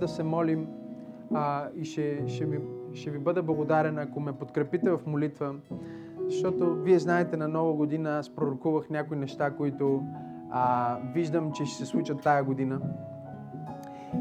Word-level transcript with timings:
да 0.00 0.08
се 0.08 0.22
молим 0.22 0.66
а, 1.34 1.68
и 1.76 1.84
ще, 1.84 2.28
ще, 2.28 2.46
ми, 2.46 2.58
ще 2.94 3.10
ви 3.10 3.18
бъда 3.18 3.42
благодарен, 3.42 3.98
ако 3.98 4.20
ме 4.20 4.32
подкрепите 4.32 4.90
в 4.90 5.00
молитва, 5.06 5.54
защото 6.28 6.74
вие 6.74 6.98
знаете, 6.98 7.36
на 7.36 7.48
нова 7.48 7.72
година 7.72 8.18
аз 8.18 8.30
пророкувах 8.30 8.90
някои 8.90 9.16
неща, 9.16 9.50
които 9.50 10.02
а, 10.50 10.96
виждам, 11.14 11.52
че 11.52 11.64
ще 11.64 11.76
се 11.76 11.86
случат 11.86 12.22
тая 12.22 12.44
година. 12.44 12.80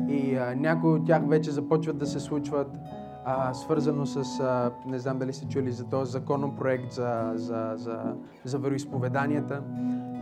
И 0.08 0.36
а, 0.36 0.56
някои 0.56 0.94
от 0.94 1.06
тях 1.06 1.28
вече 1.28 1.52
започват 1.52 1.98
да 1.98 2.06
се 2.06 2.20
случват, 2.20 2.80
а, 3.26 3.54
свързано 3.54 4.06
с, 4.06 4.40
а, 4.40 4.72
не 4.86 5.00
знам 5.00 5.20
дали 5.20 5.34
сте 5.34 5.48
чули 5.48 5.72
за 5.72 5.90
този 5.90 6.12
законопроект 6.12 6.92
за, 6.92 7.32
за, 7.36 7.74
за, 7.76 8.16
за 8.44 8.60
вероисповеданията, 8.60 9.64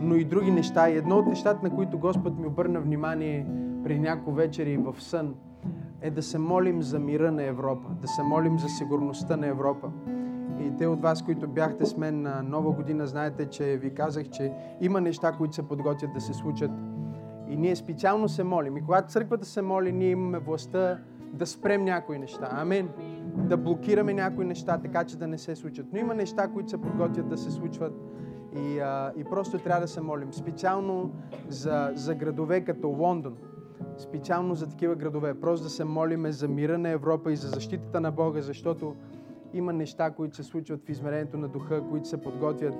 но 0.00 0.14
и 0.14 0.24
други 0.24 0.50
неща. 0.50 0.90
И 0.90 0.96
едно 0.96 1.18
от 1.18 1.26
нещата, 1.26 1.60
на 1.62 1.74
които 1.74 1.98
Господ 1.98 2.38
ми 2.38 2.46
обърна 2.46 2.80
внимание 2.80 3.46
преди 3.84 4.00
няколко 4.00 4.32
вечери 4.32 4.76
в 4.76 4.94
сън, 4.98 5.34
е 6.02 6.10
да 6.10 6.22
се 6.22 6.38
молим 6.38 6.82
за 6.82 6.98
мира 6.98 7.32
на 7.32 7.42
Европа, 7.42 7.88
да 8.00 8.08
се 8.08 8.22
молим 8.22 8.58
за 8.58 8.68
сигурността 8.68 9.36
на 9.36 9.46
Европа. 9.46 9.90
И 10.60 10.76
те 10.78 10.86
от 10.86 11.02
вас, 11.02 11.22
които 11.22 11.48
бяхте 11.48 11.86
с 11.86 11.96
мен 11.96 12.22
на 12.22 12.42
Нова 12.42 12.72
година, 12.72 13.06
знаете, 13.06 13.46
че 13.46 13.76
ви 13.76 13.94
казах, 13.94 14.28
че 14.28 14.52
има 14.80 15.00
неща, 15.00 15.32
които 15.32 15.54
се 15.54 15.68
подготвят 15.68 16.12
да 16.12 16.20
се 16.20 16.34
случат. 16.34 16.70
И 17.48 17.56
ние 17.56 17.76
специално 17.76 18.28
се 18.28 18.44
молим. 18.44 18.76
И 18.76 18.82
когато 18.82 19.12
църквата 19.12 19.46
се 19.46 19.62
моли, 19.62 19.92
ние 19.92 20.10
имаме 20.10 20.38
властта 20.38 20.98
да 21.32 21.46
спрем 21.46 21.84
някои 21.84 22.18
неща. 22.18 22.48
Амин. 22.52 22.88
Да 23.36 23.56
блокираме 23.56 24.14
някои 24.14 24.44
неща, 24.44 24.78
така 24.78 25.04
че 25.04 25.16
да 25.16 25.26
не 25.26 25.38
се 25.38 25.56
случат. 25.56 25.86
Но 25.92 25.98
има 25.98 26.14
неща, 26.14 26.48
които 26.48 26.70
се 26.70 26.80
подготвят 26.80 27.28
да 27.28 27.38
се 27.38 27.50
случват. 27.50 27.92
И, 28.56 28.78
а, 28.78 29.12
и 29.16 29.24
просто 29.24 29.58
трябва 29.58 29.80
да 29.80 29.88
се 29.88 30.00
молим. 30.00 30.32
Специално 30.32 31.10
за, 31.48 31.92
за 31.94 32.14
градове 32.14 32.60
като 32.60 32.88
Лондон 32.88 33.36
специално 34.00 34.54
за 34.54 34.66
такива 34.66 34.94
градове. 34.94 35.40
Просто 35.40 35.64
да 35.64 35.70
се 35.70 35.84
молиме 35.84 36.32
за 36.32 36.48
мира 36.48 36.78
на 36.78 36.88
Европа 36.88 37.32
и 37.32 37.36
за 37.36 37.48
защитата 37.48 38.00
на 38.00 38.10
Бога, 38.10 38.40
защото 38.40 38.96
има 39.54 39.72
неща, 39.72 40.10
които 40.10 40.36
се 40.36 40.42
случват 40.42 40.86
в 40.86 40.88
измерението 40.88 41.38
на 41.38 41.48
духа, 41.48 41.82
които 41.90 42.08
се 42.08 42.22
подготвят 42.22 42.74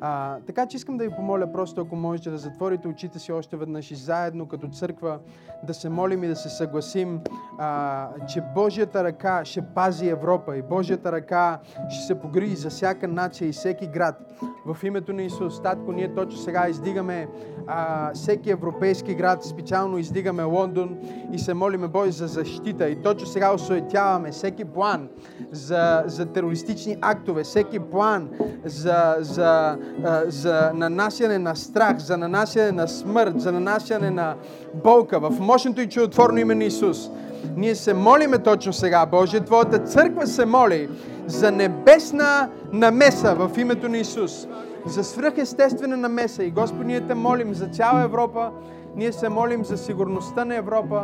а, 0.00 0.38
така 0.46 0.66
че 0.66 0.76
искам 0.76 0.96
да 0.96 1.04
ви 1.04 1.10
помоля 1.10 1.52
просто, 1.52 1.80
ако 1.80 1.96
можете 1.96 2.30
да 2.30 2.38
затворите 2.38 2.88
очите 2.88 3.18
си 3.18 3.32
още 3.32 3.56
веднъж 3.56 3.90
и 3.90 3.94
заедно 3.94 4.48
като 4.48 4.68
църква 4.68 5.18
да 5.66 5.74
се 5.74 5.88
молим 5.88 6.24
и 6.24 6.28
да 6.28 6.36
се 6.36 6.48
съгласим, 6.48 7.20
а, 7.58 8.08
че 8.26 8.42
Божията 8.54 9.04
ръка 9.04 9.44
ще 9.44 9.62
пази 9.62 10.08
Европа 10.08 10.56
и 10.56 10.62
Божията 10.62 11.12
ръка 11.12 11.58
ще 11.88 12.06
се 12.06 12.20
погрижи 12.20 12.56
за 12.56 12.70
всяка 12.70 13.08
нация 13.08 13.48
и 13.48 13.52
всеки 13.52 13.86
град. 13.86 14.32
В 14.66 14.84
името 14.84 15.12
на 15.12 15.22
Исус, 15.22 15.62
Татко, 15.62 15.92
ние 15.92 16.14
точно 16.14 16.40
сега 16.40 16.68
издигаме 16.68 17.28
а, 17.66 18.12
всеки 18.14 18.50
европейски 18.50 19.14
град, 19.14 19.44
специално 19.44 19.98
издигаме 19.98 20.42
Лондон 20.42 20.98
и 21.32 21.38
се 21.38 21.54
молиме 21.54 21.88
Боже 21.88 22.10
за 22.10 22.26
защита. 22.26 22.88
И 22.88 23.02
точно 23.02 23.26
сега 23.26 23.54
осуетяваме 23.54 24.30
всеки 24.30 24.64
план 24.64 25.08
за, 25.52 26.02
за 26.06 26.26
терористични 26.26 26.96
актове, 27.00 27.42
всеки 27.42 27.78
план 27.78 28.30
за, 28.64 29.16
за 29.20 29.78
за 30.26 30.70
нанасяне 30.74 31.38
на 31.38 31.56
страх, 31.56 31.98
за 31.98 32.16
нанасяне 32.16 32.72
на 32.72 32.88
смърт, 32.88 33.40
за 33.40 33.52
нанасяне 33.52 34.10
на 34.10 34.34
болка 34.74 35.20
в 35.20 35.40
мощното 35.40 35.80
и 35.80 35.88
чудотворно 35.88 36.38
име 36.38 36.54
на 36.54 36.64
Исус. 36.64 37.10
Ние 37.56 37.74
се 37.74 37.94
молиме 37.94 38.38
точно 38.38 38.72
сега, 38.72 39.06
Боже, 39.06 39.40
Твоята 39.40 39.78
църква 39.78 40.26
се 40.26 40.46
моли 40.46 40.88
за 41.26 41.52
небесна 41.52 42.48
намеса 42.72 43.34
в 43.34 43.58
името 43.58 43.88
на 43.88 43.98
Исус, 43.98 44.48
за 44.86 45.04
свръхестествена 45.04 45.96
намеса. 45.96 46.44
И 46.44 46.50
Господи, 46.50 46.84
ние 46.84 47.00
те 47.00 47.14
молим 47.14 47.54
за 47.54 47.66
цяла 47.66 48.02
Европа, 48.02 48.50
ние 48.96 49.12
се 49.12 49.28
молим 49.28 49.64
за 49.64 49.76
сигурността 49.76 50.44
на 50.44 50.54
Европа 50.54 51.02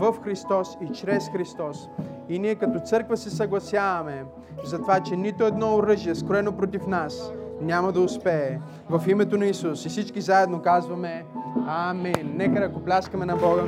в 0.00 0.14
Христос 0.24 0.76
и 0.80 0.92
чрез 0.92 1.28
Христос. 1.28 1.88
И 2.28 2.38
ние 2.38 2.54
като 2.54 2.80
църква 2.80 3.16
се 3.16 3.30
съгласяваме 3.30 4.24
за 4.64 4.78
това, 4.78 5.00
че 5.00 5.16
нито 5.16 5.44
едно 5.44 5.74
оръжие, 5.74 6.14
скроено 6.14 6.52
против 6.52 6.86
нас, 6.86 7.32
няма 7.60 7.92
да 7.92 8.00
успее. 8.00 8.58
В 8.90 9.08
името 9.08 9.38
на 9.38 9.46
Исус 9.46 9.84
и 9.84 9.88
всички 9.88 10.20
заедно 10.20 10.62
казваме 10.62 11.26
Амин. 11.66 12.32
Нека 12.36 12.60
ръкопляскаме 12.60 13.26
на 13.26 13.36
Бога. 13.36 13.62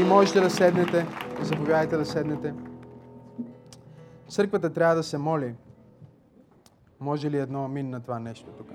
И 0.00 0.04
можете 0.04 0.40
да 0.40 0.50
седнете. 0.50 1.06
Заповядайте 1.42 1.96
да 1.96 2.04
седнете. 2.04 2.54
Църквата 4.28 4.72
трябва 4.72 4.94
да 4.94 5.02
се 5.02 5.18
моли. 5.18 5.54
Може 7.00 7.30
ли 7.30 7.38
едно 7.38 7.64
амин 7.64 7.90
на 7.90 8.00
това 8.00 8.18
нещо 8.18 8.50
тук? 8.58 8.68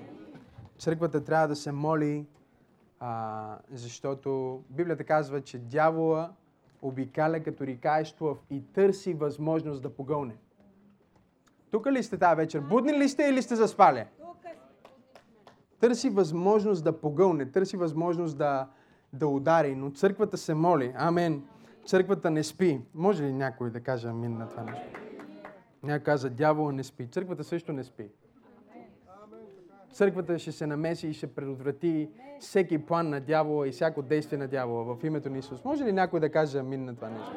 Църквата 0.79 1.23
трябва 1.23 1.47
да 1.47 1.55
се 1.55 1.71
моли, 1.71 2.25
а, 2.99 3.57
защото 3.71 4.61
Библията 4.69 5.03
казва, 5.03 5.41
че 5.41 5.57
дявола 5.57 6.31
обикаля 6.81 7.39
като 7.39 7.65
рикаещо 7.65 8.37
и 8.49 8.63
търси 8.73 9.13
възможност 9.13 9.81
да 9.81 9.89
погълне. 9.89 10.35
Тук 11.71 11.87
ли 11.87 12.03
сте 12.03 12.17
тази 12.17 12.35
вечер? 12.35 12.59
Будни 12.59 12.93
ли 12.93 13.09
сте 13.09 13.23
или 13.23 13.41
сте 13.41 13.55
заспали? 13.55 14.05
Търси 15.79 16.09
възможност 16.09 16.83
да 16.83 16.99
погълне, 16.99 17.45
търси 17.45 17.77
възможност 17.77 18.37
да, 18.37 18.67
да 19.13 19.27
удари, 19.27 19.75
но 19.75 19.91
църквата 19.91 20.37
се 20.37 20.53
моли. 20.53 20.93
Амен. 20.95 21.43
Църквата 21.85 22.31
не 22.31 22.43
спи. 22.43 22.81
Може 22.93 23.23
ли 23.23 23.33
някой 23.33 23.69
да 23.69 23.79
каже 23.79 24.07
амин 24.07 24.37
на 24.37 24.49
това 24.49 24.63
нещо? 24.63 24.99
Някой 25.83 26.03
каза, 26.03 26.29
дявола 26.29 26.71
не 26.71 26.83
спи. 26.83 27.07
Църквата 27.07 27.43
също 27.43 27.73
не 27.73 27.83
спи. 27.83 28.09
Църквата 29.93 30.39
ще 30.39 30.51
се 30.51 30.67
намеси 30.67 31.07
и 31.07 31.13
ще 31.13 31.27
предотврати 31.27 32.09
всеки 32.39 32.77
план 32.77 33.09
на 33.09 33.21
дявола 33.21 33.67
и 33.67 33.71
всяко 33.71 34.01
действие 34.01 34.37
на 34.37 34.47
дявола 34.47 34.95
в 34.95 35.03
името 35.03 35.29
на 35.29 35.37
Исус. 35.37 35.63
Може 35.63 35.83
ли 35.83 35.91
някой 35.91 36.19
да 36.19 36.29
каже 36.29 36.59
амин 36.59 36.85
на 36.85 36.95
това 36.95 37.09
нещо? 37.09 37.35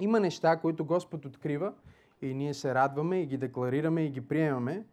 Има 0.00 0.20
неща, 0.20 0.56
които 0.56 0.84
Господ 0.84 1.24
открива 1.24 1.72
и 2.22 2.34
ние 2.34 2.54
се 2.54 2.74
радваме 2.74 3.22
и 3.22 3.26
ги 3.26 3.36
декларираме 3.36 4.04
и 4.04 4.10
ги 4.10 4.28
приемаме, 4.28 4.86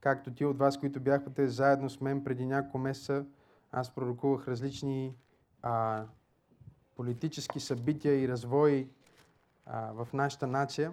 както 0.00 0.34
ти 0.34 0.44
от 0.44 0.58
вас, 0.58 0.80
които 0.80 1.00
бяхте 1.00 1.48
заедно 1.48 1.90
с 1.90 2.00
мен 2.00 2.24
преди 2.24 2.46
няколко 2.46 2.78
месеца, 2.78 3.24
аз 3.72 3.94
пророкувах 3.94 4.48
различни 4.48 5.14
а, 5.62 6.04
политически 6.96 7.60
събития 7.60 8.22
и 8.22 8.28
развои 8.28 8.88
а, 9.66 9.92
в 9.92 10.08
нашата 10.12 10.46
нация 10.46 10.92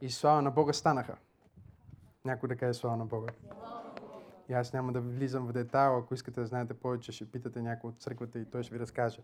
и 0.00 0.10
слава 0.10 0.42
на 0.42 0.50
Бога 0.50 0.72
станаха. 0.72 1.16
Някой 2.24 2.48
да 2.48 2.56
каже 2.56 2.74
слава 2.74 2.96
на 2.96 3.06
Бога. 3.06 3.32
И 4.48 4.52
аз 4.52 4.72
няма 4.72 4.92
да 4.92 5.00
влизам 5.00 5.46
в 5.46 5.52
детайл, 5.52 5.98
ако 5.98 6.14
искате 6.14 6.40
да 6.40 6.46
знаете 6.46 6.74
повече, 6.74 7.12
ще 7.12 7.30
питате 7.30 7.62
някой 7.62 7.90
от 7.90 8.00
църквата 8.00 8.38
и 8.38 8.44
той 8.44 8.62
ще 8.62 8.74
ви 8.74 8.80
разкаже. 8.80 9.22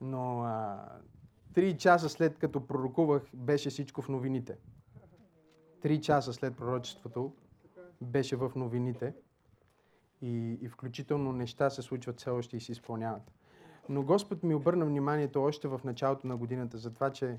Но 0.00 0.42
а, 0.42 0.78
Три 1.54 1.76
часа 1.78 2.08
след 2.08 2.38
като 2.38 2.66
пророкувах, 2.66 3.22
беше 3.34 3.70
всичко 3.70 4.02
в 4.02 4.08
новините. 4.08 4.56
Три 5.80 6.00
часа 6.00 6.32
след 6.32 6.56
пророчеството 6.56 7.32
беше 8.00 8.36
в 8.36 8.52
новините. 8.56 9.14
И, 10.22 10.58
и 10.60 10.68
включително 10.68 11.32
неща 11.32 11.70
се 11.70 11.82
случват 11.82 12.20
все 12.20 12.30
още 12.30 12.56
и 12.56 12.60
се 12.60 12.72
изпълняват. 12.72 13.32
Но 13.88 14.02
Господ 14.02 14.42
ми 14.42 14.54
обърна 14.54 14.86
вниманието 14.86 15.42
още 15.42 15.68
в 15.68 15.80
началото 15.84 16.26
на 16.26 16.36
годината 16.36 16.78
за 16.78 16.92
това, 16.94 17.10
че 17.10 17.38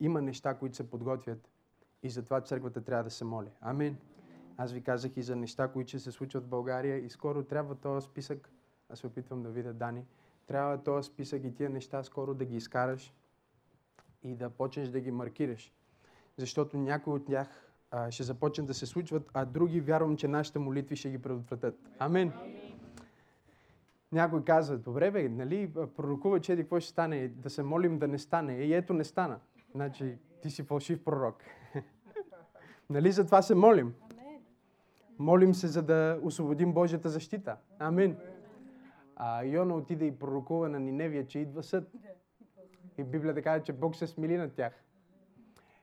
има 0.00 0.22
неща, 0.22 0.54
които 0.54 0.76
се 0.76 0.90
подготвят 0.90 1.48
и 2.02 2.10
за 2.10 2.22
това 2.22 2.40
църквата 2.40 2.84
трябва 2.84 3.04
да 3.04 3.10
се 3.10 3.24
моли. 3.24 3.48
Амин. 3.60 3.96
Аз 4.56 4.72
ви 4.72 4.82
казах 4.82 5.16
и 5.16 5.22
за 5.22 5.36
неща, 5.36 5.68
които 5.68 5.88
ще 5.88 5.98
се 5.98 6.12
случват 6.12 6.44
в 6.44 6.48
България 6.48 6.98
и 6.98 7.10
скоро 7.10 7.42
трябва 7.44 7.74
този 7.74 8.06
списък, 8.06 8.50
аз 8.88 8.98
се 8.98 9.06
опитвам 9.06 9.42
да 9.42 9.50
видя 9.50 9.72
Дани, 9.72 10.04
трябва 10.46 10.82
този 10.82 11.06
списък 11.06 11.44
и 11.44 11.54
тия 11.54 11.70
неща 11.70 12.02
скоро 12.02 12.34
да 12.34 12.44
ги 12.44 12.56
изкараш 12.56 13.14
и 14.24 14.34
да 14.34 14.50
почнеш 14.50 14.88
да 14.88 15.00
ги 15.00 15.10
маркираш. 15.10 15.72
Защото 16.36 16.78
някои 16.78 17.12
от 17.12 17.26
тях 17.26 17.72
а, 17.90 18.10
ще 18.10 18.22
започнат 18.22 18.66
да 18.66 18.74
се 18.74 18.86
случват, 18.86 19.30
а 19.34 19.44
други 19.44 19.80
вярвам, 19.80 20.16
че 20.16 20.28
нашите 20.28 20.58
молитви 20.58 20.96
ще 20.96 21.10
ги 21.10 21.18
предотвратят. 21.18 21.78
Амин. 21.98 22.32
Някой 24.12 24.44
казва, 24.44 24.76
добре 24.76 25.10
бе, 25.10 25.28
нали, 25.28 25.72
пророкува, 25.96 26.40
че 26.40 26.56
какво 26.56 26.80
ще 26.80 26.90
стане, 26.90 27.28
да 27.28 27.50
се 27.50 27.62
молим 27.62 27.98
да 27.98 28.08
не 28.08 28.18
стане. 28.18 28.52
И 28.54 28.74
ето 28.74 28.92
не 28.92 29.04
стана. 29.04 29.38
Значи, 29.74 30.18
ти 30.42 30.50
си 30.50 30.62
фалшив 30.62 31.04
пророк. 31.04 31.36
нали, 32.90 33.12
за 33.12 33.26
това 33.26 33.42
се 33.42 33.54
молим. 33.54 33.94
Молим 35.18 35.54
се, 35.54 35.66
за 35.66 35.82
да 35.82 36.20
освободим 36.22 36.72
Божията 36.72 37.08
защита. 37.08 37.56
Амин. 37.78 38.16
А 39.16 39.44
Йона 39.44 39.74
отиде 39.74 40.04
и 40.04 40.18
пророкува 40.18 40.68
на 40.68 40.80
Ниневия, 40.80 41.26
че 41.26 41.38
идва 41.38 41.62
съд. 41.62 41.92
И 42.98 43.04
Библията 43.04 43.42
казва, 43.42 43.64
че 43.64 43.72
Бог 43.72 43.96
се 43.96 44.06
смили 44.06 44.36
над 44.36 44.52
тях. 44.52 44.72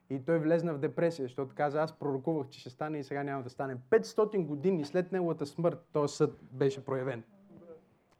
И 0.09 0.19
той 0.25 0.39
влезна 0.39 0.73
в 0.73 0.77
депресия, 0.77 1.25
защото 1.25 1.55
каза, 1.55 1.81
аз 1.81 1.99
пророкувах, 1.99 2.47
че 2.47 2.59
ще 2.59 2.69
стане 2.69 2.99
и 2.99 3.03
сега 3.03 3.23
няма 3.23 3.43
да 3.43 3.49
стане. 3.49 3.77
500 3.89 4.45
години 4.45 4.85
след 4.85 5.11
неговата 5.11 5.45
смърт 5.45 5.87
този 5.93 6.15
съд 6.15 6.39
беше 6.51 6.85
проявен. 6.85 7.23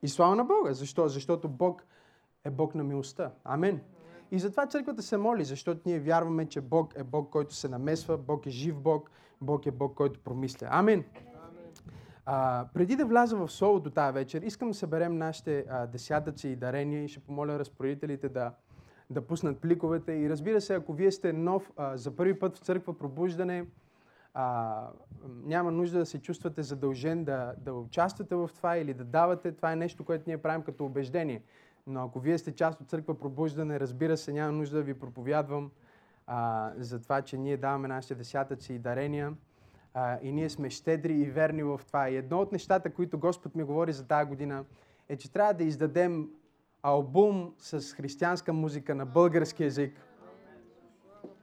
И 0.02 0.08
слава 0.08 0.36
на 0.36 0.44
Бога. 0.44 0.74
Защо? 0.74 1.08
Защото 1.08 1.50
Бог 1.50 1.84
е 2.44 2.50
Бог 2.50 2.76
на 2.76 2.84
милостта. 2.84 3.32
Амен. 3.44 3.82
И 4.32 4.40
затова 4.40 4.68
църквата 4.68 5.02
се 5.02 5.18
моли, 5.18 5.46
защото 5.46 5.82
ние 5.86 6.00
вярваме, 6.00 6.46
че 6.46 6.62
Бог 6.62 6.94
е 6.96 7.04
Бог, 7.04 7.30
който 7.30 7.56
се 7.56 7.70
намесва, 7.70 8.18
Бог 8.18 8.46
е 8.46 8.50
жив 8.50 8.76
Бог, 8.76 9.12
Бог 9.42 9.66
е 9.66 9.72
Бог, 9.72 9.96
който 9.96 10.20
промисля. 10.20 10.68
Амин. 10.72 11.04
А, 12.26 12.66
преди 12.74 12.96
да 12.96 13.06
вляза 13.06 13.36
в 13.38 13.50
солото 13.50 13.90
тази 13.90 14.14
вечер, 14.14 14.42
искам 14.42 14.68
да 14.68 14.74
съберем 14.74 15.18
нашите 15.18 15.66
а, 15.70 15.88
десятъци 15.88 16.48
и 16.48 16.56
дарения 16.56 17.04
и 17.04 17.08
ще 17.08 17.20
помоля 17.20 17.60
разпоредителите 17.60 18.30
да, 18.30 18.54
да 19.12 19.22
пуснат 19.22 19.60
пликовете. 19.60 20.13
И 20.13 20.30
разбира 20.30 20.62
се, 20.62 20.75
ако 20.75 20.94
вие 20.94 21.12
сте 21.12 21.34
нов 21.34 21.72
а, 21.78 21.98
за 21.98 22.16
първи 22.16 22.40
път 22.40 22.58
в 22.58 22.60
църква 22.60 22.98
пробуждане, 22.98 23.66
а, 24.34 24.88
няма 25.44 25.72
нужда 25.72 26.00
да 26.00 26.06
се 26.06 26.22
чувствате 26.22 26.63
задължен 26.63 27.24
да, 27.24 27.54
да 27.58 27.74
участвате 27.74 28.36
в 28.36 28.50
това 28.56 28.78
или 28.78 28.94
да 28.94 29.04
давате. 29.04 29.52
Това 29.52 29.72
е 29.72 29.75
нещо, 29.75 30.04
което 30.04 30.24
ние 30.28 30.38
правим 30.38 30.62
като 30.62 30.86
убеждение. 30.86 31.42
Но 31.88 32.04
ако 32.04 32.19
вие 32.19 32.38
сте 32.38 32.52
част 32.56 32.81
от 32.81 32.90
църква 32.90 33.19
пробуждане, 33.19 33.80
разбира 33.80 34.18
се, 34.18 34.34
няма 34.34 34.52
нужда 34.52 34.78
да 34.78 34.84
ви 34.84 34.94
проповядвам 34.94 35.72
а, 36.28 36.72
за 36.78 37.02
това, 37.02 37.22
че 37.22 37.38
ние 37.38 37.58
даваме 37.58 37.88
нашите 37.88 38.16
десятъци 38.16 38.74
и 38.74 38.80
дарения. 38.80 39.34
А, 39.94 40.19
и 40.22 40.31
ние 40.31 40.50
сме 40.50 40.69
щедри 40.69 41.13
и 41.13 41.25
верни 41.25 41.63
в 41.63 41.81
това. 41.88 42.10
И 42.10 42.16
едно 42.16 42.40
от 42.40 42.52
нещата, 42.52 42.94
които 42.94 43.19
Господ 43.19 43.56
ми 43.56 43.63
говори 43.63 43.94
за 43.94 44.08
тази 44.08 44.30
година, 44.30 44.66
е, 45.10 45.18
че 45.18 45.31
трябва 45.31 45.54
да 45.54 45.63
издадем 45.63 46.30
албум 46.83 47.54
с 47.57 47.94
християнска 47.94 48.54
музика 48.54 48.95
на 48.95 49.06
български 49.06 49.63
язик. 49.63 50.00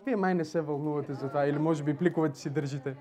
Вие 0.06 0.17
май 0.17 0.35
не 0.35 0.44
се 0.44 0.61
вълнувате 0.61 1.14
за 1.14 1.29
това, 1.29 1.46
или 1.46 1.58
може 1.58 1.85
би 1.85 1.96
пликовете 1.96 2.38
си 2.38 2.50
държите. 2.50 2.96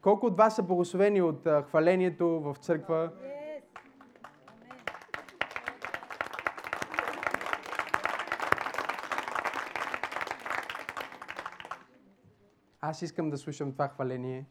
Колко 0.00 0.26
от 0.26 0.36
вас 0.36 0.56
са 0.56 0.62
благословени 0.62 1.22
от 1.22 1.48
хвалението 1.68 2.40
в 2.40 2.56
църква? 2.60 3.10
Аз 12.80 13.02
искам 13.02 13.30
да 13.30 13.38
слушам 13.38 13.72
това 13.72 13.88
хваление. 13.88 14.46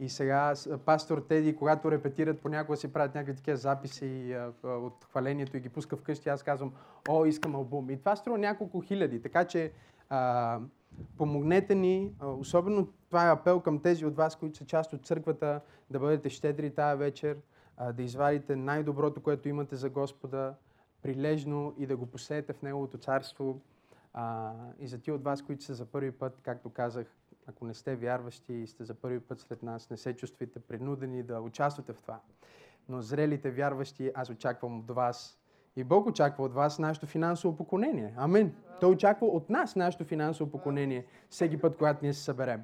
И 0.00 0.08
сега 0.08 0.54
пастор 0.84 1.18
Теди, 1.18 1.56
когато 1.56 1.90
репетират, 1.90 2.40
понякога 2.40 2.76
си 2.76 2.92
правят 2.92 3.14
някакви 3.14 3.36
такива 3.36 3.56
записи 3.56 4.36
от 4.64 5.04
хвалението 5.10 5.56
и 5.56 5.60
ги 5.60 5.68
пуска 5.68 5.96
вкъщи, 5.96 6.28
аз 6.28 6.42
казвам, 6.42 6.72
о, 7.08 7.24
искам 7.24 7.54
албум. 7.54 7.90
И 7.90 7.98
това 7.98 8.16
струва 8.16 8.38
няколко 8.38 8.80
хиляди. 8.80 9.22
Така 9.22 9.44
че 9.44 9.72
а, 10.08 10.60
помогнете 11.16 11.74
ни, 11.74 12.12
особено 12.22 12.88
това 13.06 13.28
е 13.28 13.32
апел 13.32 13.60
към 13.60 13.78
тези 13.78 14.06
от 14.06 14.16
вас, 14.16 14.36
които 14.36 14.58
са 14.58 14.66
част 14.66 14.92
от 14.92 15.06
църквата, 15.06 15.60
да 15.90 15.98
бъдете 15.98 16.30
щедри 16.30 16.70
тази 16.70 16.98
вечер, 16.98 17.36
а, 17.76 17.92
да 17.92 18.02
извадите 18.02 18.56
най-доброто, 18.56 19.22
което 19.22 19.48
имате 19.48 19.76
за 19.76 19.90
Господа, 19.90 20.54
прилежно 21.02 21.74
и 21.78 21.86
да 21.86 21.96
го 21.96 22.06
посеете 22.06 22.52
в 22.52 22.62
Неговото 22.62 22.98
царство. 22.98 23.60
А, 24.14 24.52
и 24.80 24.88
за 24.88 24.98
ти 24.98 25.12
от 25.12 25.24
вас, 25.24 25.42
които 25.42 25.64
са 25.64 25.74
за 25.74 25.86
първи 25.86 26.12
път, 26.12 26.38
както 26.42 26.70
казах, 26.70 27.06
ако 27.48 27.64
не 27.64 27.74
сте 27.74 27.96
вярващи 27.96 28.54
и 28.54 28.66
сте 28.66 28.84
за 28.84 28.94
първи 28.94 29.20
път 29.20 29.40
след 29.40 29.62
нас, 29.62 29.90
не 29.90 29.96
се 29.96 30.16
чувствайте 30.16 30.60
принудени 30.60 31.22
да 31.22 31.40
участвате 31.40 31.92
в 31.92 32.02
това. 32.02 32.20
Но 32.88 33.02
зрелите 33.02 33.50
вярващи, 33.50 34.12
аз 34.14 34.30
очаквам 34.30 34.78
от 34.78 34.90
вас 34.90 35.38
и 35.76 35.84
Бог 35.84 36.06
очаква 36.06 36.44
от 36.44 36.54
вас 36.54 36.78
нашето 36.78 37.06
финансово 37.06 37.56
поклонение. 37.56 38.14
Амин. 38.16 38.54
Той 38.80 38.92
очаква 38.92 39.26
от 39.26 39.50
нас 39.50 39.76
нашето 39.76 40.04
финансово 40.04 40.50
поклонение 40.50 41.06
всеки 41.30 41.60
път, 41.60 41.76
когато 41.76 41.98
ние 42.02 42.12
се 42.12 42.22
съберем. 42.22 42.62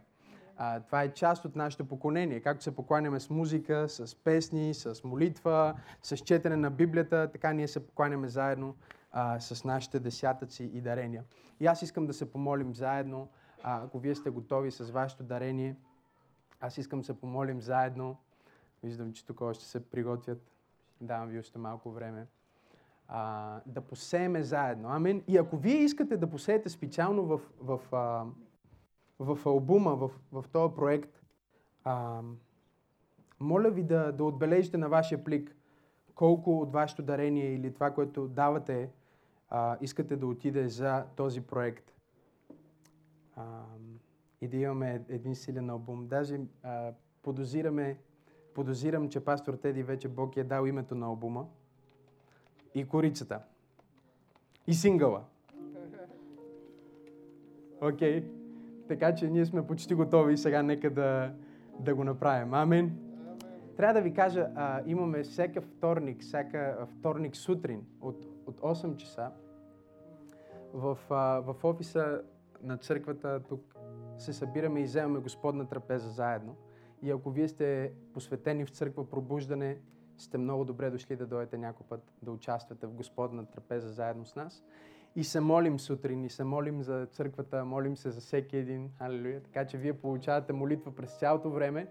А, 0.57 0.81
това 0.81 1.03
е 1.03 1.13
част 1.13 1.45
от 1.45 1.57
нашето 1.57 1.85
поклонение. 1.85 2.41
Както 2.41 2.65
се 2.65 2.77
покланяме 2.77 3.21
с 3.21 3.31
музика, 3.31 3.89
с 3.89 4.15
песни, 4.15 4.75
с 4.75 5.05
молитва, 5.05 5.75
с 6.03 6.17
четене 6.17 6.57
на 6.57 6.71
Библията, 6.71 7.31
така 7.33 7.53
ние 7.53 7.69
се 7.69 7.87
покланяме 7.87 8.29
заедно 8.29 8.75
а, 9.13 9.41
с 9.41 9.65
нашите 9.65 10.01
десятъци 10.01 10.65
и 10.65 10.81
дарения. 10.81 11.25
И 11.61 11.67
аз 11.67 11.83
искам 11.83 12.07
да 12.07 12.13
се 12.13 12.33
помолим 12.33 12.75
заедно, 12.75 13.29
а, 13.67 13.85
ако 13.85 13.99
вие 13.99 14.15
сте 14.15 14.31
готови 14.31 14.71
с 14.71 14.91
вашето 14.91 15.23
дарение, 15.23 15.77
аз 16.61 16.79
искам 16.79 16.99
да 16.99 17.05
се 17.05 17.21
помолим 17.21 17.61
заедно. 17.61 18.17
Виждам, 18.83 19.13
че 19.13 19.27
тук 19.27 19.41
още 19.41 19.65
се 19.65 19.91
приготвят. 19.91 20.51
Давам 21.01 21.29
ви 21.29 21.39
още 21.39 21.59
малко 21.59 21.91
време. 21.91 22.27
А, 23.09 23.61
да 23.67 23.81
посееме 23.81 24.43
заедно. 24.43 24.89
Амин. 24.89 25.25
И 25.29 25.37
ако 25.37 25.57
вие 25.57 25.77
искате 25.77 26.17
да 26.17 26.31
посеете 26.31 26.69
специално 26.69 27.25
в, 27.25 27.41
в, 27.61 27.81
в, 29.19 29.37
в 29.37 29.47
албума, 29.47 29.97
в, 29.97 30.11
в 30.33 30.45
този 30.53 30.75
проект, 30.75 31.23
а, 31.85 32.23
моля 33.41 33.71
ви 33.71 33.83
да, 33.83 34.13
да 34.13 34.25
отбележите 34.25 34.77
на 34.77 34.89
вашия 34.89 35.25
плик 35.25 35.57
колко 36.15 36.61
от 36.61 36.73
вашето 36.73 37.03
дарение 37.03 37.55
или 37.55 37.75
това, 37.75 37.91
което 37.91 38.29
давате, 38.29 38.91
а, 39.49 39.77
искате 39.81 40.17
да 40.17 40.27
отиде 40.27 40.69
за 40.69 41.05
този 41.17 41.41
проект. 41.41 41.95
А, 43.37 43.63
и 44.41 44.49
да 44.49 44.57
имаме 44.57 45.05
един 45.09 45.35
силен 45.35 45.71
албум. 45.71 46.07
Даже 46.07 46.41
а, 46.63 46.93
подозираме, 47.23 47.99
подозирам, 48.55 49.09
че 49.09 49.25
пастор 49.25 49.55
Теди 49.55 49.83
вече 49.83 50.09
Бог 50.09 50.37
е 50.37 50.45
дал 50.45 50.67
името 50.67 50.95
на 50.95 51.07
албума. 51.07 51.47
И 52.75 52.89
корицата. 52.89 53.41
И 54.67 54.75
сингъла. 54.75 55.25
Окей. 57.81 58.23
Okay. 58.23 58.45
Така 58.89 59.15
че 59.15 59.31
ние 59.31 59.47
сме 59.47 59.67
почти 59.67 59.95
готови 59.95 60.33
и 60.33 60.37
сега 60.37 60.63
нека 60.63 60.91
да, 60.91 61.33
да 61.81 61.95
го 61.95 62.05
направим. 62.05 62.55
Амин. 62.55 62.99
Трябва 63.77 63.95
да 63.95 64.01
ви 64.01 64.15
кажа, 64.15 64.51
а, 64.55 64.83
имаме 64.87 65.23
всяка 65.23 65.61
вторник, 65.61 66.21
всяка 66.21 66.87
вторник 66.99 67.37
сутрин 67.37 67.87
от, 68.01 68.27
от 68.47 68.61
8 68.61 68.97
часа 68.97 69.31
в, 70.73 70.99
а, 71.11 71.41
в 71.41 71.65
офиса 71.65 72.23
на 72.65 72.77
църквата 72.77 73.41
тук 73.49 73.75
се 74.19 74.33
събираме 74.33 74.81
и 74.81 74.85
вземаме 74.85 75.21
Господна 75.21 75.69
трапеза 75.69 76.11
заедно. 76.11 76.57
И 77.03 77.11
ако 77.11 77.31
вие 77.31 77.49
сте 77.49 77.93
посветени 78.13 78.65
в 78.65 78.71
църква 78.71 79.11
пробуждане, 79.11 79.79
сте 80.19 80.39
много 80.39 80.65
добре 80.65 80.91
дошли 80.91 81.17
да 81.17 81.27
дойдете 81.27 81.59
някой 81.59 81.87
път 81.87 82.13
да 82.23 82.33
участвате 82.33 82.87
в 82.87 82.93
Господна 82.93 83.47
трапеза 83.47 83.89
заедно 83.89 84.25
с 84.25 84.37
нас. 84.37 84.65
И 85.17 85.25
се 85.25 85.41
молим 85.41 85.81
сутрин, 85.81 86.25
и 86.25 86.31
се 86.31 86.45
молим 86.45 86.83
за 86.83 87.07
църквата, 87.07 87.65
молим 87.65 87.97
се 87.97 88.11
за 88.11 88.21
всеки 88.21 88.57
един. 88.57 88.91
Алелуя. 88.99 89.43
Така 89.43 89.67
че 89.67 89.79
вие 89.79 89.93
получавате 89.93 90.53
молитва 90.53 90.95
през 90.95 91.19
цялото 91.19 91.51
време. 91.51 91.87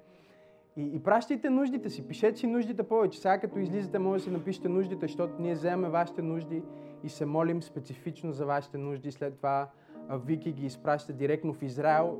И, 0.76 0.96
и 0.96 1.04
пращайте 1.04 1.50
нуждите 1.50 1.90
си, 1.90 2.08
пишете 2.08 2.38
си 2.38 2.48
нуждите 2.48 2.84
повече. 2.84 3.20
Сега 3.20 3.40
като 3.40 3.60
излизате, 3.60 4.00
може 4.00 4.24
да 4.24 4.24
си 4.24 4.32
напишете 4.32 4.70
нуждите, 4.70 5.08
защото 5.08 5.42
ние 5.42 5.54
вземаме 5.54 5.90
вашите 5.90 6.22
нужди 6.22 6.64
и 7.04 7.10
се 7.10 7.26
молим 7.26 7.64
специфично 7.64 8.32
за 8.32 8.46
вашите 8.46 8.78
нужди. 8.78 9.12
След 9.12 9.38
това 9.38 9.70
Вики 10.10 10.52
ги 10.52 10.66
изпраща 10.66 11.14
директно 11.14 11.54
в 11.54 11.64
Израел, 11.64 12.20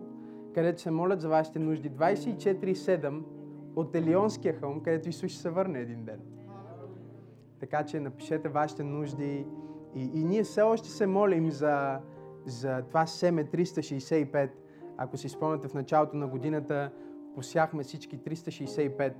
където 0.54 0.82
се 0.82 0.92
молят 0.92 1.22
за 1.22 1.30
вашите 1.30 1.60
нужди 1.60 1.92
24-7 1.92 3.22
от 3.76 3.96
Елионския 3.96 4.54
хълм, 4.54 4.82
където 4.84 5.10
Исус 5.10 5.32
ще 5.32 5.42
се 5.42 5.50
върне 5.50 5.80
един 5.80 6.04
ден. 6.04 6.20
Така 7.60 7.86
че 7.86 8.00
напишете 8.00 8.50
вашите 8.50 8.84
нужди 8.84 9.46
и, 9.96 10.12
и 10.14 10.24
ние 10.24 10.44
все 10.44 10.62
още 10.62 10.90
се 10.90 11.08
молим 11.08 11.52
за, 11.52 12.00
за 12.46 12.82
това 12.82 13.06
семе 13.06 13.46
365. 13.46 14.50
Ако 14.98 15.18
си 15.18 15.30
спомняте 15.30 15.68
в 15.68 15.74
началото 15.74 16.18
на 16.18 16.28
годината, 16.28 16.92
посяхме 17.36 17.84
всички 17.84 18.20
365 18.20 19.14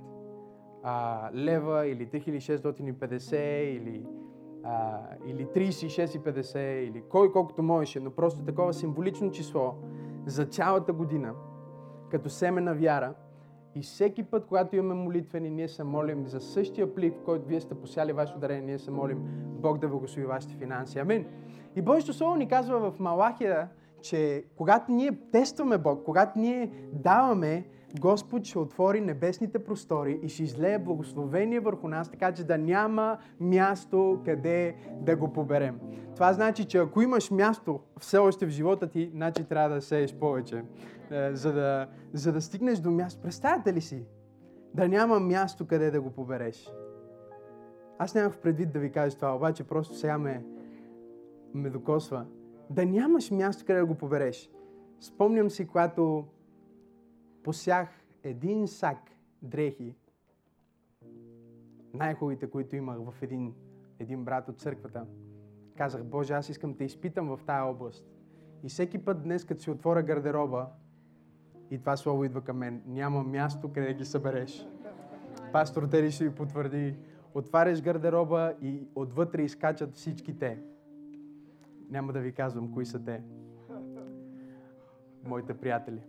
а, 0.82 1.30
лева 1.34 1.86
или 1.86 2.06
3650 2.06 3.34
или 3.60 4.06
а, 4.64 5.00
или 5.26 5.46
36,50 5.46 6.58
или 6.58 7.02
кой 7.08 7.32
колкото 7.32 7.62
можеше, 7.62 8.00
но 8.00 8.10
просто 8.10 8.44
такова 8.44 8.72
символично 8.72 9.30
число 9.30 9.74
за 10.26 10.46
цялата 10.46 10.92
година, 10.92 11.32
като 12.10 12.30
семе 12.30 12.60
на 12.60 12.74
вяра. 12.74 13.14
И 13.74 13.82
всеки 13.82 14.22
път, 14.22 14.46
когато 14.46 14.76
имаме 14.76 15.02
молитвени, 15.02 15.50
ние 15.50 15.68
се 15.68 15.84
молим 15.84 16.26
за 16.26 16.40
същия 16.40 16.94
плик, 16.94 17.14
в 17.16 17.24
който 17.24 17.48
вие 17.48 17.60
сте 17.60 17.74
посяли 17.74 18.12
ваше 18.12 18.34
ударение, 18.36 18.62
ние 18.62 18.78
се 18.78 18.90
молим 18.90 19.18
Бог 19.44 19.78
да 19.78 19.88
благослови 19.88 20.26
вашите 20.26 20.54
финанси. 20.54 20.98
Амин. 20.98 21.26
И 21.76 21.82
Божието 21.82 22.12
Слово 22.12 22.36
ни 22.36 22.48
казва 22.48 22.90
в 22.90 23.00
Малахия, 23.00 23.68
че 24.02 24.44
когато 24.56 24.92
ние 24.92 25.18
тестваме 25.32 25.78
Бог, 25.78 26.04
когато 26.04 26.38
ние 26.38 26.70
даваме, 26.92 27.64
Господ 28.00 28.44
ще 28.44 28.58
отвори 28.58 29.00
небесните 29.00 29.64
простори 29.64 30.20
и 30.22 30.28
ще 30.28 30.42
излее 30.42 30.78
благословение 30.78 31.60
върху 31.60 31.88
нас, 31.88 32.10
така 32.10 32.32
че 32.32 32.44
да 32.44 32.58
няма 32.58 33.18
място 33.40 34.20
къде 34.24 34.76
да 35.00 35.16
го 35.16 35.32
поберем. 35.32 35.80
Това 36.14 36.32
значи, 36.32 36.64
че 36.64 36.78
ако 36.78 37.02
имаш 37.02 37.30
място 37.30 37.80
все 38.00 38.18
още 38.18 38.46
в 38.46 38.48
живота 38.48 38.86
ти, 38.86 39.10
значи 39.14 39.44
трябва 39.44 39.74
да 39.74 39.82
сееш 39.82 40.14
повече, 40.14 40.64
е, 41.10 41.34
за 41.34 41.52
да, 41.52 41.88
за 42.12 42.32
да 42.32 42.40
стигнеш 42.42 42.78
до 42.78 42.90
място. 42.90 43.22
Представяте 43.22 43.74
ли 43.74 43.80
си? 43.80 44.04
Да 44.74 44.88
няма 44.88 45.20
място 45.20 45.66
къде 45.66 45.90
да 45.90 46.00
го 46.00 46.10
побереш. 46.10 46.72
Аз 47.98 48.14
нямах 48.14 48.38
предвид 48.38 48.72
да 48.72 48.78
ви 48.78 48.92
кажа 48.92 49.16
това, 49.16 49.36
обаче 49.36 49.64
просто 49.64 49.94
сега 49.94 50.18
ме, 50.18 50.44
ме 51.54 51.70
докосва. 51.70 52.26
Да 52.70 52.86
нямаш 52.86 53.30
място 53.30 53.64
къде 53.66 53.80
да 53.80 53.86
го 53.86 53.94
побереш. 53.94 54.50
Спомням 55.00 55.50
си, 55.50 55.66
когато 55.66 56.24
посях 57.44 57.88
един 58.22 58.68
сак 58.68 58.98
дрехи, 59.42 59.94
най-хубавите, 61.94 62.50
които 62.50 62.76
имах 62.76 62.98
в 62.98 63.22
един, 63.22 63.54
един 63.98 64.24
брат 64.24 64.48
от 64.48 64.58
църквата. 64.58 65.06
Казах, 65.76 66.04
Боже, 66.04 66.34
аз 66.34 66.48
искам 66.48 66.72
да 66.72 66.78
те 66.78 66.84
изпитам 66.84 67.36
в 67.36 67.40
тая 67.46 67.64
област. 67.64 68.04
И 68.62 68.68
всеки 68.68 69.04
път 69.04 69.22
днес, 69.22 69.44
като 69.44 69.62
си 69.62 69.70
отворя 69.70 70.02
гардероба, 70.02 70.66
И 71.70 71.78
това 71.78 71.96
слово 71.96 72.24
идва 72.24 72.40
към 72.40 72.56
мен. 72.56 72.82
Няма 72.86 73.22
място, 73.22 73.72
къде 73.72 73.94
ги 73.94 74.04
събереш. 74.04 74.68
Пастор 75.52 75.82
Тери 75.82 76.10
ще 76.10 76.28
ви 76.28 76.34
потвърди. 76.34 76.96
Отваряш 77.34 77.82
гардероба 77.82 78.54
и 78.62 78.88
отвътре 78.94 79.42
изкачат 79.42 79.94
всички 79.94 80.38
те. 80.38 80.58
Няма 81.90 82.12
да 82.12 82.20
ви 82.20 82.32
казвам 82.32 82.72
кои 82.72 82.86
са 82.86 83.04
те. 83.04 83.22
Моите 85.24 85.54
приятели. 85.54 86.00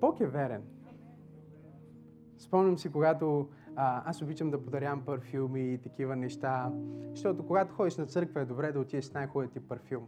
Бог 0.00 0.20
е 0.20 0.26
верен. 0.26 0.62
Спомням 2.38 2.78
си, 2.78 2.92
когато 2.92 3.48
а, 3.76 4.10
аз 4.10 4.22
обичам 4.22 4.50
да 4.50 4.64
подарявам 4.64 5.02
парфюми 5.04 5.74
и 5.74 5.78
такива 5.78 6.16
неща, 6.16 6.72
защото 7.10 7.46
когато 7.46 7.74
ходиш 7.74 7.96
на 7.96 8.06
църква 8.06 8.40
е 8.40 8.44
добре 8.44 8.72
да 8.72 8.80
отидеш 8.80 9.04
с 9.04 9.14
най-хубавия 9.14 9.50
ти 9.50 9.60
парфюм. 9.60 10.06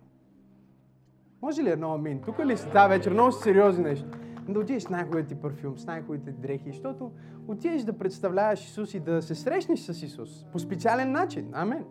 Може 1.43 1.63
ли 1.63 1.71
едно 1.71 1.93
амин? 1.95 2.21
Тук 2.21 2.39
ли 2.39 2.57
си 2.57 2.71
тази 2.71 2.89
вечер? 2.89 3.13
Много 3.13 3.33
сериозни 3.33 3.85
нещо. 3.85 4.09
Да 4.49 4.61
отидеш 4.61 4.83
с 4.83 4.89
най-хубавия 4.89 5.27
ти 5.27 5.35
парфюм, 5.35 5.79
с 5.79 5.87
най-хубавите 5.87 6.33
дрехи, 6.33 6.71
защото 6.71 7.13
отидеш 7.49 7.83
да 7.83 7.99
представляваш 7.99 8.65
Исус 8.65 8.95
и 8.95 9.01
да 9.01 9.23
се 9.23 9.35
срещнеш 9.35 9.81
с 9.81 10.03
Исус 10.03 10.45
по 10.53 10.59
специален 10.59 11.13
начин. 11.13 11.51
Амен. 11.53 11.85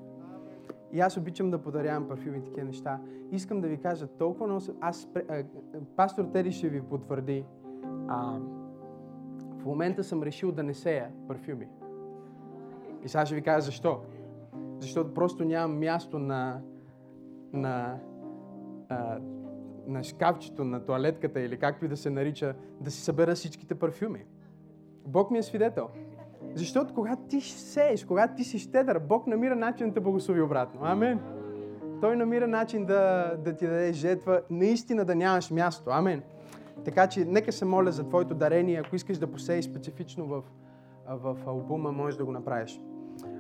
И 0.92 1.00
аз 1.00 1.18
обичам 1.18 1.52
да 1.52 1.62
подарявам 1.62 2.08
парфюми 2.08 2.38
и 2.38 2.44
такива 2.44 2.68
неща. 2.68 3.00
Искам 3.32 3.62
да 3.62 3.68
ви 3.68 3.78
кажа 3.78 4.08
толкова 4.08 4.48
много... 4.48 4.62
Аз, 4.82 5.10
пастор 5.96 6.26
Тери 6.26 6.52
ще 6.52 6.70
ви 6.70 6.82
потвърди. 6.82 7.46
А, 8.08 8.40
в 9.60 9.66
момента 9.66 10.04
съм 10.04 10.24
решил 10.24 10.52
да 10.52 10.64
не 10.64 10.74
сея 10.74 11.12
парфюми. 11.28 11.68
И 13.04 13.10
сега 13.10 13.26
ще 13.26 13.36
ви 13.36 13.42
кажа 13.42 13.62
защо. 13.62 14.00
Защото 14.80 15.14
просто 15.14 15.46
нямам 15.46 15.80
място 15.80 16.20
на, 16.20 16.62
на, 17.54 18.00
а, 18.90 19.20
на 19.88 20.04
шкафчето, 20.04 20.64
на 20.64 20.86
туалетката 20.86 21.40
или 21.40 21.58
както 21.58 21.86
и 21.86 21.88
да 21.88 21.98
се 21.98 22.10
нарича, 22.10 22.56
да 22.82 22.92
си 22.92 23.02
събера 23.02 23.36
всичките 23.36 23.76
парфюми. 23.76 24.26
Бог 25.06 25.32
ми 25.32 25.38
е 25.38 25.44
свидетел. 25.44 25.90
Защото 26.56 26.94
когато 26.94 27.22
ти 27.22 27.42
сееш, 27.42 28.06
когато 28.06 28.36
ти 28.36 28.44
си 28.44 28.60
щедър, 28.60 29.00
Бог 29.00 29.28
намира 29.28 29.56
начин 29.56 29.88
да 29.88 29.94
те 29.94 30.00
благослови 30.00 30.42
обратно. 30.42 30.80
Амен. 30.84 31.20
Той 32.02 32.16
намира 32.16 32.48
начин 32.48 32.86
да, 32.86 33.34
да 33.46 33.54
ти 33.54 33.68
даде 33.68 33.94
жетва, 33.94 34.42
наистина 34.50 35.06
да 35.06 35.16
нямаш 35.16 35.52
място. 35.52 35.90
Амен. 35.90 36.24
Така 36.86 37.08
че 37.08 37.26
нека 37.26 37.52
се 37.52 37.66
моля 37.66 37.92
за 37.92 38.04
твоето 38.04 38.36
дарение. 38.36 38.82
Ако 38.86 38.96
искаш 38.96 39.18
да 39.18 39.28
посееш 39.28 39.66
специфично 39.66 40.26
в, 40.26 40.44
в 41.10 41.38
албума, 41.48 41.92
можеш 41.92 42.18
да 42.18 42.26
го 42.26 42.32
направиш. 42.32 42.82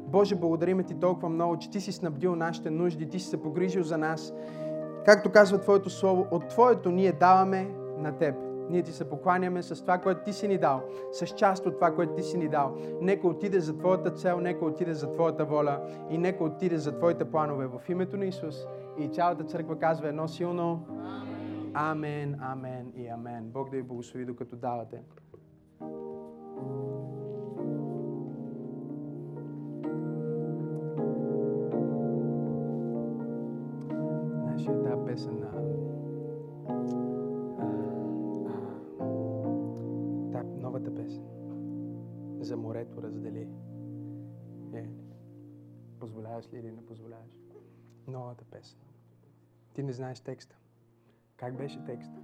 Боже, 0.08 0.36
благодариме 0.36 0.84
ти 0.84 1.00
толкова 1.00 1.29
много, 1.29 1.58
че 1.58 1.70
ти 1.70 1.82
си 1.82 1.91
снабдил 1.91 2.36
нашите 2.36 2.70
нужди, 2.70 3.10
ти 3.10 3.20
си 3.20 3.27
се 3.27 3.41
погрижил 3.41 3.84
за 3.84 3.98
нас. 3.98 4.34
Както 5.06 5.32
казва 5.32 5.58
Твоето 5.58 5.89
Слово, 5.89 6.27
от 6.32 6.48
Твоето 6.48 6.91
ние 6.91 7.12
даваме 7.12 7.70
на 7.98 8.17
Теб. 8.17 8.36
Ние 8.70 8.84
ти 8.84 8.91
се 8.91 9.10
покланяме 9.10 9.63
с 9.63 9.82
това, 9.82 9.98
което 9.98 10.24
ти 10.24 10.34
си 10.34 10.48
ни 10.48 10.58
дал, 10.58 10.82
с 11.12 11.25
част 11.27 11.65
от 11.65 11.75
това, 11.75 11.96
което 11.96 12.13
ти 12.13 12.24
си 12.24 12.38
ни 12.38 12.48
дал. 12.48 12.75
Нека 13.01 13.27
отиде 13.27 13.60
за 13.60 13.77
Твоята 13.77 14.12
цел, 14.12 14.39
нека 14.39 14.65
отиде 14.65 14.94
за 14.94 15.13
Твоята 15.13 15.46
воля 15.46 15.79
и 16.10 16.17
нека 16.17 16.44
отиде 16.44 16.77
за 16.77 16.98
Твоите 16.98 17.25
планове 17.25 17.67
в 17.67 17.89
името 17.89 18.17
на 18.17 18.25
Исус. 18.25 18.56
И 18.98 19.08
цялата 19.08 19.44
църква 19.44 19.75
казва 19.75 20.08
едно 20.08 20.27
силно 20.27 20.79
Амен, 21.74 22.36
амен 22.42 22.94
и 22.96 23.08
амен. 23.08 23.52
Бог 23.52 23.70
да 23.70 23.78
ви 23.78 23.84
благослови 23.84 24.26
докато 24.26 24.56
давате. 24.56 25.04
Нашия 34.46 34.84
тази 34.84 35.06
песен 35.06 35.40
на 35.40 35.52
та 40.32 40.44
новата 40.44 40.96
песен 40.96 41.24
за 42.40 42.58
морето 42.58 43.02
раздели. 43.02 43.50
Е, 44.74 44.90
позволяваш 46.00 46.54
ли 46.54 46.58
или 46.58 46.72
не 46.72 46.86
позволяваш? 46.86 47.38
Новата 48.08 48.46
песен. 48.46 48.80
Ти 49.74 49.84
не 49.84 49.94
знаеш 49.94 50.20
текста. 50.20 50.56
Как 51.38 51.58
беше 51.58 51.86
текста? 51.86 52.20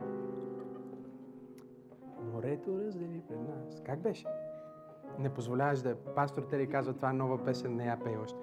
Морето 2.33 2.79
раздели 2.79 3.21
пред 3.27 3.39
нас. 3.39 3.81
Как 3.85 3.99
беше? 3.99 4.25
Не 5.19 5.29
позволяваш 5.29 5.81
да... 5.81 5.95
Пастор 5.95 6.43
Тери 6.43 6.69
казва, 6.69 6.93
това 6.93 7.09
е 7.09 7.13
нова 7.13 7.43
песен, 7.45 7.75
не 7.75 7.85
я 7.85 7.99
пей 8.03 8.17
още. 8.17 8.39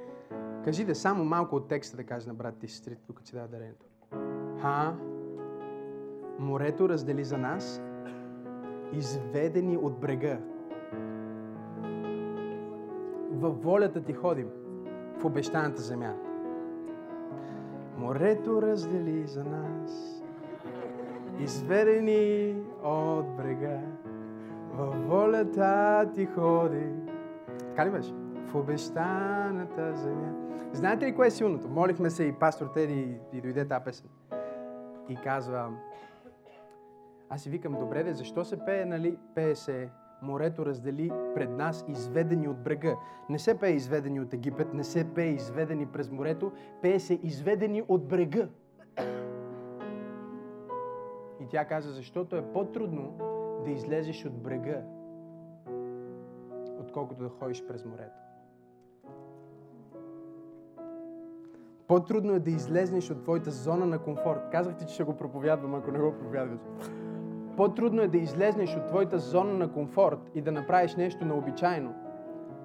Кажи 0.64 0.84
да 0.84 0.94
само 0.94 1.24
малко 1.24 1.56
от 1.56 1.68
текста 1.68 1.96
да 1.96 2.04
кажеш 2.04 2.26
на 2.26 2.34
брат 2.34 2.58
ти 2.58 2.68
сестри, 2.68 2.96
тук 3.06 3.22
ти 3.22 3.32
дава 3.32 3.48
дарението. 3.48 3.86
Ха? 4.60 4.96
Морето 6.38 6.88
раздели 6.88 7.24
за 7.24 7.38
нас, 7.38 7.82
изведени 8.92 9.76
от 9.76 10.00
брега. 10.00 10.38
Във 13.30 13.62
волята 13.62 14.02
ти 14.02 14.12
ходим, 14.12 14.50
в 15.18 15.24
обещаната 15.24 15.82
земя. 15.82 16.14
Морето 17.96 18.62
раздели 18.62 19.26
за 19.26 19.44
нас, 19.44 20.19
изведени 21.42 22.56
от 22.82 23.36
брега. 23.36 23.80
Във 24.74 25.08
волята 25.08 26.10
ти 26.14 26.26
ходи. 26.26 26.86
Така 27.58 27.86
ли 27.86 27.90
беше? 27.90 28.12
В 28.46 28.54
обещаната 28.54 29.94
земя. 29.94 30.32
Знаете 30.72 31.06
ли 31.06 31.14
кое 31.14 31.26
е 31.26 31.30
силното? 31.30 31.68
Молихме 31.68 32.10
се 32.10 32.24
и 32.24 32.32
пастор 32.32 32.66
Теди 32.66 33.18
и 33.32 33.40
дойде 33.40 33.68
тази 33.68 33.84
песен. 33.84 34.08
И 35.08 35.16
казва, 35.16 35.70
аз 37.30 37.42
си 37.42 37.50
викам, 37.50 37.76
добре 37.80 38.02
де, 38.02 38.12
защо 38.12 38.44
се 38.44 38.64
пее, 38.64 38.84
нали? 38.84 39.18
Пее 39.34 39.54
се 39.54 39.90
морето 40.22 40.66
раздели 40.66 41.12
пред 41.34 41.50
нас, 41.50 41.84
изведени 41.88 42.48
от 42.48 42.62
брега. 42.62 42.96
Не 43.28 43.38
се 43.38 43.58
пее 43.58 43.70
изведени 43.70 44.20
от 44.20 44.34
Египет, 44.34 44.74
не 44.74 44.84
се 44.84 45.14
пее 45.14 45.28
изведени 45.28 45.86
през 45.86 46.10
морето, 46.10 46.52
пее 46.82 47.00
се 47.00 47.20
изведени 47.22 47.82
от 47.88 48.08
брега. 48.08 48.48
И 51.40 51.46
тя 51.48 51.64
каза, 51.64 51.92
защото 51.92 52.36
е 52.36 52.52
по-трудно 52.52 53.18
да 53.64 53.70
излезеш 53.70 54.24
от 54.24 54.42
брега, 54.42 54.82
отколкото 56.80 57.22
да 57.22 57.28
ходиш 57.28 57.64
през 57.66 57.84
морето. 57.84 58.20
По-трудно 61.88 62.32
е 62.32 62.38
да 62.38 62.50
излезнеш 62.50 63.10
от 63.10 63.22
твоята 63.22 63.50
зона 63.50 63.86
на 63.86 63.98
комфорт. 63.98 64.40
Казах 64.52 64.76
ти, 64.76 64.86
че 64.86 64.94
ще 64.94 65.04
го 65.04 65.16
проповядвам, 65.16 65.74
ако 65.74 65.90
не 65.90 65.98
го 65.98 66.12
проповядваш. 66.12 66.60
По-трудно 67.56 68.02
е 68.02 68.08
да 68.08 68.18
излезнеш 68.18 68.76
от 68.76 68.86
твоята 68.86 69.18
зона 69.18 69.52
на 69.52 69.72
комфорт 69.72 70.30
и 70.34 70.42
да 70.42 70.52
направиш 70.52 70.96
нещо 70.96 71.24
необичайно, 71.24 71.94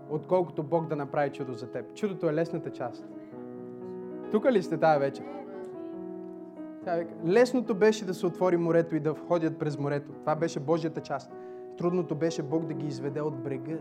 отколкото 0.09 0.63
Бог 0.63 0.87
да 0.87 0.95
направи 0.95 1.29
чудо 1.29 1.53
за 1.53 1.71
теб. 1.71 1.93
Чудото 1.93 2.29
е 2.29 2.33
лесната 2.33 2.71
част. 2.71 3.05
Тук 4.31 4.45
ли 4.45 4.63
сте 4.63 4.77
тази 4.77 4.99
вечер? 4.99 5.25
Лесното 7.25 7.75
беше 7.75 8.05
да 8.05 8.13
се 8.13 8.25
отвори 8.25 8.57
морето 8.57 8.95
и 8.95 8.99
да 8.99 9.13
входят 9.13 9.59
през 9.59 9.77
морето. 9.77 10.11
Това 10.11 10.35
беше 10.35 10.59
Божията 10.59 11.01
част. 11.01 11.31
Трудното 11.77 12.15
беше 12.15 12.43
Бог 12.43 12.65
да 12.65 12.73
ги 12.73 12.87
изведе 12.87 13.21
от 13.21 13.43
брега, 13.43 13.77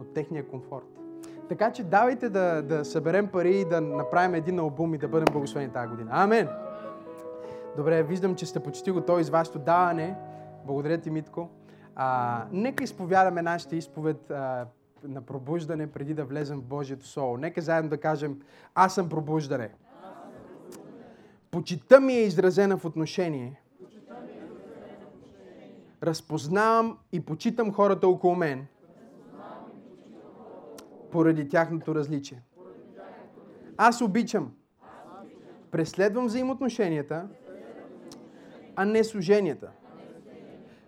от 0.00 0.14
техния 0.14 0.48
комфорт. 0.48 0.86
Така 1.48 1.72
че 1.72 1.84
давайте 1.84 2.28
да, 2.28 2.62
да 2.62 2.84
съберем 2.84 3.26
пари 3.26 3.56
и 3.60 3.64
да 3.64 3.80
направим 3.80 4.34
един 4.34 4.58
албум 4.58 4.94
и 4.94 4.98
да 4.98 5.08
бъдем 5.08 5.32
благословени 5.32 5.72
тази 5.72 5.88
година. 5.88 6.10
Амен! 6.12 6.48
Добре, 7.76 8.02
виждам, 8.02 8.34
че 8.34 8.46
сте 8.46 8.60
почти 8.60 8.90
готови 8.90 9.24
с 9.24 9.30
вашето 9.30 9.58
даване. 9.58 10.16
Благодаря 10.66 10.98
ти, 10.98 11.10
Митко. 11.10 11.48
А, 11.94 12.44
нека 12.52 12.84
изповядаме 12.84 13.42
нашата 13.42 13.76
изповед 13.76 14.30
а, 14.30 14.66
на 15.04 15.22
пробуждане 15.22 15.86
преди 15.86 16.14
да 16.14 16.24
влезем 16.24 16.60
в 16.60 16.64
Божието 16.64 17.06
Слово. 17.06 17.36
Нека 17.36 17.60
заедно 17.60 17.90
да 17.90 17.98
кажем, 17.98 18.40
аз 18.74 18.94
съм 18.94 19.08
пробуждане. 19.08 19.70
Почита 21.56 22.00
ми 22.00 22.12
е 22.12 22.22
изразена 22.22 22.76
в 22.76 22.84
отношение. 22.84 23.60
Разпознавам 26.02 26.98
и 27.12 27.20
почитам 27.20 27.72
хората 27.72 28.08
около 28.08 28.34
мен 28.34 28.66
поради 31.10 31.48
тяхното 31.48 31.94
различие. 31.94 32.42
Аз 33.76 34.00
обичам. 34.00 34.52
Преследвам 35.70 36.26
взаимоотношенията, 36.26 37.28
а 38.76 38.84
не 38.84 39.04
служенията. 39.04 39.70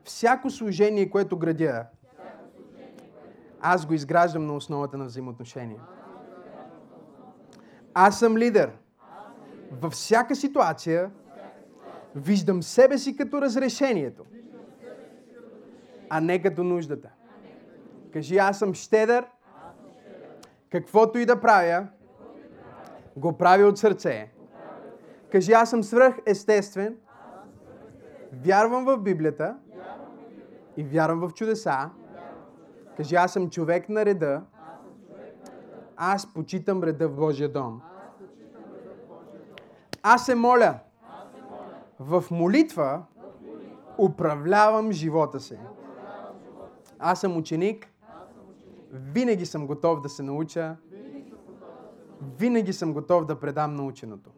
Всяко 0.04 0.50
служение, 0.50 1.10
което 1.10 1.38
градя, 1.38 1.86
аз 3.60 3.86
го 3.86 3.94
изграждам 3.94 4.46
на 4.46 4.56
основата 4.56 4.98
на 4.98 5.04
взаимоотношения. 5.04 5.80
Аз 7.94 8.18
съм 8.18 8.36
лидер. 8.36 8.72
Във 9.70 9.92
всяка 9.92 10.36
ситуация 10.36 11.10
виждам 12.14 12.62
себе 12.62 12.98
си 12.98 13.16
като 13.16 13.42
разрешението, 13.42 14.24
а 16.10 16.20
не 16.20 16.42
като 16.42 16.64
нуждата. 16.64 17.08
Кажи, 18.12 18.38
аз 18.38 18.58
съм 18.58 18.74
щедър, 18.74 19.26
каквото 20.70 21.18
и 21.18 21.26
да 21.26 21.40
правя, 21.40 21.86
го 23.16 23.38
правя 23.38 23.66
от 23.66 23.78
сърце. 23.78 24.30
Кажи, 25.32 25.52
аз 25.52 25.70
съм 25.70 25.82
свръх 25.82 26.18
естествен. 26.26 26.96
Вярвам 28.32 28.84
в 28.84 28.98
Библията. 28.98 29.56
И 30.76 30.84
вярвам 30.84 31.20
в 31.20 31.34
чудеса. 31.34 31.90
Кажи, 32.96 33.14
аз 33.14 33.32
съм 33.32 33.50
човек 33.50 33.88
на 33.88 34.04
реда. 34.04 34.42
Аз 35.96 36.34
почитам 36.34 36.82
реда 36.82 37.08
в 37.08 37.16
Божия 37.16 37.52
дом. 37.52 37.82
Аз 40.02 40.26
се 40.26 40.34
моля. 40.34 40.78
В 42.00 42.24
молитва 42.30 43.02
управлявам 43.98 44.92
живота 44.92 45.40
си. 45.40 45.58
Аз 46.98 47.20
съм 47.20 47.36
ученик. 47.36 47.92
Винаги 48.90 49.46
съм 49.46 49.66
готов 49.66 50.00
да 50.00 50.08
се 50.08 50.22
науча. 50.22 50.76
Винаги 52.38 52.72
съм 52.72 52.92
готов 52.92 53.24
да 53.24 53.40
предам 53.40 53.74
наученото. 53.74 54.30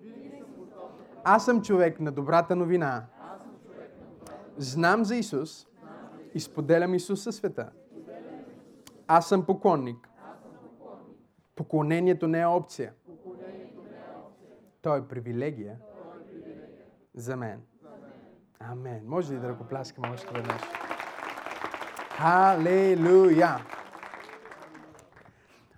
Аз 1.24 1.44
съм 1.44 1.62
човек 1.62 2.00
на 2.00 2.12
добрата 2.12 2.56
новина. 2.56 3.06
Знам 4.56 5.04
за 5.04 5.16
Исус 5.16 5.66
и 6.34 6.40
споделям 6.40 6.94
Исус 6.94 7.22
със 7.22 7.36
света. 7.36 7.70
Аз 9.06 9.28
съм 9.28 9.44
поклонник. 9.46 10.08
Поклонението 11.56 12.28
не 12.28 12.40
е 12.40 12.46
опция. 12.46 12.92
То 14.82 14.96
е 14.96 15.08
привилегия 15.08 15.76
за 17.14 17.36
мен. 17.36 17.60
Амен. 18.60 19.02
Може 19.06 19.34
ли 19.34 19.38
да 19.38 19.48
ръкопляскаме 19.48 20.08
още 20.14 20.34
веднъж? 20.34 20.62
Халелуя! 22.10 23.56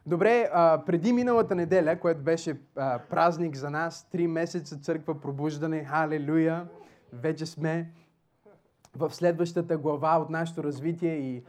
Добре, 0.07 0.51
преди 0.87 1.13
миналата 1.13 1.55
неделя, 1.55 2.01
което 2.01 2.21
беше 2.21 2.61
празник 3.11 3.57
за 3.57 3.71
нас, 3.71 4.09
три 4.11 4.27
месеца 4.27 4.79
църква 4.79 5.21
пробуждане, 5.21 5.85
халелуя, 5.85 6.69
вече 7.13 7.47
сме 7.47 7.91
в 8.97 9.15
следващата 9.15 9.79
глава 9.79 10.19
от 10.19 10.31
нашето 10.31 10.65
развитие 10.65 11.15
и 11.15 11.45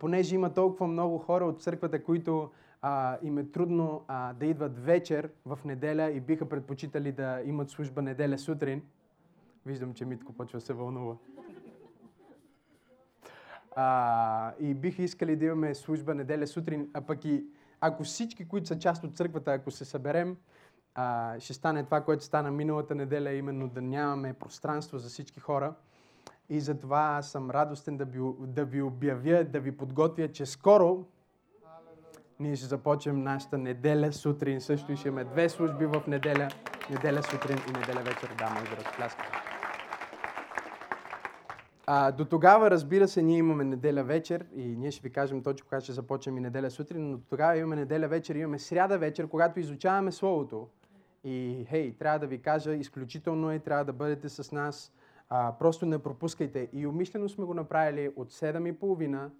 понеже 0.00 0.34
има 0.34 0.54
толкова 0.54 0.86
много 0.86 1.18
хора 1.18 1.44
от 1.44 1.62
църквата, 1.62 2.04
които 2.04 2.50
а, 2.82 3.18
им 3.22 3.38
е 3.38 3.44
трудно 3.44 4.04
а, 4.08 4.32
да 4.32 4.46
идват 4.46 4.84
вечер 4.84 5.30
в 5.46 5.58
неделя 5.64 6.10
и 6.10 6.20
биха 6.20 6.48
предпочитали 6.48 7.12
да 7.12 7.42
имат 7.44 7.70
служба 7.70 8.02
неделя 8.02 8.38
сутрин. 8.38 8.82
Виждам, 9.66 9.94
че 9.94 10.04
Митко 10.04 10.32
почва 10.32 10.60
се 10.60 10.72
вълнува. 10.72 11.16
А, 13.76 14.52
и 14.60 14.74
биха 14.74 15.02
искали 15.02 15.36
да 15.36 15.44
имаме 15.44 15.74
служба 15.74 16.14
неделя 16.14 16.46
сутрин, 16.46 16.90
а 16.94 17.00
пък 17.00 17.24
и 17.24 17.44
ако 17.80 18.04
всички, 18.04 18.48
които 18.48 18.66
са 18.66 18.78
част 18.78 19.04
от 19.04 19.16
църквата, 19.16 19.52
ако 19.52 19.70
се 19.70 19.84
съберем, 19.84 20.36
а, 20.94 21.36
ще 21.40 21.54
стане 21.54 21.84
това, 21.84 22.00
което 22.00 22.24
стана 22.24 22.50
миналата 22.50 22.94
неделя, 22.94 23.32
именно 23.32 23.68
да 23.68 23.82
нямаме 23.82 24.32
пространство 24.32 24.98
за 24.98 25.08
всички 25.08 25.40
хора. 25.40 25.74
И 26.48 26.60
затова 26.60 27.22
съм 27.22 27.50
радостен 27.50 27.96
да 27.96 28.04
ви, 28.04 28.20
да 28.40 28.64
ви 28.64 28.82
обявя, 28.82 29.44
да 29.44 29.60
ви 29.60 29.76
подготвя, 29.76 30.28
че 30.28 30.46
скоро 30.46 31.06
ние 32.42 32.56
ще 32.56 32.66
започнем 32.66 33.22
нашата 33.22 33.58
неделя 33.58 34.12
сутрин. 34.12 34.60
Също 34.60 34.96
ще 34.96 35.08
имаме 35.08 35.24
две 35.24 35.48
служби 35.48 35.86
в 35.86 36.02
неделя. 36.06 36.48
Неделя 36.90 37.22
сутрин 37.22 37.58
и 37.68 37.78
неделя 37.78 38.00
вечер. 38.00 38.34
Да, 38.38 38.50
може 38.50 38.70
да 38.70 38.76
разпляскаме. 38.76 39.28
А, 41.86 42.12
до 42.12 42.24
тогава, 42.24 42.70
разбира 42.70 43.08
се, 43.08 43.22
ние 43.22 43.38
имаме 43.38 43.64
неделя 43.64 44.04
вечер 44.04 44.46
и 44.56 44.76
ние 44.76 44.90
ще 44.90 45.02
ви 45.02 45.12
кажем 45.12 45.42
точно 45.42 45.66
кога 45.66 45.80
ще 45.80 45.92
започнем 45.92 46.36
и 46.36 46.40
неделя 46.40 46.70
сутрин, 46.70 47.10
но 47.10 47.18
тогава 47.18 47.56
имаме 47.56 47.76
неделя 47.76 48.08
вечер, 48.08 48.34
имаме 48.34 48.58
сряда 48.58 48.98
вечер, 48.98 49.28
когато 49.28 49.60
изучаваме 49.60 50.12
Словото. 50.12 50.68
И, 51.24 51.66
хей, 51.68 51.96
трябва 51.98 52.18
да 52.18 52.26
ви 52.26 52.42
кажа, 52.42 52.74
изключително 52.74 53.50
е, 53.50 53.58
трябва 53.58 53.84
да 53.84 53.92
бъдете 53.92 54.28
с 54.28 54.52
нас. 54.52 54.92
А, 55.28 55.52
просто 55.58 55.86
не 55.86 55.98
пропускайте. 55.98 56.68
И 56.72 56.86
умишлено 56.86 57.28
сме 57.28 57.44
го 57.44 57.54
направили 57.54 58.10
от 58.16 58.32
7.30 58.32 59.30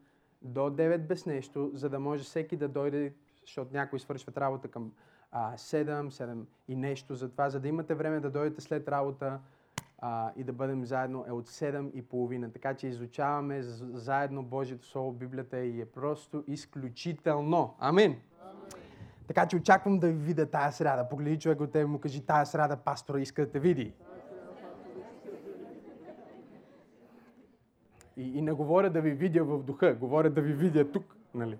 до 0.44 0.60
9 0.60 0.98
без 0.98 1.26
нещо, 1.26 1.70
за 1.74 1.88
да 1.88 1.98
може 1.98 2.24
всеки 2.24 2.56
да 2.56 2.68
дойде, 2.68 3.12
защото 3.46 3.70
някои 3.72 3.98
свършват 3.98 4.38
работа 4.38 4.68
към 4.68 4.92
а, 5.32 5.52
7, 5.56 6.08
7 6.08 6.44
и 6.68 6.76
нещо. 6.76 7.14
Затова, 7.14 7.50
за 7.50 7.60
да 7.60 7.68
имате 7.68 7.94
време 7.94 8.20
да 8.20 8.30
дойдете 8.30 8.60
след 8.60 8.88
работа 8.88 9.40
а, 9.98 10.32
и 10.36 10.44
да 10.44 10.52
бъдем 10.52 10.84
заедно, 10.84 11.24
е 11.28 11.32
от 11.32 11.48
7 11.48 11.92
и 11.92 12.02
половина. 12.02 12.52
Така 12.52 12.74
че 12.74 12.86
изучаваме 12.86 13.62
заедно 13.62 14.42
Божието 14.42 14.86
Слово, 14.86 15.12
Библията 15.12 15.58
и 15.58 15.80
е 15.80 15.86
просто 15.86 16.44
изключително. 16.46 17.74
Амин! 17.78 18.16
Така 19.26 19.46
че 19.46 19.56
очаквам 19.56 19.98
да 19.98 20.06
ви 20.06 20.12
видя 20.12 20.46
тая 20.46 20.72
сряда. 20.72 21.08
Погледи 21.08 21.38
човек 21.38 21.60
от 21.60 21.72
тебе 21.72 21.86
му 21.86 21.98
кажи, 21.98 22.26
тая 22.26 22.46
сряда 22.46 22.76
пастора 22.76 23.20
иска 23.20 23.46
да 23.46 23.52
те 23.52 23.60
види. 23.60 23.92
И, 28.16 28.38
и 28.38 28.42
не 28.42 28.52
говоря 28.52 28.90
да 28.90 29.00
ви 29.00 29.10
видя 29.10 29.44
в 29.44 29.62
духа, 29.62 29.94
говоря 29.94 30.30
да 30.30 30.42
ви 30.42 30.52
видя 30.52 30.92
тук, 30.92 31.16
нали? 31.34 31.58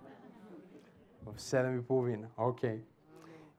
В 1.24 1.38
7 1.38 1.80
и 1.80 1.86
половина. 1.86 2.28
Окей. 2.36 2.78
Okay. 2.78 2.82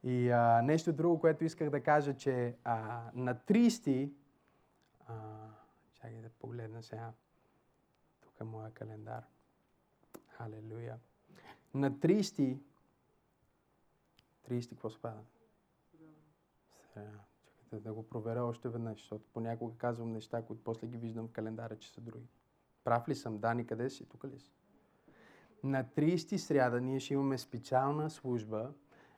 И 0.04 0.30
а, 0.30 0.62
нещо 0.62 0.94
друго, 0.94 1.20
което 1.20 1.44
исках 1.44 1.70
да 1.70 1.84
кажа, 1.84 2.14
че 2.14 2.56
а, 2.64 3.02
на 3.14 3.36
30 3.36 4.12
а, 5.08 5.14
чакай 5.94 6.22
да 6.22 6.30
погледна 6.30 6.84
сега. 6.84 7.12
Тук 8.22 8.34
е 8.42 8.44
моя 8.44 8.72
календар. 8.72 9.24
Халелуя. 10.28 10.98
На 11.74 11.92
30 11.92 12.58
30 14.50 14.70
какво 14.70 14.90
спада? 14.90 15.20
Сега, 16.94 17.12
чакайте 17.46 17.84
да 17.84 17.94
го 17.94 18.08
проверя 18.08 18.44
още 18.44 18.70
веднъж, 18.70 19.00
защото 19.00 19.26
понякога 19.34 19.78
казвам 19.78 20.12
неща, 20.12 20.42
които 20.42 20.64
после 20.64 20.88
ги 20.88 20.98
виждам 20.98 21.28
в 21.28 21.32
календара, 21.32 21.80
че 21.80 21.92
са 21.92 22.02
други. 22.02 22.28
Прав 22.84 23.10
ли 23.10 23.16
съм? 23.16 23.38
Дани, 23.38 23.68
къде 23.68 23.90
си? 23.90 24.06
Тук 24.06 24.24
ли 24.24 24.40
си? 24.40 24.52
На 25.64 25.84
30 25.84 26.38
сряда 26.38 26.82
ние 26.82 27.00
ще 27.00 27.14
имаме 27.14 27.38
специална 27.38 28.10
служба, 28.10 28.72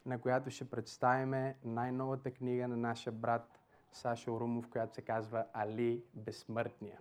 на 0.06 0.20
която 0.20 0.50
ще 0.50 0.70
представиме 0.70 1.56
най-новата 1.64 2.32
книга 2.32 2.68
на 2.68 2.78
нашия 2.78 3.14
брат 3.14 3.60
Сашо 3.92 4.40
Румов, 4.40 4.68
която 4.70 4.96
се 4.96 5.02
казва 5.02 5.46
Али 5.54 6.04
Безсмъртния. 6.14 6.98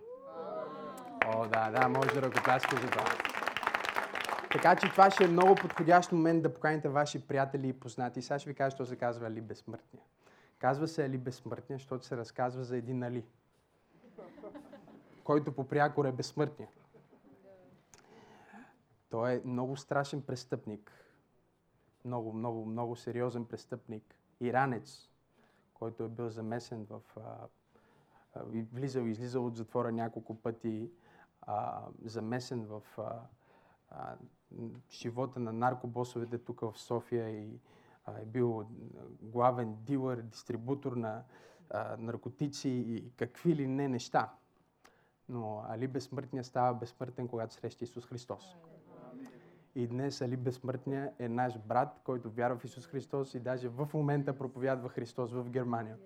О, 1.25 1.47
да, 1.47 1.71
да, 1.71 1.89
може 1.89 2.09
да 2.09 2.21
ръкопляска 2.21 2.75
за 2.75 2.89
това. 2.89 3.05
Така 4.51 4.75
че 4.75 4.91
това 4.91 5.11
ще 5.11 5.23
е 5.23 5.27
много 5.27 5.55
подходящ 5.55 6.11
момент 6.11 6.43
да 6.43 6.53
поканите 6.53 6.89
ваши 6.89 7.27
приятели 7.27 7.67
и 7.67 7.73
познати. 7.73 8.21
Сега 8.21 8.39
ще 8.39 8.49
ви 8.49 8.55
кажа, 8.55 8.75
що 8.75 8.85
се 8.85 8.95
казва 8.95 9.27
Али 9.27 9.41
Безсмъртния. 9.41 10.03
Казва 10.59 10.87
се 10.87 11.05
Али 11.05 11.17
Безсмъртния, 11.17 11.77
защото 11.77 12.05
се 12.05 12.17
разказва 12.17 12.63
за 12.63 12.77
един 12.77 13.03
Али 13.03 13.23
който 15.25 15.51
по 15.51 15.67
прякор 15.67 16.05
е 16.05 16.11
безсмъртния. 16.11 16.69
Той 19.09 19.33
е 19.33 19.41
много 19.45 19.77
страшен 19.77 20.21
престъпник. 20.21 20.91
Много, 22.05 22.33
много, 22.33 22.65
много 22.65 22.95
сериозен 22.95 23.45
престъпник. 23.45 24.15
Иранец, 24.39 25.09
който 25.73 26.03
е 26.03 26.09
бил 26.09 26.29
замесен 26.29 26.85
в... 26.89 27.01
А, 27.17 27.47
влизал 28.73 29.01
и 29.01 29.09
излизал 29.09 29.45
от 29.45 29.55
затвора 29.55 29.91
няколко 29.91 30.35
пъти, 30.35 30.91
а, 31.41 31.81
замесен 32.03 32.65
в 32.65 32.81
а, 32.97 33.21
а, 33.89 34.15
живота 34.91 35.39
на 35.39 35.53
наркобосовете 35.53 36.37
тук 36.37 36.61
в 36.61 36.73
София 36.75 37.29
и 37.29 37.59
а, 38.05 38.19
е 38.21 38.25
бил 38.25 38.67
главен 39.21 39.75
дилър, 39.75 40.21
дистрибутор 40.21 40.91
на 40.91 41.23
а, 41.69 41.97
наркотици 41.97 42.69
и 42.69 43.11
какви 43.17 43.55
ли 43.55 43.67
не 43.67 43.87
неща. 43.87 44.33
Но 45.29 45.63
Али 45.69 45.87
Безсмъртния 45.87 46.43
става 46.43 46.73
безсмъртен, 46.73 47.27
когато 47.27 47.53
среща 47.53 47.83
Исус 47.83 48.05
Христос. 48.05 48.57
И 49.75 49.87
днес 49.87 50.21
Али 50.21 50.37
Безсмъртния 50.37 51.11
е 51.19 51.29
наш 51.29 51.59
брат, 51.59 52.01
който 52.03 52.31
вярва 52.31 52.57
в 52.57 52.65
Исус 52.65 52.87
Христос 52.87 53.33
и 53.33 53.39
даже 53.39 53.67
в 53.69 53.89
момента 53.93 54.37
проповядва 54.37 54.89
Христос 54.89 55.31
в 55.33 55.49
Германия. 55.49 55.97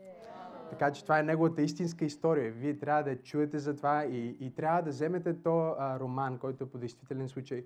Така 0.70 0.92
че 0.92 1.04
това 1.04 1.20
е 1.20 1.24
неговата 1.24 1.62
истинска 1.62 2.06
история. 2.06 2.52
Вие 2.52 2.80
трябва 2.80 3.04
да 3.04 3.22
чуете 3.22 3.60
за 3.60 3.76
това 3.76 4.06
и, 4.06 4.38
и 4.40 4.56
трябва 4.56 4.82
да 4.82 4.90
вземете 4.90 5.44
то 5.44 5.76
а, 5.80 6.00
роман, 6.00 6.38
който 6.38 6.64
е 6.64 6.70
по 6.70 6.78
действителен 6.78 7.30
случай 7.30 7.66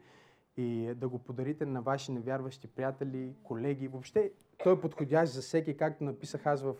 и 0.57 0.93
да 0.95 1.09
го 1.09 1.19
подарите 1.19 1.65
на 1.65 1.81
ваши 1.81 2.11
невярващи 2.11 2.67
приятели, 2.67 3.33
колеги. 3.43 3.87
Въобще 3.87 4.31
той 4.63 4.73
е 4.73 4.79
подходящ 4.79 5.33
за 5.33 5.41
всеки, 5.41 5.77
както 5.77 6.03
написах 6.03 6.45
аз 6.45 6.61
в 6.61 6.75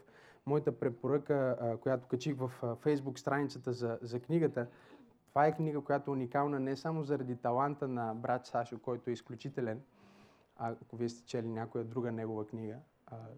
моята 0.46 0.80
препоръка, 0.80 1.58
която 1.82 2.08
качих 2.08 2.36
в 2.38 2.52
фейсбук 2.82 3.20
страницата 3.20 3.74
за, 3.74 4.00
за 4.02 4.20
книгата. 4.20 4.68
Това 5.30 5.48
е 5.48 5.56
книга, 5.56 5.82
която 5.82 6.12
е 6.12 6.14
уникална 6.14 6.60
не 6.60 6.76
само 6.76 7.04
заради 7.04 7.36
таланта 7.36 7.88
на 7.88 8.14
брат 8.16 8.46
Сашо, 8.46 8.80
който 8.80 9.10
е 9.10 9.14
изключителен, 9.14 9.82
ако 10.58 10.96
вие 10.96 11.10
сте 11.10 11.26
чели 11.26 11.48
някоя 11.48 11.84
друга 11.84 12.12
негова 12.12 12.48
книга, 12.48 12.76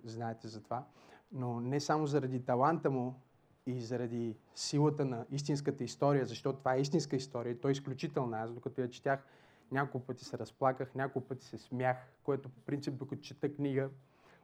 знаете 0.04 0.48
за 0.48 0.63
това, 0.63 0.86
но 1.32 1.60
не 1.60 1.80
само 1.80 2.08
заради 2.08 2.46
таланта 2.46 2.89
му 2.89 3.22
и 3.65 3.82
заради 3.82 4.38
силата 4.56 5.06
на 5.06 5.26
истинската 5.32 5.84
история, 5.84 6.26
защото 6.26 6.60
това 6.60 6.76
е 6.76 6.82
истинска 6.82 7.15
история 7.15 7.52
и 7.52 7.60
той 7.60 7.72
е 7.72 7.74
изключителна. 7.74 8.39
Аз 8.39 8.52
докато 8.52 8.82
я 8.82 8.89
четях, 8.89 9.26
няколко 9.72 10.08
пъти 10.08 10.26
се 10.26 10.38
разплаках, 10.38 10.96
няколко 10.96 11.28
пъти 11.28 11.46
се 11.46 11.58
смях, 11.58 11.98
което 12.24 12.50
по 12.50 12.62
принцип, 12.62 12.98
докато 12.98 13.22
чета 13.22 13.54
книга, 13.54 13.89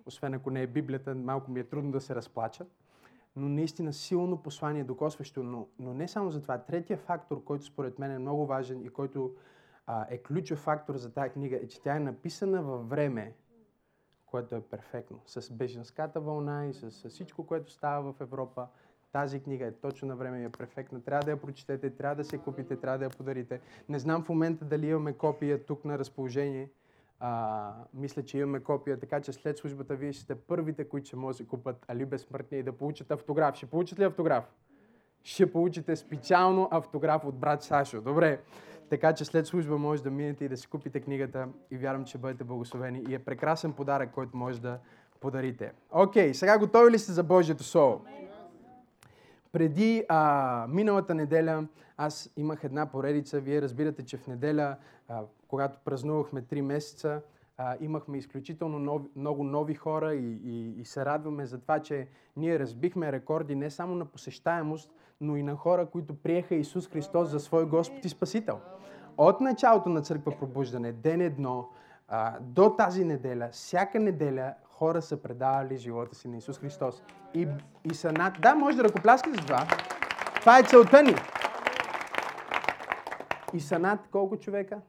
освен 0.05 0.33
ако 0.33 0.51
не 0.51 0.61
е 0.61 0.67
Библията, 0.67 1.15
малко 1.15 1.51
ми 1.51 1.59
е 1.59 1.63
трудно 1.63 1.91
да 1.91 2.01
се 2.01 2.15
разплача. 2.15 2.65
но 3.35 3.49
наистина 3.49 3.93
силно 3.93 4.43
послание, 4.43 4.83
докосващо. 4.83 5.43
Но, 5.43 5.67
но 5.79 5.93
не 5.93 6.07
само 6.07 6.31
за 6.31 6.41
това. 6.41 6.57
Третия 6.57 6.97
фактор, 6.97 7.43
който 7.43 7.65
според 7.65 7.99
мен 7.99 8.11
е 8.11 8.19
много 8.19 8.45
важен 8.45 8.81
и 8.85 8.89
който 8.89 9.35
а, 9.87 10.05
е 10.09 10.17
ключов 10.17 10.59
фактор 10.59 10.97
за 10.97 11.13
тази 11.13 11.29
книга, 11.29 11.55
е, 11.55 11.67
че 11.67 11.81
тя 11.81 11.95
е 11.95 11.99
написана 11.99 12.61
във 12.61 12.89
време, 12.89 13.33
което 14.25 14.55
е 14.55 14.61
перфектно. 14.61 15.19
С 15.25 15.53
беженската 15.53 16.19
вълна 16.19 16.67
и 16.67 16.73
с, 16.73 16.91
с 16.91 17.09
всичко, 17.09 17.45
което 17.45 17.71
става 17.71 18.13
в 18.13 18.21
Европа. 18.21 18.67
Тази 19.11 19.39
книга 19.39 19.65
е 19.65 19.71
точно 19.71 20.07
на 20.07 20.15
време 20.15 20.41
и 20.41 20.43
е 20.43 20.49
перфектна. 20.49 21.01
Трябва 21.01 21.25
да 21.25 21.31
я 21.31 21.41
прочетете, 21.41 21.89
трябва 21.89 22.15
да 22.15 22.23
се 22.23 22.37
купите, 22.37 22.75
трябва 22.75 22.97
да 22.97 23.05
я 23.05 23.09
подарите. 23.09 23.61
Не 23.89 23.99
знам 23.99 24.23
в 24.23 24.29
момента 24.29 24.65
дали 24.65 24.87
имаме 24.87 25.13
копия 25.13 25.65
тук 25.65 25.85
на 25.85 25.99
разположение. 25.99 26.69
А, 27.23 27.73
мисля, 27.93 28.23
че 28.23 28.37
имаме 28.37 28.59
копия, 28.59 28.99
така 28.99 29.21
че 29.21 29.33
след 29.33 29.57
службата 29.57 29.95
вие 29.95 30.13
ще 30.13 30.23
сте 30.23 30.35
първите, 30.35 30.83
които 30.83 31.07
ще 31.07 31.15
могат 31.15 31.37
да 31.37 31.45
купат 31.45 31.85
Али 31.87 32.05
Безсмъртния 32.05 32.59
и 32.59 32.63
да 32.63 32.71
получат 32.71 33.11
автограф. 33.11 33.55
Ще 33.55 33.65
получат 33.65 33.99
ли 33.99 34.03
автограф? 34.03 34.43
Ще 35.23 35.51
получите 35.51 35.95
специално 35.95 36.67
автограф 36.71 37.25
от 37.25 37.35
брат 37.35 37.63
Сашо. 37.63 38.01
Добре. 38.01 38.41
Така 38.89 39.13
че 39.13 39.25
след 39.25 39.47
служба 39.47 39.77
може 39.77 40.03
да 40.03 40.11
минете 40.11 40.45
и 40.45 40.49
да 40.49 40.57
си 40.57 40.67
купите 40.67 40.99
книгата 40.99 41.47
и 41.71 41.77
вярвам, 41.77 42.05
че 42.05 42.17
бъдете 42.17 42.43
благословени. 42.43 43.03
И 43.09 43.13
е 43.13 43.19
прекрасен 43.19 43.73
подарък, 43.73 44.11
който 44.11 44.37
може 44.37 44.61
да 44.61 44.79
подарите. 45.19 45.71
Окей, 45.91 46.33
сега 46.33 46.57
готови 46.57 46.91
ли 46.91 46.99
сте 46.99 47.11
за 47.11 47.23
Божието 47.23 47.63
Слово? 47.63 48.05
Преди 49.51 50.05
а, 50.09 50.65
миналата 50.69 51.15
неделя 51.15 51.67
аз 51.97 52.29
имах 52.37 52.63
една 52.63 52.85
поредица. 52.85 53.39
Вие 53.39 53.61
разбирате, 53.61 54.05
че 54.05 54.17
в 54.17 54.27
неделя, 54.27 54.75
а, 55.07 55.21
когато 55.47 55.79
празнувахме 55.85 56.41
3 56.41 56.61
месеца, 56.61 57.21
а, 57.57 57.75
имахме 57.79 58.17
изключително 58.17 58.79
нови, 58.79 59.09
много 59.15 59.43
нови 59.43 59.75
хора 59.75 60.13
и, 60.13 60.39
и, 60.43 60.81
и 60.81 60.85
се 60.85 61.05
радваме 61.05 61.45
за 61.45 61.61
това, 61.61 61.79
че 61.79 62.07
ние 62.37 62.59
разбихме 62.59 63.11
рекорди 63.11 63.55
не 63.55 63.69
само 63.69 63.95
на 63.95 64.05
посещаемост, 64.05 64.91
но 65.21 65.35
и 65.35 65.43
на 65.43 65.55
хора, 65.55 65.85
които 65.85 66.13
приеха 66.13 66.55
Исус 66.55 66.89
Христос 66.89 67.29
за 67.29 67.39
свой 67.39 67.65
Господ 67.65 68.05
и 68.05 68.09
Спасител. 68.09 68.59
От 69.17 69.41
началото 69.41 69.89
на 69.89 70.01
църква 70.01 70.37
пробуждане, 70.39 70.91
ден 70.91 71.21
едно, 71.21 71.69
а, 72.07 72.39
до 72.39 72.75
тази 72.75 73.05
неделя, 73.05 73.49
всяка 73.51 73.99
неделя 73.99 74.53
хора 74.81 75.01
са 75.01 75.17
предавали 75.17 75.77
живота 75.77 76.15
си 76.15 76.27
на 76.27 76.37
Исус 76.37 76.59
Христос. 76.59 77.03
И, 77.33 77.47
и 77.91 77.93
са 77.93 78.11
над... 78.11 78.33
Да, 78.41 78.55
може 78.55 78.77
да 78.77 78.83
ръкопляскате 78.83 79.37
за 79.37 79.45
това. 79.45 79.67
Това 80.39 80.59
е 80.59 80.63
целта 80.63 81.03
ни. 81.03 81.15
И 83.53 83.59
са 83.59 83.79
над 83.79 83.99
колко 84.11 84.37
човека? 84.37 84.81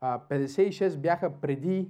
А, 0.00 0.20
56 0.30 0.96
бяха 0.96 1.30
преди, 1.40 1.88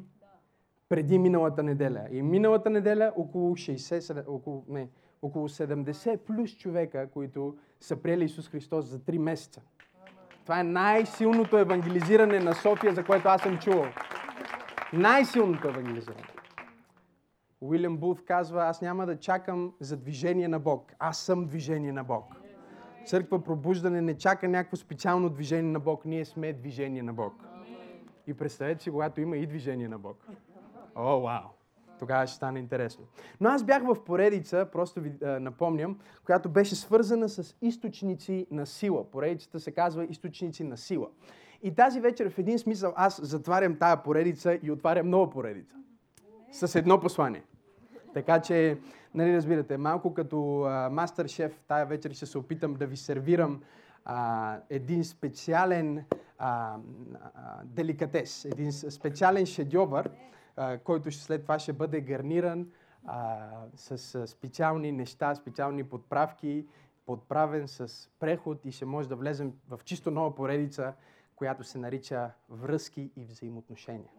преди 0.88 1.18
миналата 1.18 1.62
неделя. 1.62 2.06
И 2.10 2.22
миналата 2.22 2.70
неделя 2.70 3.12
около 3.16 3.56
60, 3.56 4.24
около, 4.28 4.64
не, 4.68 4.88
около 5.22 5.48
70 5.48 6.16
плюс 6.16 6.56
човека, 6.56 7.10
които 7.10 7.56
са 7.80 7.96
приели 7.96 8.24
Исус 8.24 8.48
Христос 8.48 8.84
за 8.84 8.98
3 8.98 9.18
месеца. 9.18 9.60
Това 10.42 10.60
е 10.60 10.64
най-силното 10.64 11.58
евангелизиране 11.58 12.38
на 12.40 12.54
София, 12.54 12.94
за 12.94 13.04
което 13.04 13.28
аз 13.28 13.42
съм 13.42 13.58
чувал. 13.58 13.86
Най-силното 14.92 15.68
евангелизиране. 15.68 16.34
Уилям 17.60 17.98
Булф 17.98 18.24
казва, 18.24 18.64
аз 18.64 18.82
няма 18.82 19.06
да 19.06 19.18
чакам 19.18 19.74
за 19.80 19.96
движение 19.96 20.48
на 20.48 20.58
Бог. 20.58 20.92
Аз 20.98 21.18
съм 21.18 21.46
движение 21.46 21.92
на 21.92 22.04
Бог. 22.04 22.24
Църква 23.06 23.42
пробуждане 23.42 24.00
не 24.00 24.16
чака 24.16 24.48
някакво 24.48 24.76
специално 24.76 25.30
движение 25.30 25.72
на 25.72 25.80
Бог. 25.80 26.04
Ние 26.04 26.24
сме 26.24 26.52
движение 26.52 27.02
на 27.02 27.12
Бог. 27.12 27.34
И 28.26 28.34
представете 28.34 28.82
си, 28.82 28.90
когато 28.90 29.20
има 29.20 29.36
и 29.36 29.46
движение 29.46 29.88
на 29.88 29.98
Бог. 29.98 30.26
О, 30.94 31.20
вау! 31.20 31.42
Тогава 31.98 32.26
ще 32.26 32.36
стане 32.36 32.58
интересно. 32.58 33.04
Но 33.40 33.48
аз 33.48 33.64
бях 33.64 33.82
в 33.82 34.04
поредица, 34.04 34.68
просто 34.72 35.00
ви 35.00 35.12
е, 35.22 35.26
напомням, 35.26 35.98
която 36.24 36.48
беше 36.48 36.74
свързана 36.74 37.28
с 37.28 37.56
източници 37.62 38.46
на 38.50 38.66
сила. 38.66 39.10
Поредицата 39.10 39.60
се 39.60 39.72
казва 39.72 40.04
източници 40.04 40.64
на 40.64 40.76
сила. 40.76 41.08
И 41.62 41.74
тази 41.74 42.00
вечер 42.00 42.30
в 42.30 42.38
един 42.38 42.58
смисъл 42.58 42.92
аз 42.96 43.20
затварям 43.22 43.78
тая 43.78 44.02
поредица 44.02 44.58
и 44.62 44.70
отварям 44.70 45.10
нова 45.10 45.30
поредица. 45.30 45.76
С 46.54 46.74
едно 46.74 47.00
послание. 47.00 47.42
Така 48.14 48.40
че, 48.40 48.78
нали 49.14 49.36
разбирате, 49.36 49.76
малко 49.76 50.14
като 50.14 50.36
мастер 50.90 51.26
шеф, 51.26 51.60
тая 51.68 51.86
вечер 51.86 52.12
ще 52.12 52.26
се 52.26 52.38
опитам 52.38 52.74
да 52.74 52.86
ви 52.86 52.96
сервирам 52.96 53.62
а, 54.04 54.58
един 54.70 55.04
специален 55.04 56.04
а, 56.38 56.76
а, 56.78 56.78
деликатес, 57.64 58.44
един 58.44 58.72
специален 58.72 59.46
шедьовър, 59.46 60.10
а, 60.56 60.78
който 60.78 61.10
след 61.10 61.42
това 61.42 61.58
ще 61.58 61.72
бъде 61.72 62.00
гарниран 62.00 62.66
а, 63.06 63.48
с 63.76 64.14
а, 64.14 64.26
специални 64.26 64.92
неща, 64.92 65.34
специални 65.34 65.84
подправки, 65.84 66.66
подправен 67.06 67.68
с 67.68 68.10
преход 68.18 68.64
и 68.64 68.72
ще 68.72 68.84
може 68.84 69.08
да 69.08 69.16
влезем 69.16 69.52
в 69.68 69.80
чисто 69.84 70.10
нова 70.10 70.34
поредица, 70.34 70.92
която 71.36 71.64
се 71.64 71.78
нарича 71.78 72.30
връзки 72.50 73.10
и 73.16 73.24
взаимоотношения. 73.24 74.10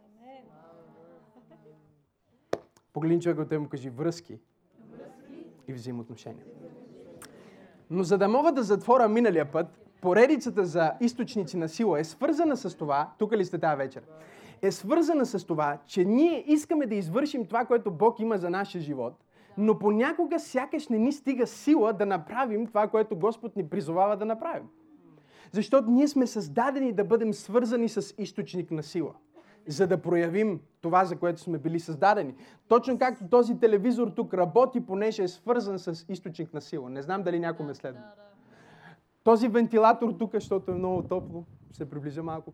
Погледни 2.96 3.22
човека 3.22 3.42
от 3.42 3.52
му 3.52 3.70
кажи 3.70 3.90
връзки, 3.90 4.40
връзки 4.92 5.46
и 5.68 5.74
взаимоотношения. 5.74 6.46
Но 7.90 8.04
за 8.04 8.18
да 8.18 8.28
мога 8.28 8.52
да 8.52 8.64
затворя 8.64 9.10
миналия 9.10 9.52
път, 9.52 9.68
поредицата 10.02 10.66
за 10.66 10.92
източници 11.02 11.58
на 11.58 11.70
сила 11.70 12.00
е 12.00 12.04
свързана 12.04 12.58
с 12.58 12.78
това, 12.78 13.12
тук 13.18 13.32
ли 13.32 13.46
сте 13.46 13.58
тази 13.58 13.78
вечер, 13.78 14.04
е 14.62 14.72
свързана 14.72 15.26
с 15.26 15.46
това, 15.46 15.78
че 15.86 16.06
ние 16.06 16.44
искаме 16.48 16.86
да 16.86 16.96
извършим 16.96 17.46
това, 17.46 17.66
което 17.66 17.92
Бог 17.92 18.20
има 18.20 18.38
за 18.38 18.50
нашия 18.50 18.82
живот, 18.82 19.14
но 19.58 19.80
понякога 19.80 20.40
сякаш 20.40 20.88
не 20.88 20.98
ни 20.98 21.12
стига 21.12 21.48
сила 21.48 21.94
да 21.94 22.06
направим 22.06 22.68
това, 22.68 22.88
което 22.88 23.16
Господ 23.16 23.56
ни 23.56 23.70
призовава 23.70 24.18
да 24.18 24.26
направим. 24.26 24.68
Защото 25.52 25.92
ние 25.92 26.08
сме 26.08 26.28
създадени 26.28 26.94
да 26.94 27.04
бъдем 27.04 27.34
свързани 27.34 27.90
с 27.90 28.16
източник 28.18 28.72
на 28.72 28.84
сила 28.84 29.14
за 29.68 29.88
да 29.88 30.02
проявим 30.02 30.60
това, 30.82 31.06
за 31.06 31.16
което 31.16 31.42
сме 31.42 31.58
били 31.58 31.80
създадени. 31.80 32.36
Точно 32.68 33.00
както 33.00 33.28
този 33.28 33.60
телевизор 33.60 34.08
тук 34.08 34.34
работи, 34.34 34.86
понеже 34.86 35.24
е 35.24 35.28
свързан 35.28 35.80
с 35.80 36.06
източник 36.10 36.54
на 36.54 36.62
сила. 36.62 36.90
Не 36.90 37.02
знам 37.02 37.24
дали 37.24 37.40
някой 37.40 37.66
ме 37.66 37.74
следва. 37.74 38.02
Този 39.24 39.48
вентилатор 39.48 40.12
тук, 40.12 40.32
защото 40.34 40.72
е 40.72 40.76
много 40.76 41.04
топло, 41.04 41.46
се 41.72 41.90
приближа 41.90 42.24
малко, 42.24 42.54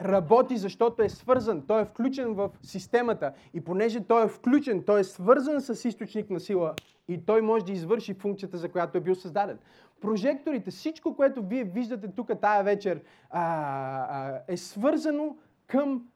работи, 0.00 0.56
защото 0.56 1.02
е 1.02 1.08
свързан, 1.08 1.62
той 1.66 1.82
е 1.82 1.84
включен 1.84 2.34
в 2.34 2.50
системата. 2.62 3.32
И 3.54 3.60
понеже 3.60 4.00
той 4.00 4.24
е 4.24 4.28
включен, 4.28 4.82
той 4.82 5.00
е 5.00 5.04
свързан 5.04 5.60
с 5.60 5.88
източник 5.88 6.30
на 6.30 6.40
сила 6.40 6.74
и 7.08 7.24
той 7.26 7.42
може 7.42 7.64
да 7.64 7.72
извърши 7.72 8.14
функцията, 8.14 8.58
за 8.58 8.68
която 8.68 8.98
е 8.98 9.00
бил 9.00 9.14
създаден. 9.14 9.58
Прожекторите, 10.00 10.70
всичко, 10.70 11.16
което 11.16 11.42
вие 11.42 11.64
виждате 11.64 12.08
тук 12.08 12.30
тая 12.40 12.64
вечер, 12.64 13.02
а, 13.30 13.42
а, 13.42 14.40
е 14.48 14.56
свързано 14.56 15.36
към 15.66 16.06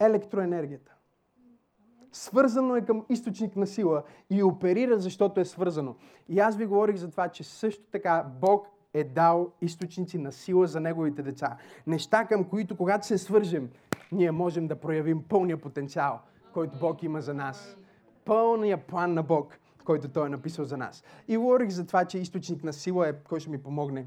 електроенергията. 0.00 0.94
Свързано 2.12 2.76
е 2.76 2.84
към 2.84 3.04
източник 3.08 3.56
на 3.56 3.66
сила 3.66 4.02
и 4.30 4.42
оперира, 4.42 4.98
защото 4.98 5.40
е 5.40 5.44
свързано. 5.44 5.96
И 6.28 6.38
аз 6.38 6.56
ви 6.56 6.66
говорих 6.66 6.96
за 6.96 7.10
това, 7.10 7.28
че 7.28 7.44
също 7.44 7.84
така 7.92 8.26
Бог 8.40 8.66
е 8.94 9.04
дал 9.04 9.52
източници 9.60 10.18
на 10.18 10.32
сила 10.32 10.66
за 10.66 10.80
неговите 10.80 11.22
деца. 11.22 11.56
Неща, 11.86 12.24
към 12.24 12.44
които, 12.44 12.76
когато 12.76 13.06
се 13.06 13.18
свържем, 13.18 13.70
ние 14.12 14.30
можем 14.30 14.66
да 14.66 14.76
проявим 14.76 15.22
пълния 15.22 15.60
потенциал, 15.60 16.20
който 16.52 16.78
Бог 16.78 17.02
има 17.02 17.20
за 17.20 17.34
нас. 17.34 17.76
Пълния 18.24 18.86
план 18.86 19.14
на 19.14 19.22
Бог, 19.22 19.58
който 19.84 20.08
Той 20.08 20.26
е 20.26 20.30
написал 20.30 20.64
за 20.64 20.76
нас. 20.76 21.04
И 21.28 21.36
говорих 21.36 21.68
за 21.68 21.86
това, 21.86 22.04
че 22.04 22.18
източник 22.18 22.64
на 22.64 22.72
сила 22.72 23.08
е, 23.08 23.12
кой 23.12 23.40
ще 23.40 23.50
ми 23.50 23.62
помогне 23.62 24.06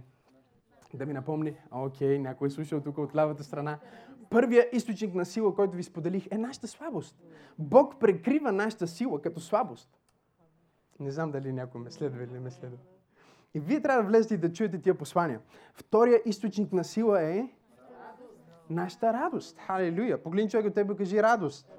да 0.94 1.06
ми 1.06 1.14
напомни. 1.14 1.54
Окей, 1.72 2.20
някой 2.20 2.48
е 2.48 2.52
слушал 2.52 2.82
тук 2.82 2.98
от 2.98 3.16
лявата 3.16 3.44
страна 3.44 3.80
първия 4.32 4.70
източник 4.72 5.16
на 5.16 5.26
сила, 5.26 5.56
който 5.56 5.76
ви 5.76 5.84
споделих, 5.84 6.28
е 6.32 6.38
нашата 6.38 6.68
слабост. 6.68 7.16
Бог 7.60 8.00
прекрива 8.00 8.52
нашата 8.52 8.88
сила 8.88 9.22
като 9.22 9.40
слабост. 9.40 9.90
Не 11.00 11.12
знам 11.12 11.32
дали 11.32 11.54
някой 11.54 11.82
ме 11.82 11.92
следва 11.92 12.24
или 12.24 12.32
не 12.32 12.40
ме 12.40 12.52
следва. 12.52 12.78
И 13.54 13.60
вие 13.60 13.82
трябва 13.82 14.04
да 14.04 14.10
влезете 14.10 14.34
и 14.34 14.38
да 14.38 14.54
чуете 14.54 14.82
тия 14.82 14.98
послания. 14.98 15.40
Втория 15.74 16.22
източник 16.26 16.74
на 16.74 16.84
сила 16.84 17.22
е 17.24 17.50
нашата 18.70 19.14
радост. 19.14 19.60
Халелуя. 19.60 20.24
Погледни 20.24 20.50
човек 20.50 20.66
от 20.66 20.74
тебе 20.74 20.96
кажи 20.96 21.24
радост. 21.24 21.72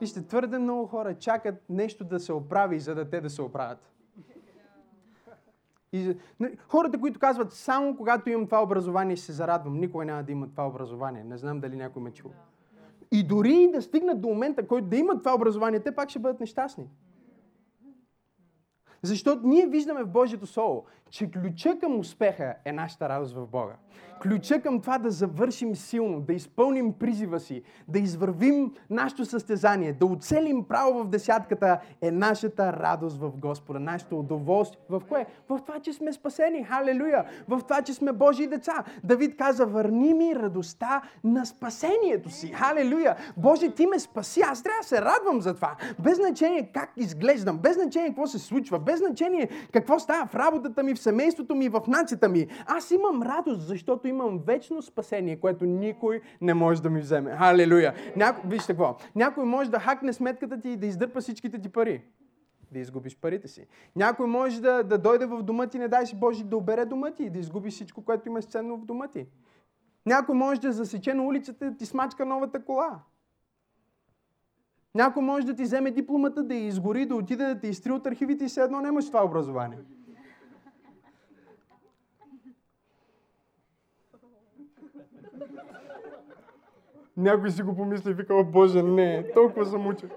Вижте, 0.00 0.26
твърде 0.26 0.58
много 0.58 0.86
хора 0.86 1.14
чакат 1.14 1.54
нещо 1.68 2.04
да 2.04 2.20
се 2.20 2.32
оправи, 2.32 2.80
за 2.80 2.94
да 2.94 3.10
те 3.10 3.20
да 3.20 3.30
се 3.30 3.42
оправят. 3.42 3.95
И, 5.92 6.16
нали, 6.40 6.56
хората, 6.68 7.00
които 7.00 7.20
казват, 7.20 7.52
само 7.52 7.96
когато 7.96 8.30
имам 8.30 8.46
това 8.46 8.62
образование 8.62 9.16
се 9.16 9.32
зарадвам, 9.32 9.80
никога 9.80 10.04
няма 10.04 10.22
да 10.22 10.32
имат 10.32 10.50
това 10.50 10.66
образование. 10.66 11.24
Не 11.24 11.38
знам 11.38 11.60
дали 11.60 11.76
някой 11.76 12.02
ме 12.02 12.10
чува. 12.10 12.34
И 13.12 13.22
дори 13.22 13.70
да 13.72 13.82
стигнат 13.82 14.20
до 14.20 14.28
момента, 14.28 14.66
който 14.66 14.88
да 14.88 14.96
имат 14.96 15.18
това 15.18 15.34
образование, 15.34 15.80
те 15.80 15.94
пак 15.94 16.10
ще 16.10 16.18
бъдат 16.18 16.40
нещастни. 16.40 16.88
Защото 19.02 19.46
ние 19.46 19.66
виждаме 19.66 20.04
в 20.04 20.08
Божието 20.08 20.46
Слово, 20.46 20.84
че 21.10 21.30
ключа 21.30 21.78
към 21.78 21.98
успеха 21.98 22.54
е 22.64 22.72
нашата 22.72 23.08
радост 23.08 23.34
в 23.34 23.46
Бога. 23.46 23.74
Ключа 24.22 24.60
към 24.60 24.80
това 24.80 24.98
да 24.98 25.10
завършим 25.10 25.76
силно, 25.76 26.20
да 26.20 26.32
изпълним 26.32 26.92
призива 26.92 27.40
си, 27.40 27.62
да 27.88 27.98
извървим 27.98 28.72
нашето 28.90 29.24
състезание, 29.24 29.92
да 29.92 30.06
оцелим 30.06 30.64
право 30.64 31.04
в 31.04 31.08
десятката 31.08 31.80
е 32.02 32.10
нашата 32.10 32.72
радост 32.72 33.18
в 33.20 33.30
Господа, 33.30 33.80
нашето 33.80 34.18
удоволствие. 34.18 34.80
В 34.88 35.02
кое? 35.08 35.26
В 35.48 35.60
това, 35.66 35.80
че 35.80 35.92
сме 35.92 36.12
спасени. 36.12 36.64
Халелуя! 36.64 37.24
В 37.48 37.60
това, 37.62 37.82
че 37.82 37.94
сме 37.94 38.12
Божии 38.12 38.46
деца. 38.46 38.84
Давид 39.04 39.36
каза, 39.36 39.66
върни 39.66 40.14
ми 40.14 40.36
радостта 40.36 41.02
на 41.24 41.46
спасението 41.46 42.30
си. 42.30 42.48
Халелуя! 42.48 43.16
Боже, 43.36 43.70
ти 43.70 43.86
ме 43.86 43.98
спаси. 43.98 44.40
Аз 44.40 44.62
трябва 44.62 44.80
да 44.82 44.88
се 44.88 45.02
радвам 45.02 45.40
за 45.40 45.54
това. 45.54 45.76
Без 45.98 46.16
значение 46.16 46.70
как 46.74 46.92
изглеждам, 46.96 47.58
без 47.58 47.74
значение 47.74 48.08
какво 48.08 48.26
се 48.26 48.38
случва, 48.38 48.78
без 48.78 48.98
значение 48.98 49.48
какво 49.72 49.98
става 49.98 50.26
в 50.26 50.34
работата 50.34 50.82
ми, 50.82 50.95
в 50.96 51.00
семейството 51.00 51.54
ми, 51.54 51.68
в 51.68 51.82
нацията 51.88 52.28
ми. 52.28 52.46
Аз 52.66 52.90
имам 52.90 53.22
радост, 53.22 53.60
защото 53.60 54.08
имам 54.08 54.38
вечно 54.46 54.82
спасение, 54.82 55.40
което 55.40 55.64
никой 55.64 56.20
не 56.40 56.54
може 56.54 56.82
да 56.82 56.90
ми 56.90 57.00
вземе. 57.00 57.36
Халелуя! 57.36 57.94
Няко... 58.16 58.48
Вижте 58.48 58.72
какво. 58.72 58.96
Някой 59.14 59.44
може 59.44 59.70
да 59.70 59.78
хакне 59.78 60.12
сметката 60.12 60.60
ти 60.60 60.68
и 60.68 60.76
да 60.76 60.86
издърпа 60.86 61.20
всичките 61.20 61.58
ти 61.58 61.68
пари. 61.68 62.02
Да 62.72 62.78
изгубиш 62.78 63.16
парите 63.16 63.48
си. 63.48 63.66
Някой 63.96 64.26
може 64.26 64.60
да, 64.60 64.82
да 64.82 64.98
дойде 64.98 65.26
в 65.26 65.42
дома 65.42 65.66
ти, 65.66 65.78
не 65.78 65.88
дай 65.88 66.06
си 66.06 66.16
Боже, 66.16 66.44
да 66.44 66.56
обере 66.56 66.84
дома 66.84 67.10
ти 67.10 67.22
и 67.22 67.30
да 67.30 67.38
изгубиш 67.38 67.74
всичко, 67.74 68.04
което 68.04 68.28
имаш 68.28 68.46
ценно 68.46 68.76
в 68.76 68.84
дома 68.84 69.08
ти. 69.08 69.26
Някой 70.06 70.34
може 70.34 70.60
да 70.60 70.72
засече 70.72 71.14
на 71.14 71.24
улицата 71.24 71.70
да 71.70 71.76
ти 71.76 71.86
смачка 71.86 72.26
новата 72.26 72.64
кола. 72.64 73.00
Някой 74.94 75.22
може 75.22 75.46
да 75.46 75.54
ти 75.54 75.62
вземе 75.62 75.90
дипломата, 75.90 76.42
да 76.42 76.54
я 76.54 76.66
изгори, 76.66 77.06
да 77.06 77.16
отиде 77.16 77.44
да 77.44 77.60
те 77.60 77.68
изтри 77.68 77.92
от 77.92 78.06
архивите 78.06 78.44
и 78.44 78.48
все 78.48 78.60
едно 78.60 78.80
нямаш 78.80 79.06
това 79.06 79.24
образование. 79.24 79.78
Някой 87.16 87.50
си 87.50 87.62
го 87.62 87.76
помисли 87.76 88.10
и 88.10 88.14
вика, 88.14 88.34
о 88.34 88.44
Боже, 88.44 88.82
не, 88.82 89.32
толкова 89.34 89.66
съм 89.66 89.86
учен. 89.86 90.10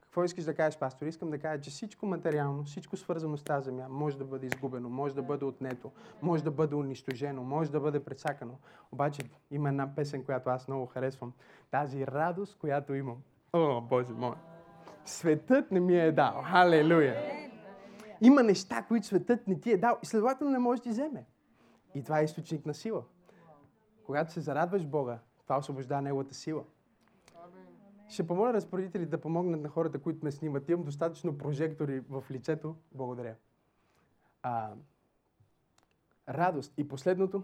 Какво 0.00 0.24
искаш 0.24 0.44
да 0.44 0.54
кажеш, 0.54 0.78
пастор? 0.78 1.06
Искам 1.06 1.30
да 1.30 1.38
кажа, 1.38 1.60
че 1.60 1.70
всичко 1.70 2.06
материално, 2.06 2.64
всичко 2.64 2.96
свързано 2.96 3.36
с 3.36 3.44
тази 3.44 3.64
земя, 3.64 3.86
може 3.90 4.18
да 4.18 4.24
бъде 4.24 4.46
изгубено, 4.46 4.88
може 4.88 5.14
да 5.14 5.22
бъде 5.22 5.44
отнето, 5.44 5.90
може 6.22 6.44
да 6.44 6.50
бъде 6.50 6.74
унищожено, 6.74 7.42
може 7.42 7.70
да 7.70 7.80
бъде 7.80 8.04
прецакано. 8.04 8.58
Обаче 8.92 9.22
има 9.50 9.68
една 9.68 9.94
песен, 9.94 10.24
която 10.24 10.50
аз 10.50 10.68
много 10.68 10.86
харесвам. 10.86 11.32
Тази 11.70 12.06
радост, 12.06 12.58
която 12.58 12.94
имам. 12.94 13.16
О, 13.52 13.80
Боже 13.80 14.12
мой! 14.12 14.34
Светът 15.04 15.70
не 15.70 15.80
ми 15.80 16.00
е 16.00 16.12
дал. 16.12 16.42
Халелуя! 16.44 17.16
Има 18.20 18.42
неща, 18.42 18.84
които 18.88 19.06
светът 19.06 19.46
не 19.46 19.60
ти 19.60 19.70
е 19.70 19.76
дал 19.76 19.98
и 20.02 20.06
следователно 20.06 20.52
не 20.52 20.58
може 20.58 20.80
да 20.80 20.82
ти 20.82 20.88
вземе. 20.88 21.24
И 21.94 22.02
това 22.02 22.20
е 22.20 22.24
източник 22.24 22.66
на 22.66 22.74
сила. 22.74 23.04
Когато 24.06 24.32
се 24.32 24.40
зарадваш 24.40 24.86
Бога, 24.86 25.18
това 25.42 25.58
освобождава 25.58 26.02
Неговата 26.02 26.34
сила. 26.34 26.64
Ще 28.08 28.26
помоля 28.26 28.52
разпоредители 28.52 29.06
да 29.06 29.20
помогнат 29.20 29.60
на 29.60 29.68
хората, 29.68 29.98
които 29.98 30.24
ме 30.24 30.30
снимат. 30.30 30.68
Имам 30.68 30.84
достатъчно 30.84 31.38
прожектори 31.38 32.00
в 32.00 32.24
лицето. 32.30 32.76
Благодаря. 32.92 33.34
А, 34.42 34.72
радост. 36.28 36.74
И 36.76 36.88
последното. 36.88 37.42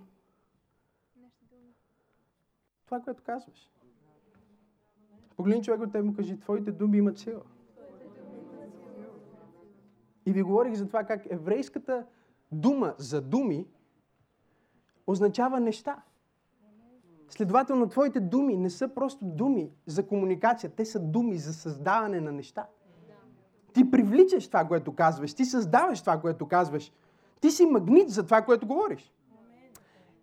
Това, 2.84 3.00
което 3.00 3.22
казваш. 3.22 3.70
Погледни 5.37 5.64
човек 5.64 5.80
от 5.80 5.92
теб 5.92 6.04
му 6.04 6.16
кажи, 6.16 6.40
твоите 6.40 6.72
думи 6.72 6.98
имат 6.98 7.18
сила. 7.18 7.42
И 10.26 10.32
ви 10.32 10.42
говорих 10.42 10.74
за 10.74 10.87
това 10.87 11.04
как 11.04 11.26
еврейската 11.30 12.06
дума 12.52 12.94
за 12.98 13.22
думи 13.22 13.66
означава 15.08 15.60
неща. 15.60 15.96
Следователно, 17.28 17.88
твоите 17.88 18.20
думи 18.20 18.56
не 18.56 18.70
са 18.70 18.88
просто 18.88 19.24
думи 19.24 19.70
за 19.86 20.06
комуникация, 20.06 20.70
те 20.70 20.84
са 20.84 21.00
думи 21.00 21.38
за 21.38 21.54
създаване 21.54 22.20
на 22.20 22.32
неща. 22.32 22.66
Ти 23.72 23.90
привличаш 23.90 24.46
това, 24.46 24.64
което 24.64 24.94
казваш, 24.94 25.34
ти 25.34 25.44
създаваш 25.44 26.00
това, 26.00 26.20
което 26.20 26.48
казваш. 26.48 26.92
Ти 27.40 27.50
си 27.50 27.66
магнит 27.66 28.10
за 28.10 28.24
това, 28.24 28.42
което 28.42 28.66
говориш. 28.66 29.12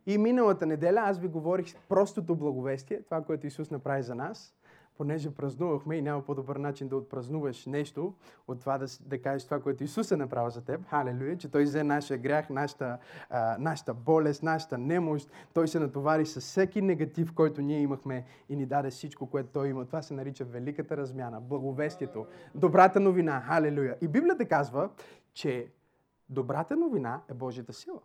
И 0.06 0.18
миналата 0.18 0.66
неделя 0.66 1.02
аз 1.06 1.20
ви 1.20 1.28
говорих 1.28 1.76
простото 1.90 2.36
благовестие, 2.36 3.02
това, 3.02 3.22
което 3.22 3.48
Исус 3.48 3.72
направи 3.72 4.04
за 4.04 4.16
нас 4.16 4.55
понеже 4.98 5.36
празнувахме 5.36 5.96
и 5.96 6.02
няма 6.02 6.22
по-добър 6.22 6.56
начин 6.56 6.88
да 6.88 6.98
отпразнуваш 6.98 7.66
нещо, 7.66 8.14
от 8.48 8.60
това 8.60 8.78
да, 8.78 8.86
да 9.02 9.22
кажеш 9.22 9.46
това, 9.46 9.60
което 9.60 9.84
Исус 9.84 10.12
е 10.12 10.18
направил 10.18 10.50
за 10.50 10.62
теб. 10.62 10.86
Халелуя, 10.88 11.38
че 11.38 11.52
Той 11.52 11.64
взе 11.64 11.84
нашия 11.84 12.18
грях, 12.18 12.50
нашата, 12.50 12.98
а, 13.30 13.58
нашата 13.60 13.94
болест, 13.94 14.44
нашата 14.44 14.78
немощ. 14.78 15.32
Той 15.54 15.68
се 15.68 15.80
натовари 15.80 16.26
с 16.26 16.40
всеки 16.40 16.82
негатив, 16.82 17.34
който 17.34 17.62
ние 17.62 17.80
имахме 17.80 18.26
и 18.50 18.56
ни 18.56 18.66
даде 18.66 18.90
всичко, 18.90 19.30
което 19.30 19.50
Той 19.50 19.70
има. 19.70 19.86
Това 19.86 20.02
се 20.02 20.14
нарича 20.14 20.46
великата 20.46 20.98
размяна, 20.98 21.42
благовестието, 21.42 22.26
добрата 22.56 23.00
новина. 23.00 23.42
Халелуя. 23.42 23.98
И 24.02 24.08
Библията 24.08 24.46
казва, 24.46 24.90
че 25.34 25.68
добрата 26.30 26.76
новина 26.76 27.22
е 27.30 27.34
Божията 27.34 27.74
сила. 27.74 28.00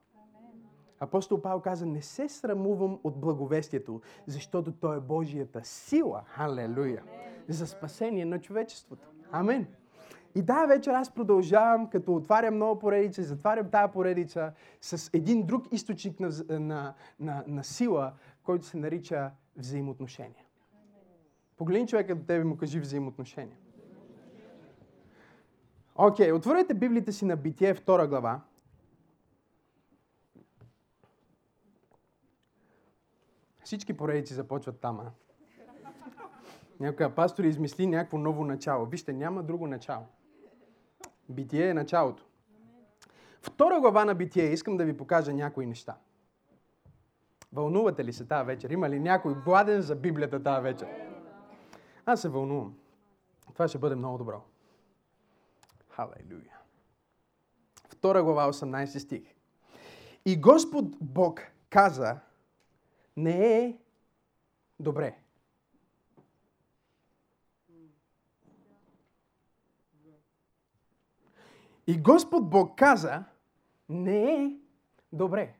Апостол 1.00 1.42
Павел 1.42 1.60
каза, 1.60 1.86
не 1.86 2.02
се 2.02 2.28
срамувам 2.28 2.98
от 3.04 3.20
благовестието, 3.20 4.00
защото 4.26 4.72
то 4.72 4.92
е 4.92 5.00
Божията 5.00 5.60
сила. 5.64 6.22
Халелуя! 6.26 7.02
За 7.48 7.66
спасение 7.66 8.24
на 8.24 8.40
човечеството. 8.40 9.08
Амин. 9.32 9.66
И 10.34 10.42
да, 10.42 10.66
вечер 10.66 10.92
аз 10.92 11.10
продължавам, 11.14 11.90
като 11.90 12.14
отварям 12.14 12.58
нова 12.58 12.78
поредица, 12.78 13.22
затварям 13.22 13.70
тази 13.70 13.92
поредица 13.92 14.52
с 14.80 15.10
един 15.12 15.46
друг 15.46 15.72
източник 15.72 16.20
на, 16.20 16.30
на, 16.48 16.94
на, 17.20 17.44
на 17.46 17.64
сила, 17.64 18.12
който 18.42 18.66
се 18.66 18.76
нарича 18.76 19.30
взаимоотношения. 19.56 20.44
Погледни 21.56 21.88
човека 21.88 22.14
до 22.14 22.24
тебе 22.24 22.40
и 22.40 22.44
му 22.44 22.56
кажи 22.56 22.80
взаимоотношения. 22.80 23.56
Окей, 25.94 26.30
okay, 26.30 26.36
отворете 26.36 26.74
Библията 26.74 27.12
си 27.12 27.24
на 27.24 27.36
Битие, 27.36 27.74
втора 27.74 28.06
глава. 28.06 28.40
Всички 33.70 33.92
поредици 33.92 34.34
започват 34.34 34.80
там. 34.80 35.00
А? 35.00 35.10
Някоя 36.80 37.14
пастор 37.14 37.44
измисли 37.44 37.86
някакво 37.86 38.18
ново 38.18 38.44
начало. 38.44 38.86
Вижте, 38.86 39.12
няма 39.12 39.42
друго 39.42 39.66
начало. 39.66 40.06
Битие 41.28 41.68
е 41.68 41.74
началото. 41.74 42.24
Втора 43.40 43.80
глава 43.80 44.04
на 44.04 44.14
Битие 44.14 44.52
искам 44.52 44.76
да 44.76 44.84
ви 44.84 44.96
покажа 44.96 45.34
някои 45.34 45.66
неща. 45.66 45.96
Вълнувате 47.52 48.04
ли 48.04 48.12
се 48.12 48.26
тази 48.26 48.46
вечер? 48.46 48.70
Има 48.70 48.90
ли 48.90 49.00
някой 49.00 49.34
гладен 49.34 49.82
за 49.82 49.96
Библията 49.96 50.42
тази 50.42 50.62
вечер? 50.62 50.88
Аз 52.06 52.20
се 52.20 52.28
вълнувам. 52.28 52.76
Това 53.52 53.68
ще 53.68 53.78
бъде 53.78 53.94
много 53.94 54.18
добро. 54.18 54.42
Халелуя. 55.88 56.58
Втора 57.88 58.22
глава, 58.22 58.52
18 58.52 58.98
стих. 58.98 59.34
И 60.24 60.40
Господ 60.40 60.84
Бог 61.00 61.40
каза 61.68 62.20
не 63.16 63.58
е 63.58 63.78
добре. 64.80 65.16
И 71.86 72.02
Господ 72.02 72.50
Бог 72.50 72.78
каза, 72.78 73.24
не 73.88 74.34
е 74.34 74.56
добре. 75.12 75.54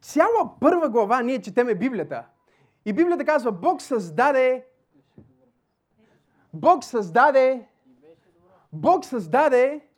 Цяла 0.00 0.60
първа 0.60 0.88
глава 0.88 1.22
ние 1.22 1.42
четеме 1.42 1.74
Библията. 1.74 2.26
И 2.84 2.92
Библията 2.92 3.24
казва, 3.24 3.52
Бог 3.52 3.82
създаде 3.82 4.66
Бог 6.54 6.84
създаде 6.84 7.68
Бог 8.72 9.04
създаде 9.04 9.88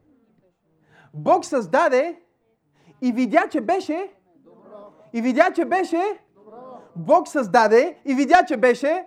Бог 1.15 1.45
създаде 1.45 2.23
и 3.03 3.13
видя, 3.13 3.49
че 3.51 3.61
беше 3.61 4.15
и 5.15 5.23
видя, 5.23 5.51
че 5.55 5.65
беше 5.65 6.03
Бог 6.97 7.29
създаде 7.29 7.99
и 8.05 8.15
видя, 8.15 8.45
че 8.49 8.57
беше 8.57 9.07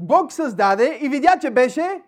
Бог 0.00 0.32
създаде 0.32 0.98
и 1.02 1.08
видя, 1.08 1.38
че 1.40 1.50
беше 1.50 2.02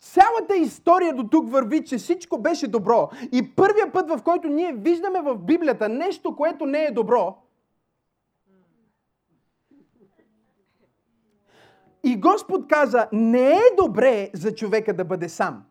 Цялата 0.00 0.56
история 0.56 1.14
до 1.14 1.28
тук 1.28 1.50
върви, 1.50 1.84
че 1.84 1.98
всичко 1.98 2.38
беше 2.38 2.68
добро. 2.68 3.10
И 3.32 3.54
първият 3.54 3.92
път, 3.92 4.08
в 4.08 4.22
който 4.22 4.48
ние 4.48 4.72
виждаме 4.72 5.20
в 5.20 5.38
Библията 5.38 5.88
нещо, 5.88 6.36
което 6.36 6.66
не 6.66 6.84
е 6.84 6.90
добро, 6.90 7.36
и 12.04 12.20
Господ 12.20 12.68
каза, 12.68 13.08
не 13.12 13.52
е 13.52 13.76
добре 13.82 14.30
за 14.34 14.54
човека 14.54 14.96
да 14.96 15.04
бъде 15.04 15.28
сам. 15.28 15.64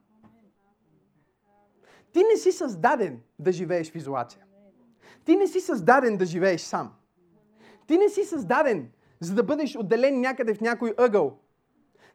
Ти 2.13 2.23
не 2.23 2.37
си 2.37 2.51
създаден 2.51 3.21
да 3.39 3.51
живееш 3.51 3.91
в 3.91 3.95
изолация. 3.95 4.45
Ти 5.25 5.35
не 5.35 5.47
си 5.47 5.59
създаден 5.59 6.17
да 6.17 6.25
живееш 6.25 6.61
сам. 6.61 6.91
Ти 7.87 7.97
не 7.97 8.09
си 8.09 8.23
създаден, 8.23 8.89
за 9.19 9.33
да 9.33 9.43
бъдеш 9.43 9.75
отделен 9.75 10.21
някъде 10.21 10.53
в 10.53 10.61
някой 10.61 10.93
ъгъл. 10.97 11.37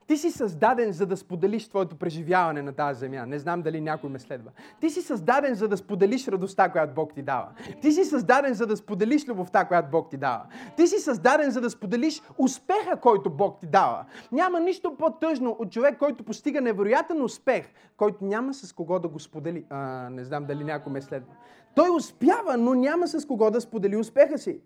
Ти 0.06 0.16
си 0.16 0.30
създаден 0.30 0.92
за 0.92 1.06
да 1.06 1.16
споделиш 1.16 1.68
твоето 1.68 1.96
преживяване 1.96 2.62
на 2.62 2.72
тази 2.72 3.00
земя. 3.00 3.26
Не 3.26 3.38
знам 3.38 3.62
дали 3.62 3.80
някой 3.80 4.10
ме 4.10 4.18
следва. 4.18 4.50
Ти 4.80 4.90
си 4.90 5.02
създаден 5.02 5.54
за 5.54 5.68
да 5.68 5.76
споделиш 5.76 6.28
радостта, 6.28 6.72
която 6.72 6.94
Бог 6.94 7.14
ти 7.14 7.22
дава. 7.22 7.48
Ти 7.82 7.92
си 7.92 8.04
създаден 8.04 8.54
за 8.54 8.66
да 8.66 8.76
споделиш 8.76 9.28
любовта, 9.28 9.64
която 9.64 9.90
Бог 9.90 10.10
ти 10.10 10.16
дава. 10.16 10.42
Ти 10.76 10.86
си 10.86 10.98
създаден 10.98 11.50
за 11.50 11.60
да 11.60 11.70
споделиш 11.70 12.22
успеха, 12.38 12.96
който 13.00 13.30
Бог 13.30 13.60
ти 13.60 13.66
дава. 13.66 14.04
Няма 14.32 14.60
нищо 14.60 14.96
по-тъжно 14.96 15.56
от 15.58 15.72
човек, 15.72 15.98
който 15.98 16.24
постига 16.24 16.60
невероятен 16.60 17.22
успех, 17.22 17.66
който 17.96 18.24
няма 18.24 18.54
с 18.54 18.72
кого 18.72 18.98
да 18.98 19.08
го 19.08 19.18
сподели. 19.18 19.64
А, 19.70 20.10
не 20.10 20.24
знам 20.24 20.44
дали 20.44 20.64
някой 20.64 20.92
ме 20.92 21.02
следва. 21.02 21.32
Той 21.76 21.90
успява, 21.96 22.56
но 22.56 22.74
няма 22.74 23.08
с 23.08 23.26
кого 23.26 23.50
да 23.50 23.60
сподели 23.60 23.96
успеха 23.96 24.38
си. 24.38 24.60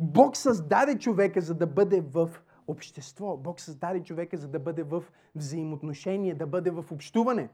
Бог 0.00 0.36
създаде 0.36 0.98
човека, 0.98 1.40
за 1.40 1.54
да 1.54 1.66
бъде 1.66 2.00
в 2.00 2.30
общество. 2.68 3.36
Бог 3.36 3.60
създаде 3.60 4.02
човека, 4.02 4.36
за 4.36 4.48
да 4.48 4.58
бъде 4.58 4.82
в 4.82 5.04
взаимоотношение, 5.34 6.34
да 6.34 6.46
бъде 6.46 6.70
в 6.70 6.84
общуване. 6.92 7.48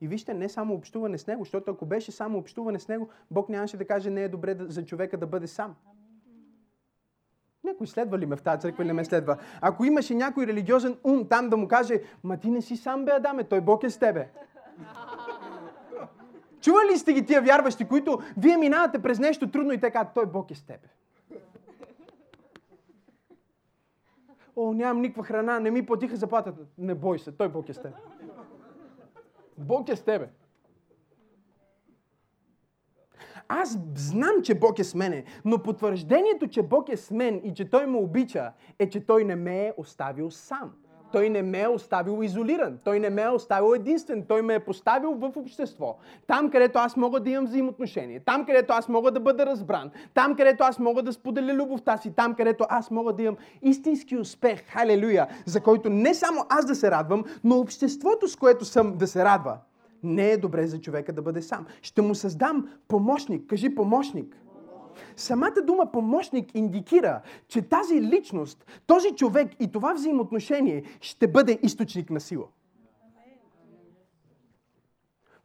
И 0.00 0.08
вижте, 0.08 0.34
не 0.34 0.48
само 0.48 0.74
общуване 0.74 1.18
с 1.18 1.26
него, 1.26 1.44
защото 1.44 1.70
ако 1.70 1.86
беше 1.86 2.12
само 2.12 2.38
общуване 2.38 2.78
с 2.78 2.88
него, 2.88 3.08
Бог 3.30 3.48
нямаше 3.48 3.76
да 3.76 3.86
каже, 3.86 4.10
не 4.10 4.22
е 4.22 4.28
добре 4.28 4.56
за 4.60 4.84
човека 4.84 5.18
да 5.18 5.26
бъде 5.26 5.46
сам. 5.46 5.74
Някой 7.64 7.86
следва 7.86 8.18
ли 8.18 8.26
ме 8.26 8.36
в 8.36 8.42
тази 8.42 8.60
църква 8.60 8.82
или 8.82 8.88
не 8.88 8.92
ме 8.92 9.04
следва? 9.04 9.36
Ако 9.60 9.84
имаше 9.84 10.14
някой 10.14 10.46
религиозен 10.46 10.98
ум 11.04 11.28
там 11.28 11.48
да 11.48 11.56
му 11.56 11.68
каже, 11.68 12.02
ма 12.24 12.36
ти 12.36 12.50
не 12.50 12.62
си 12.62 12.76
сам 12.76 13.04
бе, 13.04 13.12
Адаме, 13.12 13.44
той 13.44 13.60
Бог 13.60 13.82
е 13.84 13.90
с 13.90 13.98
тебе. 13.98 14.30
Чували 16.60 16.92
ли 16.92 16.98
сте 16.98 17.12
ги 17.12 17.26
тия 17.26 17.42
вярващи, 17.42 17.88
които 17.88 18.18
вие 18.36 18.56
минавате 18.56 18.98
през 18.98 19.18
нещо 19.18 19.50
трудно 19.50 19.72
и 19.72 19.80
така, 19.80 20.04
той 20.14 20.26
Бог 20.26 20.50
е 20.50 20.54
с 20.54 20.62
тебе. 20.62 20.88
О, 24.56 24.72
нямам 24.72 25.02
никаква 25.02 25.24
храна, 25.24 25.60
не 25.60 25.70
ми 25.70 25.86
платиха 25.86 26.16
заплатата. 26.16 26.62
Не 26.78 26.94
бой 26.94 27.18
се, 27.18 27.32
той 27.32 27.48
Бог 27.48 27.68
е 27.68 27.72
с 27.72 27.82
теб. 27.82 27.92
Бог 29.58 29.88
е 29.88 29.96
с 29.96 30.02
тебе. 30.02 30.28
Аз 33.48 33.78
знам, 33.94 34.42
че 34.42 34.54
Бог 34.54 34.78
е 34.78 34.84
с 34.84 34.94
мене, 34.94 35.24
но 35.44 35.62
потвърждението, 35.62 36.48
че 36.48 36.62
Бог 36.62 36.88
е 36.88 36.96
с 36.96 37.10
мен 37.10 37.40
и 37.44 37.54
че 37.54 37.70
Той 37.70 37.86
ме 37.86 37.98
обича, 37.98 38.52
е, 38.78 38.90
че 38.90 39.06
Той 39.06 39.24
не 39.24 39.36
ме 39.36 39.66
е 39.66 39.74
оставил 39.76 40.30
сам. 40.30 40.72
Той 41.12 41.30
не 41.30 41.42
ме 41.42 41.60
е 41.60 41.68
оставил 41.68 42.22
изолиран. 42.22 42.78
Той 42.84 43.00
не 43.00 43.10
ме 43.10 43.22
е 43.22 43.28
оставил 43.28 43.74
единствен. 43.74 44.24
Той 44.28 44.42
ме 44.42 44.54
е 44.54 44.60
поставил 44.60 45.14
в 45.14 45.32
общество. 45.36 45.96
Там, 46.26 46.50
където 46.50 46.78
аз 46.78 46.96
мога 46.96 47.20
да 47.20 47.30
имам 47.30 47.44
взаимоотношение. 47.44 48.20
Там, 48.20 48.46
където 48.46 48.72
аз 48.72 48.88
мога 48.88 49.10
да 49.10 49.20
бъда 49.20 49.46
разбран. 49.46 49.90
Там, 50.14 50.36
където 50.36 50.64
аз 50.64 50.78
мога 50.78 51.02
да 51.02 51.12
споделя 51.12 51.54
любовта 51.54 51.96
си. 51.96 52.12
Там, 52.16 52.34
където 52.34 52.66
аз 52.68 52.90
мога 52.90 53.12
да 53.12 53.22
имам 53.22 53.36
истински 53.62 54.16
успех. 54.16 54.62
Халелуя! 54.66 55.26
За 55.46 55.60
който 55.60 55.90
не 55.90 56.14
само 56.14 56.44
аз 56.48 56.66
да 56.66 56.74
се 56.74 56.90
радвам, 56.90 57.24
но 57.44 57.58
обществото, 57.58 58.28
с 58.28 58.36
което 58.36 58.64
съм 58.64 58.96
да 58.96 59.06
се 59.06 59.24
радва. 59.24 59.58
Не 60.02 60.30
е 60.30 60.36
добре 60.36 60.66
за 60.66 60.80
човека 60.80 61.12
да 61.12 61.22
бъде 61.22 61.42
сам. 61.42 61.66
Ще 61.82 62.02
му 62.02 62.14
създам 62.14 62.68
помощник. 62.88 63.46
Кажи 63.46 63.74
помощник. 63.74 64.36
Самата 65.16 65.62
дума 65.64 65.92
помощник 65.92 66.54
индикира, 66.54 67.20
че 67.48 67.62
тази 67.62 68.02
личност, 68.02 68.82
този 68.86 69.14
човек 69.16 69.52
и 69.60 69.72
това 69.72 69.94
взаимоотношение 69.94 70.84
ще 71.00 71.28
бъде 71.28 71.58
източник 71.62 72.10
на 72.10 72.20
сила. 72.20 72.46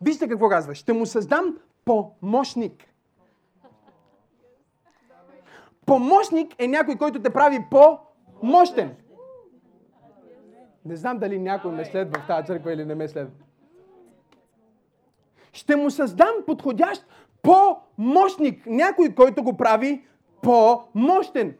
Вижте 0.02 0.28
какво 0.28 0.50
казва. 0.50 0.76
Ще 0.76 0.94
му 0.94 1.06
създам 1.06 1.58
помощник. 1.86 2.94
Помощник 5.86 6.56
е 6.60 6.68
някой, 6.68 6.96
който 6.96 7.22
те 7.22 7.30
прави 7.30 7.66
по-мощен. 7.72 8.96
Не 10.86 10.96
знам 10.96 11.18
дали 11.18 11.40
някой 11.40 11.72
ме 11.72 11.86
следва 11.86 12.20
в 12.20 12.28
тази 12.28 12.48
църква 12.48 12.74
или 12.74 12.86
не 12.86 12.96
ме 12.96 13.08
следва. 13.08 13.34
Ще 15.54 15.76
му 15.76 15.92
създам 15.92 16.34
подходящ 16.46 17.06
по-мощник. 17.44 18.66
Някой, 18.66 19.10
който 19.10 19.44
го 19.44 19.58
прави 19.58 20.06
по-мощен. 20.42 21.56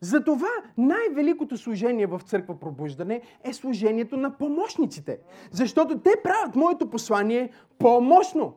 Затова 0.00 0.48
най-великото 0.78 1.56
служение 1.56 2.06
в 2.06 2.20
църква 2.24 2.60
пробуждане 2.60 3.20
е 3.44 3.52
служението 3.52 4.16
на 4.16 4.38
помощниците. 4.38 5.18
Защото 5.50 5.98
те 5.98 6.10
правят 6.24 6.56
моето 6.56 6.90
послание 6.90 7.50
по-мощно. 7.78 8.54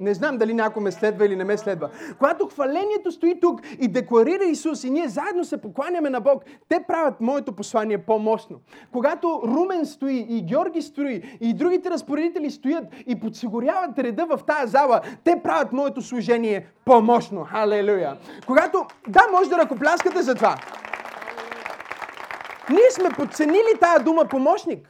Не 0.00 0.14
знам 0.14 0.38
дали 0.38 0.54
някой 0.54 0.82
ме 0.82 0.92
следва 0.92 1.26
или 1.26 1.36
не 1.36 1.44
ме 1.44 1.56
следва. 1.56 1.90
Когато 2.18 2.46
хвалението 2.46 3.12
стои 3.12 3.40
тук 3.40 3.60
и 3.80 3.88
декларира 3.88 4.44
Исус 4.44 4.84
и 4.84 4.90
ние 4.90 5.08
заедно 5.08 5.44
се 5.44 5.60
покланяме 5.60 6.10
на 6.10 6.20
Бог, 6.20 6.44
те 6.68 6.80
правят 6.88 7.20
моето 7.20 7.52
послание 7.52 7.98
по-мощно. 7.98 8.60
Когато 8.92 9.42
Румен 9.44 9.86
стои 9.86 10.26
и 10.28 10.42
Георги 10.42 10.82
стои 10.82 11.38
и 11.40 11.54
другите 11.54 11.90
разпоредители 11.90 12.50
стоят 12.50 12.84
и 13.06 13.20
подсигуряват 13.20 13.98
реда 13.98 14.26
в 14.26 14.40
тая 14.46 14.66
зала, 14.66 15.00
те 15.24 15.40
правят 15.42 15.72
моето 15.72 16.02
служение 16.02 16.66
по-мощно. 16.84 17.44
Халелуя! 17.44 18.16
Когато, 18.46 18.86
да, 19.08 19.20
може 19.32 19.50
да 19.50 19.58
ръкопляскате 19.58 20.22
за 20.22 20.34
това. 20.34 20.56
Ние 22.70 22.90
сме 22.90 23.10
подценили 23.10 23.78
тая 23.80 24.00
дума 24.00 24.24
помощник. 24.24 24.88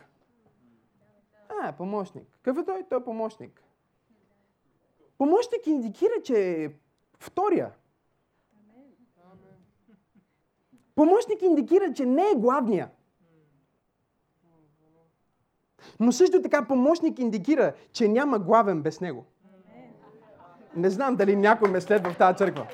А, 1.62 1.72
помощник. 1.72 2.24
Какъв 2.42 2.62
е 2.62 2.64
той? 2.64 2.84
Той 2.90 2.98
е 2.98 3.04
помощник. 3.04 3.62
Помощник 5.18 5.66
индикира, 5.66 6.22
че 6.24 6.64
е 6.64 6.70
втория. 7.18 7.70
Помощник 10.94 11.42
индикира, 11.42 11.92
че 11.92 12.06
не 12.06 12.22
е 12.22 12.34
главния. 12.36 12.90
Но 16.00 16.12
също 16.12 16.42
така 16.42 16.66
помощник 16.68 17.18
индикира, 17.18 17.74
че 17.92 18.08
няма 18.08 18.38
главен 18.38 18.82
без 18.82 19.00
него. 19.00 19.24
Не 20.76 20.90
знам 20.90 21.16
дали 21.16 21.36
някой 21.36 21.70
ме 21.70 21.80
следва 21.80 22.10
в 22.10 22.18
тази 22.18 22.36
църква. 22.36 22.66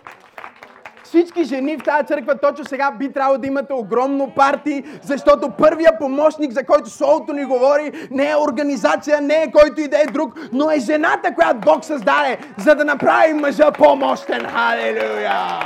Всички 1.15 1.45
жени 1.45 1.77
в 1.77 1.83
тази 1.83 2.07
църква 2.07 2.39
точно 2.39 2.65
сега 2.65 2.91
би 2.91 3.13
трябвало 3.13 3.39
да 3.39 3.47
имате 3.47 3.73
огромно 3.73 4.33
парти, 4.35 4.85
защото 5.03 5.51
първия 5.51 5.99
помощник, 5.99 6.53
за 6.53 6.67
който 6.67 6.91
Солото 6.91 7.33
ни 7.33 7.45
говори, 7.45 8.09
не 8.11 8.31
е 8.31 8.37
организация, 8.37 9.21
не 9.21 9.43
е 9.43 9.53
който 9.53 9.81
и 9.81 9.89
да 9.89 10.03
е 10.03 10.07
друг, 10.07 10.35
но 10.53 10.71
е 10.71 10.79
жената, 10.79 11.35
която 11.35 11.61
Бог 11.61 11.85
създаде, 11.85 12.39
за 12.59 12.75
да 12.75 12.85
направи 12.85 13.35
мъжа 13.35 13.73
по-мощен. 13.73 14.47
Халелуя! 14.47 15.61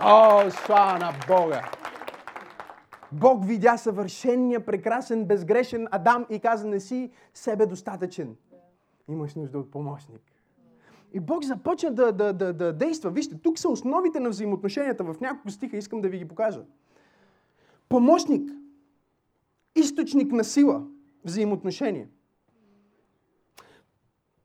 О, 0.00 0.50
слава 0.50 0.98
на 0.98 1.12
Бога! 1.28 1.62
Бог 3.12 3.46
видя 3.46 3.76
съвършения, 3.76 4.66
прекрасен, 4.66 5.24
безгрешен 5.24 5.88
Адам 5.90 6.26
и 6.30 6.38
каза, 6.38 6.66
не 6.66 6.80
си 6.80 7.10
себе 7.34 7.66
достатъчен. 7.66 8.36
Имаш 9.08 9.34
нужда 9.34 9.58
от 9.58 9.70
помощник. 9.70 10.29
И 11.12 11.20
Бог 11.20 11.44
започна 11.44 11.92
да, 11.94 12.12
да, 12.12 12.32
да, 12.32 12.52
да 12.52 12.72
действа. 12.72 13.10
Вижте, 13.10 13.38
тук 13.38 13.58
са 13.58 13.68
основите 13.68 14.20
на 14.20 14.28
взаимоотношенията. 14.28 15.04
В 15.04 15.20
няколко 15.20 15.50
стиха 15.50 15.76
искам 15.76 16.00
да 16.00 16.08
ви 16.08 16.18
ги 16.18 16.28
покажа. 16.28 16.62
Помощник, 17.88 18.50
източник 19.76 20.32
на 20.32 20.44
сила, 20.44 20.86
взаимоотношение, 21.24 22.08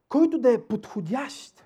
който 0.09 0.39
да 0.39 0.53
е 0.53 0.61
подходящ. 0.61 1.65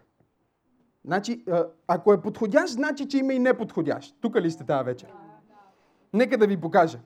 Значи, 1.06 1.46
ако 1.88 2.14
е 2.14 2.22
подходящ, 2.22 2.74
значи, 2.74 3.08
че 3.08 3.18
има 3.18 3.34
и 3.34 3.40
неподходящ. 3.40 4.16
Тук 4.22 4.36
ли 4.36 4.52
сте 4.52 4.66
тази 4.66 4.86
вечер? 4.86 5.14
Нека 6.14 6.38
да 6.38 6.48
ви 6.48 6.62
покажа. 6.62 7.00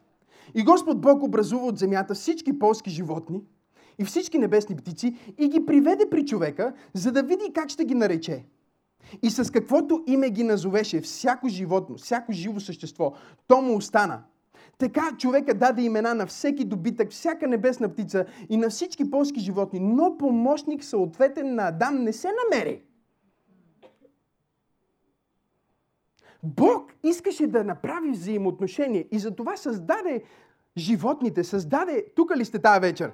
И 0.55 0.63
Господ 0.63 1.01
Бог 1.01 1.23
образува 1.23 1.65
от 1.65 1.77
земята 1.77 2.13
всички 2.13 2.59
полски 2.59 2.89
животни– 2.89 3.43
и 3.99 4.05
всички 4.05 4.37
небесни 4.37 4.75
птици 4.75 5.15
и 5.37 5.47
ги 5.47 5.65
приведе 5.65 6.09
при 6.09 6.25
човека, 6.25 6.73
за 6.93 7.11
да 7.11 7.23
види 7.23 7.53
как 7.53 7.69
ще 7.69 7.85
ги 7.85 7.95
нарече. 7.95 8.45
И 9.21 9.29
с 9.29 9.51
каквото 9.51 10.03
име 10.07 10.29
ги 10.29 10.43
назовеше 10.43 11.01
всяко 11.01 11.47
животно, 11.47 11.97
всяко 11.97 12.31
живо 12.31 12.59
същество, 12.59 13.13
то 13.47 13.61
му 13.61 13.75
остана. 13.75 14.23
Така 14.77 15.11
човека 15.17 15.53
даде 15.53 15.81
имена 15.81 16.13
на 16.13 16.27
всеки 16.27 16.65
добитък, 16.65 17.11
всяка 17.11 17.47
небесна 17.47 17.89
птица 17.89 18.25
и 18.49 18.57
на 18.57 18.69
всички 18.69 19.11
полски 19.11 19.39
животни, 19.39 19.79
но 19.79 20.17
помощник 20.17 20.83
съответен 20.83 21.55
на 21.55 21.67
Адам 21.67 22.03
не 22.03 22.13
се 22.13 22.29
намери. 22.43 22.81
Бог 26.43 26.91
искаше 27.03 27.47
да 27.47 27.63
направи 27.63 28.11
взаимоотношение 28.11 29.07
и 29.11 29.19
затова 29.19 29.57
създаде 29.57 30.23
животните, 30.77 31.43
създаде, 31.43 32.05
тук 32.15 32.37
ли 32.37 32.45
сте 32.45 32.59
тази 32.59 32.79
вечер, 32.79 33.11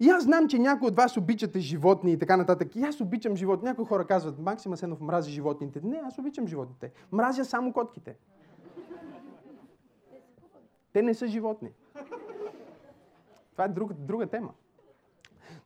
и 0.00 0.08
аз 0.10 0.24
знам, 0.24 0.48
че 0.48 0.58
някои 0.58 0.88
от 0.88 0.96
вас 0.96 1.16
обичате 1.16 1.60
животни 1.60 2.12
и 2.12 2.18
така 2.18 2.36
нататък. 2.36 2.76
И 2.76 2.82
аз 2.82 3.00
обичам 3.00 3.36
животни. 3.36 3.68
Някои 3.68 3.84
хора 3.84 4.06
казват, 4.06 4.38
Максима 4.38 4.76
Сенов 4.76 5.00
мрази 5.00 5.30
животните. 5.30 5.80
Не, 5.84 6.00
аз 6.04 6.18
обичам 6.18 6.46
животните. 6.46 6.92
Мразя 7.12 7.44
само 7.44 7.72
котките. 7.72 8.16
Те 10.92 11.02
не 11.02 11.14
са 11.14 11.26
животни. 11.26 11.70
Това 13.52 13.64
е 13.64 13.68
друга, 13.68 13.94
друга 13.94 14.26
тема. 14.26 14.50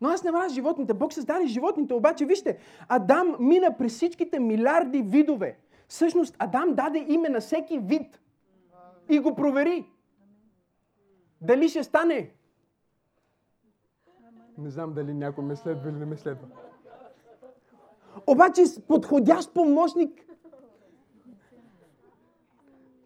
Но 0.01 0.09
аз 0.09 0.25
не 0.25 0.31
мразя 0.31 0.55
животните. 0.55 0.95
Бог 0.95 1.13
създаде 1.13 1.47
животните. 1.47 1.95
Обаче, 1.95 2.27
вижте, 2.27 2.59
Адам 2.89 3.37
мина 3.41 3.77
през 3.79 3.93
всичките 3.93 4.39
милиарди 4.39 5.03
видове. 5.03 5.59
Всъщност, 5.89 6.37
Адам 6.39 6.75
даде 6.75 7.07
име 7.09 7.29
на 7.29 7.41
всеки 7.41 7.79
вид. 7.79 8.21
И 9.09 9.19
го 9.19 9.35
провери. 9.35 9.91
Дали 11.41 11.69
ще 11.69 11.85
стане? 11.85 12.31
Не 14.59 14.71
знам 14.71 14.93
дали 14.93 15.15
някой 15.15 15.45
ме 15.45 15.57
следва 15.57 15.91
или 15.91 15.97
не 15.97 16.05
ме 16.05 16.17
следва. 16.17 16.47
Обаче 18.27 18.67
с 18.67 18.81
подходящ 18.81 19.55
помощник. 19.55 20.25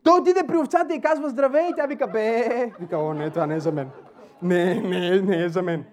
Той 0.03 0.21
отиде 0.21 0.47
при 0.49 0.57
овцата 0.57 0.95
и 0.95 1.01
казва 1.01 1.31
здравей 1.31 1.69
и 1.69 1.75
тя 1.77 1.87
вика 1.87 2.07
бе. 2.07 2.73
Вика, 2.81 2.99
о, 2.99 3.15
не, 3.15 3.31
това 3.31 3.47
не 3.47 3.55
е 3.55 3.61
за 3.61 3.73
мен. 3.73 3.91
Не, 4.43 4.75
не, 4.75 5.21
не 5.21 5.45
е 5.45 5.49
за 5.49 5.63
мен. 5.63 5.85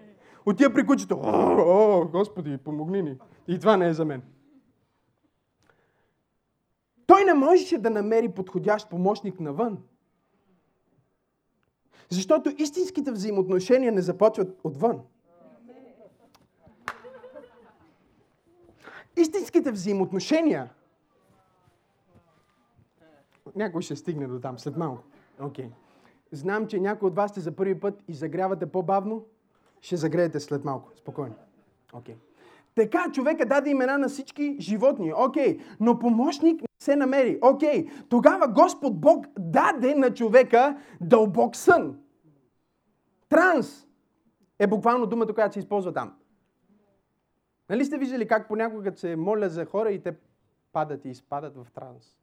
Отива 0.45 0.73
при 0.73 0.85
кучето. 0.85 1.19
О, 1.23 1.55
о, 1.57 2.07
Господи, 2.07 2.57
помогни 2.57 3.01
ни. 3.01 3.17
И 3.47 3.59
това 3.59 3.77
не 3.77 3.87
е 3.87 3.93
за 3.93 4.05
мен. 4.05 4.21
Той 7.05 7.23
не 7.25 7.33
можеше 7.33 7.77
да 7.77 7.89
намери 7.89 8.29
подходящ 8.29 8.89
помощник 8.89 9.39
навън. 9.39 9.77
Защото 12.09 12.53
истинските 12.57 13.11
взаимоотношения 13.11 13.91
не 13.91 14.01
започват 14.01 14.59
отвън. 14.63 15.01
Истинските 19.19 19.71
взаимоотношения. 19.71 20.69
Някой 23.55 23.81
ще 23.81 23.95
стигне 23.95 24.27
до 24.27 24.39
там 24.39 24.59
след 24.59 24.77
малко. 24.77 25.03
Окей. 25.39 25.65
Okay. 25.65 25.71
Знам, 26.31 26.67
че 26.67 26.79
някой 26.79 27.07
от 27.07 27.15
вас 27.15 27.31
сте 27.31 27.39
за 27.39 27.55
първи 27.55 27.79
път 27.79 28.03
и 28.07 28.13
загрявате 28.13 28.65
по-бавно. 28.65 29.25
Ще 29.81 29.95
загреете 29.95 30.39
след 30.39 30.65
малко. 30.65 30.89
Спокойно. 30.95 31.35
Окей. 31.93 32.15
Okay. 32.15 32.17
Така 32.75 33.11
човека 33.11 33.45
даде 33.45 33.69
имена 33.69 33.97
на 33.97 34.09
всички 34.09 34.57
животни. 34.59 35.13
Окей. 35.13 35.57
Okay. 35.57 35.61
Но 35.79 35.99
помощник 35.99 36.61
не 36.61 36.67
се 36.79 36.95
намери. 36.95 37.39
Окей. 37.41 37.85
Okay. 37.85 38.07
Тогава 38.09 38.47
Господ 38.47 39.01
Бог 39.01 39.25
даде 39.39 39.95
на 39.95 40.13
човека 40.13 40.77
дълбок 41.01 41.55
сън. 41.55 41.99
Транс 43.29 43.87
е 44.59 44.67
буквално 44.67 45.05
думата, 45.05 45.33
която 45.33 45.53
се 45.53 45.59
използва 45.59 45.93
там. 45.93 46.13
Нали 47.69 47.85
сте 47.85 47.97
виждали 47.97 48.27
как 48.27 48.47
понякога 48.47 48.97
се 48.97 49.15
моля 49.15 49.49
за 49.49 49.65
хора 49.65 49.91
и 49.91 50.03
те 50.03 50.15
падат 50.73 51.05
и 51.05 51.09
изпадат 51.09 51.55
в 51.55 51.67
транс? 51.73 52.17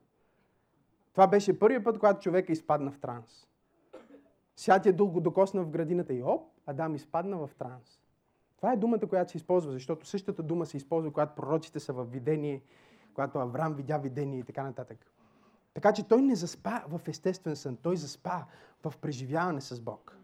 Това 1.13 1.27
беше 1.27 1.59
първият 1.59 1.85
път, 1.85 1.99
когато 1.99 2.21
човека 2.21 2.53
изпадна 2.53 2.91
в 2.91 2.99
транс. 2.99 3.49
Сятия 4.57 4.93
дух 4.93 5.11
го 5.11 5.21
докосна 5.21 5.63
в 5.63 5.71
градината 5.71 6.15
и 6.15 6.23
оп, 6.23 6.51
Адам 6.67 6.95
изпадна 6.95 7.47
в 7.47 7.51
транс. 7.59 8.01
Това 8.57 8.73
е 8.73 8.77
думата, 8.77 9.07
която 9.09 9.31
се 9.31 9.37
използва, 9.37 9.73
защото 9.73 10.07
същата 10.07 10.43
дума 10.43 10.67
се 10.67 10.77
използва, 10.77 11.13
когато 11.13 11.35
пророците 11.35 11.81
са 11.81 11.93
в 11.93 12.05
видение, 12.05 12.63
когато 13.15 13.39
Авраам 13.39 13.75
видя 13.75 13.99
видение 13.99 14.39
и 14.39 14.43
така 14.43 14.63
нататък. 14.63 14.99
Така 15.75 15.93
че 15.93 16.09
той 16.09 16.23
не 16.23 16.35
заспа 16.35 16.83
в 16.89 17.01
естествен 17.09 17.57
сън, 17.57 17.77
той 17.77 17.97
заспа 17.97 18.45
в 18.85 18.95
преживяване 19.01 19.61
с 19.61 19.81
Бог. 19.81 20.17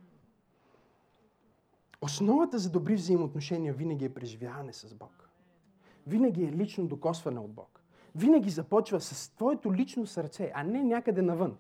Основата 2.03 2.59
за 2.59 2.71
добри 2.71 2.95
взаимоотношения 2.95 3.75
винаги 3.75 4.05
е 4.05 4.15
преживяване 4.15 4.73
с 4.73 4.95
Бог. 4.95 5.29
Винаги 6.07 6.45
е 6.45 6.53
лично 6.53 6.87
докосване 6.87 7.41
от 7.41 7.53
Бог. 7.53 7.83
Винаги 8.15 8.51
започва 8.51 9.01
с 9.01 9.29
твоето 9.29 9.75
лично 9.75 10.07
сърце, 10.07 10.53
а 10.55 10.63
не 10.63 10.83
някъде 10.83 11.23
навън. 11.23 11.57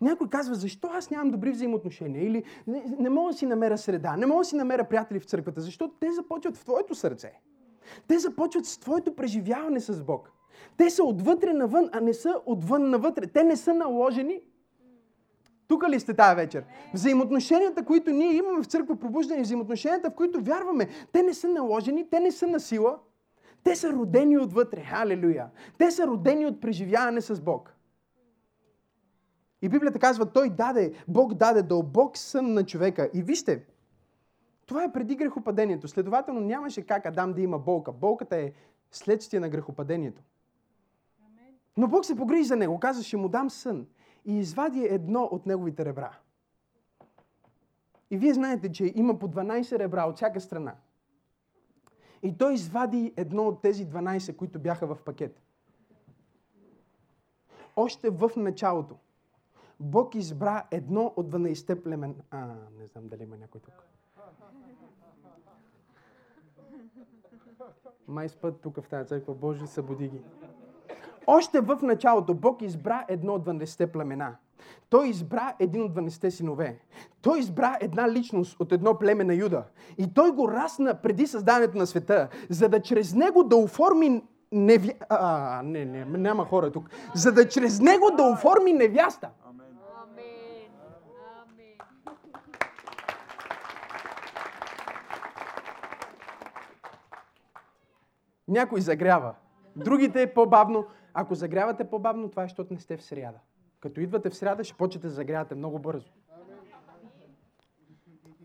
Някой 0.00 0.28
казва, 0.28 0.54
защо 0.54 0.88
аз 0.92 1.10
нямам 1.10 1.30
добри 1.30 1.50
взаимоотношения? 1.50 2.24
Или 2.24 2.44
не, 2.66 2.84
не 2.98 3.10
мога 3.10 3.32
да 3.32 3.38
си 3.38 3.46
намеря 3.46 3.78
среда, 3.78 4.16
не 4.16 4.26
мога 4.26 4.40
да 4.40 4.44
си 4.44 4.56
намеря 4.56 4.88
приятели 4.88 5.20
в 5.20 5.24
църквата, 5.24 5.60
защото 5.60 5.94
те 6.00 6.12
започват 6.12 6.56
в 6.56 6.64
твоето 6.64 6.94
сърце. 6.94 7.32
Те 8.06 8.18
започват 8.18 8.66
с 8.66 8.78
твоето 8.78 9.16
преживяване 9.16 9.80
с 9.80 10.04
Бог. 10.04 10.32
Те 10.76 10.90
са 10.90 11.04
отвътре 11.04 11.52
навън, 11.52 11.88
а 11.92 12.00
не 12.00 12.14
са 12.14 12.40
отвън 12.46 12.90
навътре. 12.90 13.26
Те 13.26 13.44
не 13.44 13.56
са 13.56 13.74
наложени. 13.74 14.40
Тук 15.68 15.88
ли 15.88 16.00
сте 16.00 16.14
тази 16.14 16.36
вечер? 16.36 16.64
Взаимоотношенията, 16.94 17.84
които 17.84 18.10
ние 18.10 18.32
имаме 18.32 18.62
в 18.62 18.66
църква 18.66 18.96
пробуждане, 18.96 19.42
взаимоотношенията, 19.42 20.10
в 20.10 20.14
които 20.14 20.40
вярваме, 20.40 20.88
те 21.12 21.22
не 21.22 21.34
са 21.34 21.48
наложени, 21.48 22.10
те 22.10 22.20
не 22.20 22.30
са 22.30 22.46
на 22.46 22.60
сила. 22.60 22.98
Те 23.64 23.76
са 23.76 23.92
родени 23.92 24.38
отвътре. 24.38 24.84
Халелуя! 24.84 25.46
Те 25.78 25.90
са 25.90 26.06
родени 26.06 26.46
от 26.46 26.60
преживяване 26.60 27.20
с 27.20 27.40
Бог. 27.40 27.74
И 29.62 29.68
Библията 29.68 29.98
казва, 29.98 30.26
той 30.26 30.50
даде, 30.50 30.92
Бог 31.08 31.34
даде 31.34 31.62
дълбок 31.62 32.16
сън 32.16 32.52
на 32.52 32.66
човека. 32.66 33.10
И 33.14 33.22
вижте, 33.22 33.64
това 34.66 34.84
е 34.84 34.92
преди 34.92 35.16
грехопадението. 35.16 35.88
Следователно 35.88 36.40
нямаше 36.40 36.86
как 36.86 37.06
Адам 37.06 37.32
да 37.32 37.40
има 37.40 37.58
болка. 37.58 37.92
Болката 37.92 38.36
е 38.36 38.52
следствие 38.90 39.40
на 39.40 39.48
грехопадението. 39.48 40.22
Но 41.76 41.88
Бог 41.88 42.04
се 42.04 42.16
погрижи 42.16 42.44
за 42.44 42.56
него. 42.56 42.80
Каза, 42.80 43.02
ще 43.02 43.16
му 43.16 43.28
дам 43.28 43.50
сън. 43.50 43.86
И 44.24 44.38
извади 44.38 44.86
едно 44.90 45.22
от 45.22 45.46
неговите 45.46 45.84
ребра. 45.84 46.18
И 48.10 48.16
вие 48.16 48.34
знаете, 48.34 48.72
че 48.72 48.92
има 48.94 49.18
по 49.18 49.28
12 49.28 49.78
ребра 49.78 50.04
от 50.04 50.16
всяка 50.16 50.40
страна. 50.40 50.74
И 52.22 52.36
той 52.38 52.54
извади 52.54 53.14
едно 53.16 53.42
от 53.42 53.62
тези 53.62 53.86
12, 53.86 54.36
които 54.36 54.58
бяха 54.58 54.86
в 54.86 55.02
пакет. 55.04 55.42
Още 57.76 58.10
в 58.10 58.30
началото 58.36 58.96
Бог 59.80 60.14
избра 60.14 60.66
едно 60.70 61.12
от 61.16 61.30
12 61.30 61.82
племен. 61.82 62.16
А, 62.30 62.46
не 62.78 62.86
знам 62.86 63.08
дали 63.08 63.22
има 63.22 63.36
някой 63.36 63.60
тук. 63.60 63.84
Май 68.08 68.28
спът 68.28 68.60
тук 68.60 68.80
в 68.80 68.88
тази 68.88 69.08
църква. 69.08 69.34
Боже, 69.34 69.66
събуди 69.66 70.08
ги. 70.08 70.22
Още 71.26 71.60
в 71.60 71.78
началото 71.82 72.34
Бог 72.34 72.62
избра 72.62 73.04
едно 73.08 73.34
от 73.34 73.46
12 73.46 73.86
племена. 73.86 74.36
Той 74.90 75.08
избра 75.08 75.54
един 75.58 75.82
от 75.82 75.94
12 75.94 76.28
синове. 76.28 76.78
Той 77.22 77.38
избра 77.38 77.76
една 77.80 78.10
личност 78.10 78.60
от 78.60 78.72
едно 78.72 78.98
племе 78.98 79.24
на 79.24 79.34
Юда. 79.34 79.64
И 79.98 80.14
той 80.14 80.30
го 80.30 80.48
расна 80.48 80.94
преди 80.94 81.26
създаването 81.26 81.78
на 81.78 81.86
света, 81.86 82.28
за 82.48 82.68
да 82.68 82.80
чрез 82.80 83.14
него 83.14 83.44
да 83.44 83.56
оформи 83.56 84.22
невя... 84.52 84.92
А, 85.08 85.62
не, 85.64 85.84
не, 85.84 86.04
няма 86.04 86.44
хора 86.44 86.70
тук. 86.70 86.88
За 87.14 87.32
да 87.32 87.48
чрез 87.48 87.80
него 87.80 88.10
да 88.16 88.22
оформи 88.22 88.72
невяста. 88.72 89.30
Някой 98.48 98.80
загрява. 98.80 99.34
Другите 99.76 100.22
е 100.22 100.34
по-бавно. 100.34 100.86
Ако 101.14 101.34
загрявате 101.34 101.84
по-бавно, 101.84 102.28
това 102.28 102.42
е, 102.42 102.46
защото 102.46 102.74
не 102.74 102.80
сте 102.80 102.96
в 102.96 103.02
сряда. 103.02 103.38
Като 103.80 104.00
идвате 104.00 104.30
в 104.30 104.36
сряда, 104.36 104.64
ще 104.64 104.74
почнете 104.74 105.06
да 105.06 105.12
загрявате 105.12 105.54
много 105.54 105.78
бързо. 105.78 106.10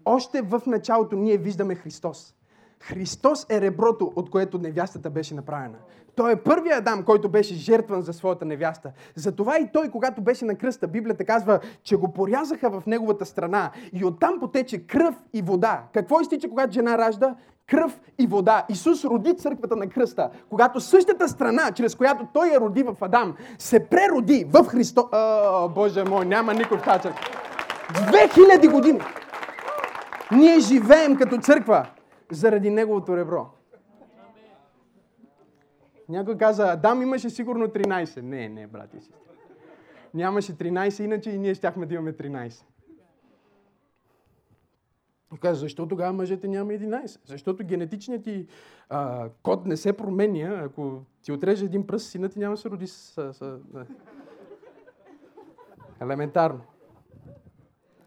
Още 0.06 0.42
в 0.42 0.62
началото 0.68 1.16
ние 1.16 1.38
виждаме 1.38 1.76
Христос. 1.76 2.36
Христос 2.80 3.46
е 3.50 3.62
реброто, 3.62 4.14
от 4.16 4.30
което 4.30 4.58
невястата 4.58 5.10
беше 5.10 5.36
направена. 5.36 5.78
Той 6.16 6.32
е 6.32 6.44
първият 6.44 6.80
Адам, 6.80 7.06
който 7.06 7.30
беше 7.30 7.56
жертван 7.56 8.02
за 8.02 8.14
своята 8.14 8.46
невяста. 8.46 8.92
Затова 9.16 9.60
и 9.60 9.70
той, 9.74 9.90
когато 9.90 10.22
беше 10.22 10.46
на 10.46 10.56
кръста, 10.56 10.88
Библията 10.88 11.26
казва, 11.26 11.60
че 11.84 11.96
го 11.96 12.14
порязаха 12.14 12.70
в 12.70 12.86
неговата 12.86 13.26
страна 13.26 13.72
и 13.94 14.06
оттам 14.06 14.40
потече 14.40 14.88
кръв 14.88 15.16
и 15.34 15.42
вода. 15.42 15.84
Какво 15.94 16.22
изтича, 16.22 16.50
когато 16.50 16.74
жена 16.74 16.98
ражда? 16.98 17.36
Кръв 17.70 18.00
и 18.20 18.28
вода. 18.28 18.66
Исус 18.70 19.06
роди 19.06 19.38
църквата 19.38 19.76
на 19.76 19.88
кръста, 19.90 20.30
когато 20.50 20.80
същата 20.80 21.30
страна, 21.30 21.72
чрез 21.72 21.96
която 21.96 22.28
той 22.34 22.48
я 22.48 22.60
роди 22.60 22.84
в 22.84 22.96
Адам, 23.02 23.36
се 23.60 23.90
прероди 23.90 24.46
в 24.50 24.64
Христо... 24.64 25.10
О, 25.12 25.70
Боже 25.70 26.04
мой, 26.04 26.26
няма 26.26 26.54
никой 26.54 26.78
в 26.78 26.84
тази 26.84 27.02
църква. 27.02 27.22
2000 27.90 28.72
години! 28.72 29.00
Ние 30.32 30.60
живеем 30.60 31.18
като 31.18 31.38
църква 31.38 31.86
заради 32.32 32.70
неговото 32.70 33.18
ребро. 33.18 33.46
Някой 36.10 36.38
каза, 36.38 36.72
Адам 36.72 37.02
имаше 37.02 37.30
сигурно 37.30 37.68
13. 37.68 38.22
Не, 38.22 38.50
не, 38.50 38.68
брати 38.68 38.98
и 38.98 39.02
сестри. 39.02 39.16
Нямаше 40.14 40.58
13, 40.58 41.04
иначе 41.04 41.30
и 41.30 41.38
ние 41.38 41.54
щяхме 41.54 41.86
да 41.86 41.94
имаме 41.94 42.14
13. 42.14 42.64
И 45.36 45.38
каза, 45.38 45.60
защо 45.60 45.88
тогава 45.88 46.14
мъжете 46.14 46.48
няма 46.48 46.72
11? 46.72 47.20
Защото 47.26 47.66
генетичният 47.66 48.24
ти 48.24 48.48
а, 48.90 49.30
код 49.44 49.66
не 49.66 49.78
се 49.78 49.94
променя. 49.94 50.62
Ако 50.66 51.02
ти 51.22 51.32
отреже 51.32 51.66
един 51.66 51.88
пръст, 51.88 52.10
синът 52.10 52.32
ти 52.32 52.40
няма 52.40 52.56
да 52.56 52.62
се 52.62 52.70
роди 52.70 52.88
с... 52.88 53.34
с 53.34 53.60
да. 53.74 53.86
Елементарно. 56.02 56.62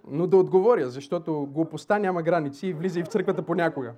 Но 0.09 0.27
да 0.27 0.37
отговоря, 0.37 0.91
защото 0.91 1.49
глупостта 1.51 1.99
няма 1.99 2.23
граници 2.23 2.67
и 2.67 2.73
влиза 2.73 3.01
и 3.01 3.03
в 3.03 3.09
църквата 3.09 3.43
понякога. 3.43 3.93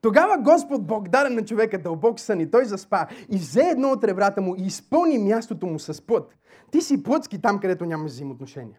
Тогава 0.00 0.38
Господ 0.38 0.86
Бог 0.86 1.08
даде 1.08 1.34
на 1.34 1.44
човека 1.44 1.82
дълбок 1.82 2.20
сън 2.20 2.40
и 2.40 2.50
той 2.50 2.64
заспа 2.64 3.06
и 3.28 3.36
взе 3.36 3.62
едно 3.62 3.88
от 3.88 4.04
ребрата 4.04 4.40
му 4.40 4.54
и 4.58 4.62
изпълни 4.62 5.18
мястото 5.18 5.66
му 5.66 5.78
с 5.78 6.06
плът. 6.06 6.36
Ти 6.70 6.80
си 6.80 7.02
плътски 7.02 7.42
там, 7.42 7.60
където 7.60 7.84
нямаш 7.84 8.10
взаимоотношения. 8.10 8.78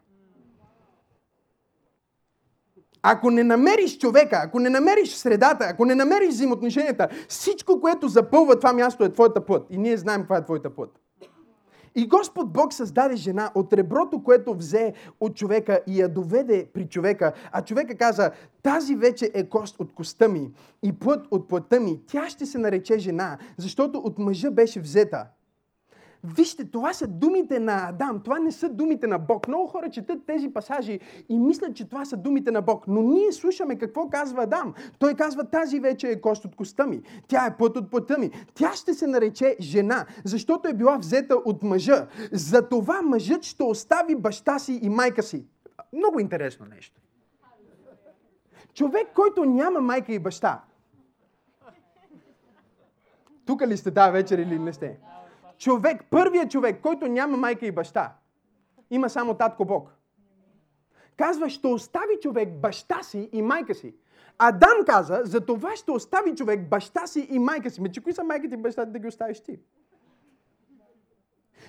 Ако 3.08 3.32
не 3.32 3.44
намериш 3.44 3.98
човека, 3.98 4.42
ако 4.44 4.60
не 4.60 4.70
намериш 4.70 5.14
средата, 5.14 5.66
ако 5.70 5.86
не 5.86 5.96
намериш 5.96 6.30
взаимоотношенията, 6.30 7.08
всичко, 7.28 7.82
което 7.82 8.08
запълва 8.08 8.56
това 8.56 8.74
място 8.74 9.04
е 9.04 9.14
твоята 9.14 9.46
плът. 9.46 9.68
И 9.70 9.78
ние 9.78 9.98
знаем 9.98 10.22
каква 10.22 10.38
е 10.38 10.44
твоята 10.44 10.70
плът. 10.70 11.00
И 11.96 12.08
Господ 12.08 12.54
Бог 12.54 12.74
създаде 12.74 13.16
жена 13.16 13.52
от 13.56 13.74
реброто, 13.74 14.24
което 14.24 14.54
взе 14.54 14.94
от 15.20 15.36
човека 15.36 15.80
и 15.88 16.02
я 16.02 16.10
доведе 16.10 16.68
при 16.74 16.86
човека. 16.86 17.34
А 17.52 17.62
човека 17.62 17.96
каза, 17.96 18.32
тази 18.64 18.96
вече 18.96 19.32
е 19.34 19.50
кост 19.50 19.76
от 19.80 19.94
коста 19.94 20.28
ми 20.28 20.52
и 20.84 21.00
плът 21.00 21.28
от 21.32 21.48
плътта 21.48 21.80
ми. 21.80 22.00
Тя 22.08 22.30
ще 22.30 22.46
се 22.46 22.58
нарече 22.58 22.98
жена, 22.98 23.38
защото 23.58 24.00
от 24.00 24.20
мъжа 24.20 24.52
беше 24.52 24.80
взета. 24.80 25.26
Вижте, 26.26 26.66
това 26.66 26.94
са 26.94 27.08
думите 27.08 27.60
на 27.60 27.90
Адам, 27.90 28.22
това 28.24 28.40
не 28.40 28.52
са 28.52 28.70
думите 28.70 29.08
на 29.08 29.18
Бог. 29.18 29.48
Много 29.48 29.68
хора 29.68 29.90
четат 29.90 30.26
тези 30.26 30.50
пасажи 30.50 31.00
и 31.30 31.40
мислят, 31.40 31.76
че 31.76 31.90
това 31.90 32.06
са 32.06 32.18
думите 32.18 32.52
на 32.52 32.62
Бог. 32.62 32.88
Но 32.88 33.02
ние 33.02 33.32
слушаме 33.32 33.78
какво 33.78 34.10
казва 34.10 34.44
Адам. 34.44 34.74
Той 35.00 35.14
казва, 35.14 35.44
тази 35.50 35.80
вече 35.80 36.08
е 36.08 36.22
кост 36.22 36.46
от 36.46 36.56
коста 36.56 36.88
ми. 36.88 37.02
Тя 37.28 37.46
е 37.46 37.58
път 37.58 37.78
от 37.78 37.92
пътя 37.92 38.18
ми. 38.18 38.32
Тя 38.54 38.74
ще 38.74 38.94
се 38.94 39.08
нарече 39.08 39.56
жена, 39.60 40.06
защото 40.24 40.68
е 40.68 40.74
била 40.74 40.98
взета 40.98 41.36
от 41.36 41.64
мъжа. 41.64 42.08
Затова 42.32 43.02
мъжът 43.02 43.44
ще 43.44 43.64
остави 43.64 44.16
баща 44.16 44.60
си 44.60 44.80
и 44.82 44.90
майка 44.90 45.24
си. 45.24 45.46
Много 45.94 46.20
интересно 46.20 46.66
нещо. 46.66 47.02
Човек, 48.74 49.08
който 49.16 49.46
няма 49.46 49.82
майка 49.82 50.14
и 50.14 50.20
баща. 50.20 50.62
Тук 53.46 53.62
ли 53.68 53.78
сте 53.78 53.92
тази 53.92 54.12
вечер 54.12 54.38
или 54.38 54.60
не 54.60 54.74
сте? 54.74 54.98
Човек, 55.58 56.04
първият 56.10 56.52
човек, 56.52 56.82
който 56.82 57.08
няма 57.08 57.38
майка 57.38 57.66
и 57.66 57.72
баща, 57.72 58.14
има 58.90 59.10
само 59.10 59.34
татко 59.34 59.66
Бог. 59.66 59.90
Казва, 61.18 61.50
ще 61.50 61.68
остави 61.68 62.20
човек 62.22 62.50
баща 62.60 63.04
си 63.04 63.30
и 63.32 63.42
майка 63.42 63.76
си. 63.76 63.96
Адам 64.38 64.86
каза, 64.86 65.22
за 65.24 65.42
това 65.42 65.76
ще 65.76 65.92
остави 65.92 66.36
човек 66.36 66.70
баща 66.70 67.08
си 67.08 67.28
и 67.32 67.40
майка 67.40 67.70
си. 67.70 67.82
Ме, 67.82 67.92
че 67.92 68.04
кои 68.04 68.14
са 68.14 68.24
майките 68.24 68.54
и 68.54 68.58
бащата 68.58 68.92
да 68.92 69.00
ги 69.00 69.08
оставиш 69.08 69.40
ти? 69.40 69.60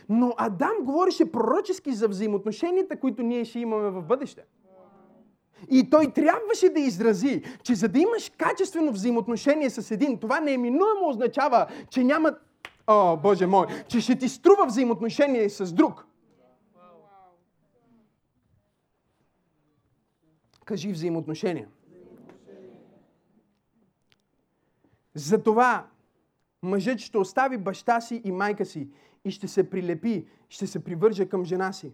Но 0.08 0.34
Адам 0.36 0.76
говореше 0.80 1.32
пророчески 1.32 1.92
за 1.92 2.08
взаимоотношенията, 2.08 3.00
които 3.00 3.22
ние 3.22 3.44
ще 3.44 3.58
имаме 3.58 3.90
в 3.90 4.02
бъдеще. 4.02 4.44
И 5.70 5.90
той 5.90 6.12
трябваше 6.12 6.68
да 6.68 6.80
изрази, 6.80 7.42
че 7.62 7.74
за 7.74 7.88
да 7.88 7.98
имаш 7.98 8.32
качествено 8.38 8.92
взаимоотношение 8.92 9.70
с 9.70 9.90
един, 9.90 10.18
това 10.18 10.40
неиминуемо 10.40 11.08
означава, 11.08 11.66
че 11.90 12.04
няма 12.04 12.34
О, 12.86 13.16
Боже 13.16 13.46
мой, 13.46 13.66
че 13.88 14.00
ще 14.00 14.18
ти 14.18 14.28
струва 14.28 14.66
взаимоотношение 14.66 15.50
с 15.50 15.72
друг. 15.72 16.06
Кажи 20.64 20.92
взаимоотношения. 20.92 21.68
Затова 25.14 25.86
мъжът 26.62 26.98
ще 26.98 27.18
остави 27.18 27.58
баща 27.58 28.00
си 28.00 28.20
и 28.24 28.32
майка 28.32 28.64
си 28.64 28.88
и 29.24 29.30
ще 29.30 29.48
се 29.48 29.70
прилепи, 29.70 30.26
ще 30.48 30.66
се 30.66 30.84
привърже 30.84 31.28
към 31.28 31.44
жена 31.44 31.72
си. 31.72 31.92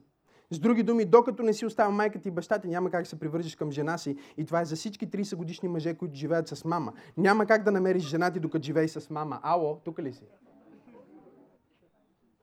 С 0.50 0.58
други 0.58 0.82
думи, 0.82 1.04
докато 1.04 1.42
не 1.42 1.52
си 1.52 1.66
остава 1.66 1.90
майката 1.90 2.28
и 2.28 2.32
баща 2.32 2.58
ти, 2.58 2.68
няма 2.68 2.90
как 2.90 3.02
да 3.02 3.08
се 3.08 3.18
привържеш 3.18 3.56
към 3.56 3.70
жена 3.70 3.98
си. 3.98 4.16
И 4.36 4.44
това 4.44 4.60
е 4.60 4.64
за 4.64 4.76
всички 4.76 5.10
30 5.10 5.36
годишни 5.36 5.68
мъже, 5.68 5.94
които 5.94 6.14
живеят 6.14 6.48
с 6.48 6.64
мама. 6.64 6.92
Няма 7.16 7.46
как 7.46 7.62
да 7.62 7.72
намериш 7.72 8.02
жена 8.02 8.30
ти, 8.30 8.40
докато 8.40 8.64
живееш 8.64 8.90
с 8.90 9.10
мама. 9.10 9.40
Ало, 9.42 9.80
тук 9.84 9.98
ли 9.98 10.12
си? 10.12 10.24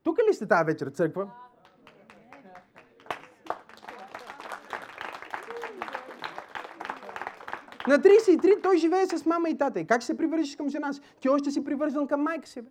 Тук 0.04 0.20
ли 0.30 0.34
сте 0.34 0.48
тази 0.48 0.66
вечер, 0.66 0.88
църква? 0.90 1.30
На 7.88 8.00
33 8.00 8.64
той 8.64 8.78
живее 8.78 9.06
с 9.06 9.26
мама 9.26 9.50
и 9.50 9.58
тата. 9.58 9.80
И 9.80 9.88
как 9.88 10.04
се 10.04 10.18
привържиш 10.18 10.56
към 10.56 10.70
жена 10.70 10.94
си? 10.94 11.02
Ти 11.20 11.30
още 11.30 11.52
си 11.52 11.64
привързан 11.64 12.08
към 12.08 12.22
майка 12.22 12.48
си. 12.48 12.62
Бе. 12.62 12.70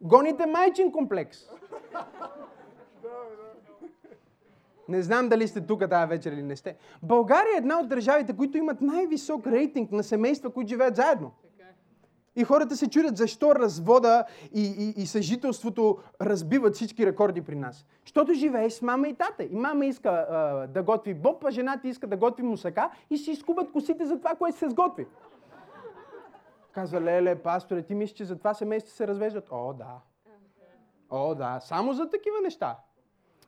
Гоните 0.00 0.46
майчин 0.46 0.92
комплекс. 0.92 1.38
Не 4.88 5.02
знам 5.02 5.28
дали 5.28 5.48
сте 5.48 5.60
тук 5.60 5.88
тази 5.90 6.08
вечер 6.08 6.32
или 6.32 6.42
не 6.42 6.56
сте. 6.56 6.76
България 7.02 7.54
е 7.54 7.58
една 7.58 7.80
от 7.80 7.88
държавите, 7.88 8.36
които 8.36 8.58
имат 8.58 8.80
най-висок 8.80 9.46
рейтинг 9.46 9.92
на 9.92 10.02
семейства, 10.02 10.50
които 10.50 10.68
живеят 10.68 10.96
заедно. 10.96 11.32
И 12.36 12.44
хората 12.44 12.76
се 12.76 12.90
чудят 12.90 13.16
защо 13.16 13.54
развода 13.54 14.24
и, 14.54 14.62
и, 14.62 15.02
и 15.02 15.06
съжителството 15.06 15.98
разбиват 16.20 16.74
всички 16.74 17.06
рекорди 17.06 17.42
при 17.42 17.54
нас. 17.54 17.86
Защото 18.04 18.32
живееш 18.32 18.72
с 18.72 18.82
мама 18.82 19.08
и 19.08 19.14
тата. 19.14 19.44
И 19.44 19.54
мама 19.54 19.86
иска 19.86 20.08
а, 20.10 20.66
да 20.66 20.82
готви 20.82 21.14
боб, 21.14 21.44
а 21.44 21.50
жената 21.50 21.88
иска 21.88 22.06
да 22.06 22.16
готви 22.16 22.42
мусака 22.42 22.90
и 23.10 23.18
си 23.18 23.30
изкубат 23.30 23.72
косите 23.72 24.06
за 24.06 24.18
това, 24.18 24.34
което 24.34 24.58
се 24.58 24.70
сготви. 24.70 25.06
Казва, 26.72 27.00
леле, 27.00 27.34
пасторе, 27.34 27.82
ти 27.82 27.94
мислиш, 27.94 28.16
че 28.16 28.24
за 28.24 28.38
това 28.38 28.54
семейства 28.54 28.94
се 28.94 29.08
развеждат? 29.08 29.48
О, 29.50 29.72
да. 29.72 29.98
О, 31.10 31.34
да. 31.34 31.60
Само 31.60 31.92
за 31.92 32.10
такива 32.10 32.36
неща. 32.42 32.76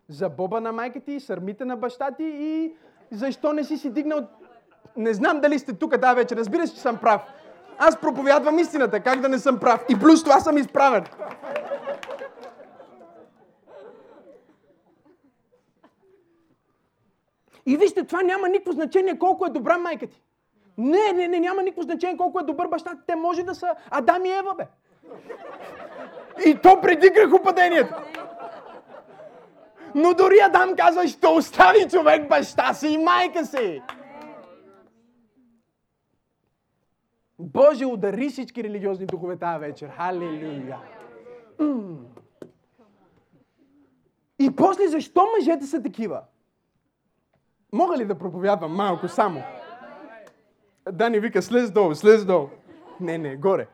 За 0.08 0.28
боба 0.28 0.60
на 0.60 0.72
майка 0.72 1.00
ти, 1.00 1.20
сърмите 1.20 1.64
на 1.64 1.76
баща 1.76 2.10
ти 2.10 2.24
и 2.24 2.74
защо 3.10 3.52
не 3.52 3.64
си 3.64 3.78
си 3.78 3.90
дигнал... 3.90 4.28
Не 4.96 5.14
знам 5.14 5.40
дали 5.40 5.58
сте 5.58 5.72
тук 5.72 6.00
тази 6.00 6.16
вечер. 6.16 6.36
Разбира 6.36 6.66
се, 6.66 6.74
че 6.74 6.80
съм 6.80 6.98
прав. 6.98 7.22
Аз 7.78 8.00
проповядвам 8.00 8.58
истината, 8.58 9.00
как 9.00 9.20
да 9.20 9.28
не 9.28 9.38
съм 9.38 9.58
прав. 9.60 9.84
И 9.88 9.98
плюс 9.98 10.24
това 10.24 10.40
съм 10.40 10.58
изправен. 10.58 11.04
И 17.66 17.76
вижте, 17.76 18.04
това 18.04 18.22
няма 18.22 18.48
никакво 18.48 18.72
значение 18.72 19.18
колко 19.18 19.46
е 19.46 19.50
добра 19.50 19.78
майка 19.78 20.06
ти. 20.06 20.22
Не, 20.78 21.12
не, 21.12 21.28
не, 21.28 21.40
няма 21.40 21.62
никакво 21.62 21.82
значение 21.82 22.16
колко 22.16 22.40
е 22.40 22.42
добър 22.42 22.68
баща. 22.68 22.90
Те 23.06 23.14
може 23.14 23.42
да 23.42 23.54
са 23.54 23.74
Адам 23.90 24.24
и 24.24 24.30
Ева, 24.30 24.54
бе. 24.54 24.66
И 26.46 26.54
то 26.54 26.80
преди 26.80 27.10
грехопадението. 27.10 27.94
Но 29.94 30.14
дори 30.14 30.38
Адам 30.44 30.76
казва, 30.76 31.08
ще 31.08 31.26
остави 31.26 31.88
човек 31.90 32.28
баща 32.28 32.74
си 32.74 32.88
и 32.88 32.98
майка 32.98 33.46
си. 33.46 33.82
Боже, 37.42 37.86
удари 37.86 38.28
всички 38.28 38.64
религиозни 38.64 39.06
духове 39.06 39.36
тази 39.36 39.60
вечер. 39.60 39.88
Халелуя! 39.88 40.78
И 44.38 44.56
после, 44.56 44.88
защо 44.88 45.26
мъжете 45.38 45.66
са 45.66 45.82
такива? 45.82 46.20
Мога 47.72 47.96
ли 47.96 48.04
да 48.04 48.18
проповядвам 48.18 48.74
малко 48.74 49.08
само? 49.08 49.42
Дани 50.92 51.20
вика, 51.20 51.42
слез 51.42 51.70
долу, 51.70 51.94
слез 51.94 52.24
долу. 52.24 52.48
Не, 53.00 53.18
не, 53.18 53.36
горе. 53.36 53.66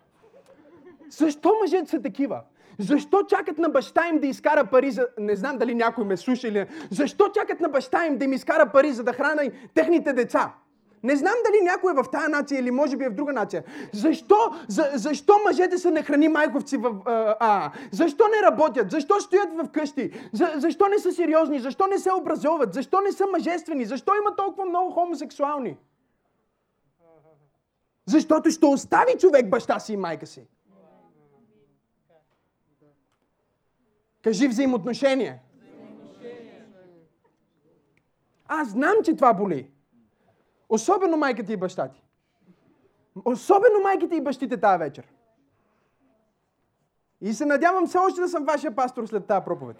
Защо 1.10 1.52
мъжете 1.62 1.90
са 1.90 2.02
такива? 2.02 2.42
Защо 2.78 3.22
чакат 3.22 3.58
на 3.58 3.68
баща 3.68 4.08
им 4.08 4.18
да 4.20 4.26
изкара 4.26 4.64
пари 4.64 4.90
за... 4.90 5.08
Не 5.18 5.36
знам 5.36 5.58
дали 5.58 5.74
някой 5.74 6.04
ме 6.04 6.16
слуша 6.16 6.48
или... 6.48 6.66
Защо 6.90 7.28
чакат 7.28 7.60
на 7.60 7.68
баща 7.68 8.06
им 8.06 8.18
да 8.18 8.24
им 8.24 8.32
изкара 8.32 8.72
пари, 8.72 8.92
за 8.92 9.04
да 9.04 9.12
храна 9.12 9.42
техните 9.74 10.12
деца? 10.12 10.54
Не 11.02 11.16
знам 11.16 11.34
дали 11.46 11.64
някой 11.64 11.92
е 11.92 11.94
в 11.94 12.04
тая 12.12 12.28
нация 12.28 12.60
или 12.60 12.70
може 12.70 12.96
би 12.96 13.04
е 13.04 13.08
в 13.08 13.14
друга 13.14 13.32
нация. 13.32 13.64
Защо, 13.92 14.36
за, 14.68 14.90
защо 14.94 15.34
мъжете 15.46 15.78
са 15.78 15.90
нехрани 15.90 16.28
майковци 16.28 16.76
в 16.76 16.94
а, 17.04 17.36
а? 17.40 17.72
Защо 17.92 18.24
не 18.28 18.50
работят? 18.50 18.90
Защо 18.90 19.20
стоят 19.20 19.48
в 19.56 19.68
къщи? 19.72 20.10
За, 20.32 20.52
защо 20.56 20.88
не 20.88 20.98
са 20.98 21.12
сериозни? 21.12 21.60
Защо 21.60 21.86
не 21.86 21.98
се 21.98 22.12
образоват? 22.12 22.74
Защо 22.74 23.00
не 23.00 23.12
са 23.12 23.26
мъжествени? 23.26 23.84
Защо 23.84 24.12
има 24.14 24.36
толкова 24.36 24.64
много 24.64 24.90
хомосексуални? 24.90 25.76
Защото 28.06 28.50
ще 28.50 28.66
остави 28.66 29.18
човек 29.18 29.48
баща 29.48 29.78
си 29.78 29.92
и 29.92 29.96
майка 29.96 30.26
си. 30.26 30.46
Кажи 34.22 34.48
взаимоотношение. 34.48 35.42
Аз 38.48 38.68
знам, 38.68 38.94
че 39.04 39.16
това 39.16 39.34
боли. 39.34 39.70
Особено 40.68 41.16
майката 41.16 41.52
и 41.52 41.56
баща 41.56 41.88
ти. 41.88 42.02
Особено 43.24 43.80
майките 43.82 44.16
и 44.16 44.20
бащите 44.20 44.60
тази 44.60 44.78
вечер. 44.78 45.08
И 47.20 47.32
се 47.32 47.46
надявам 47.46 47.86
все 47.86 47.98
още 47.98 48.20
да 48.20 48.28
съм 48.28 48.44
вашия 48.44 48.74
пастор 48.74 49.06
след 49.06 49.26
тази 49.26 49.44
проповед. 49.44 49.76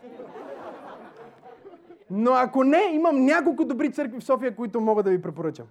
Но 2.10 2.32
ако 2.32 2.64
не, 2.64 2.82
имам 2.92 3.24
няколко 3.24 3.64
добри 3.64 3.92
църкви 3.92 4.20
в 4.20 4.24
София, 4.24 4.56
които 4.56 4.80
мога 4.80 5.02
да 5.02 5.10
ви 5.10 5.22
препоръчам. 5.22 5.66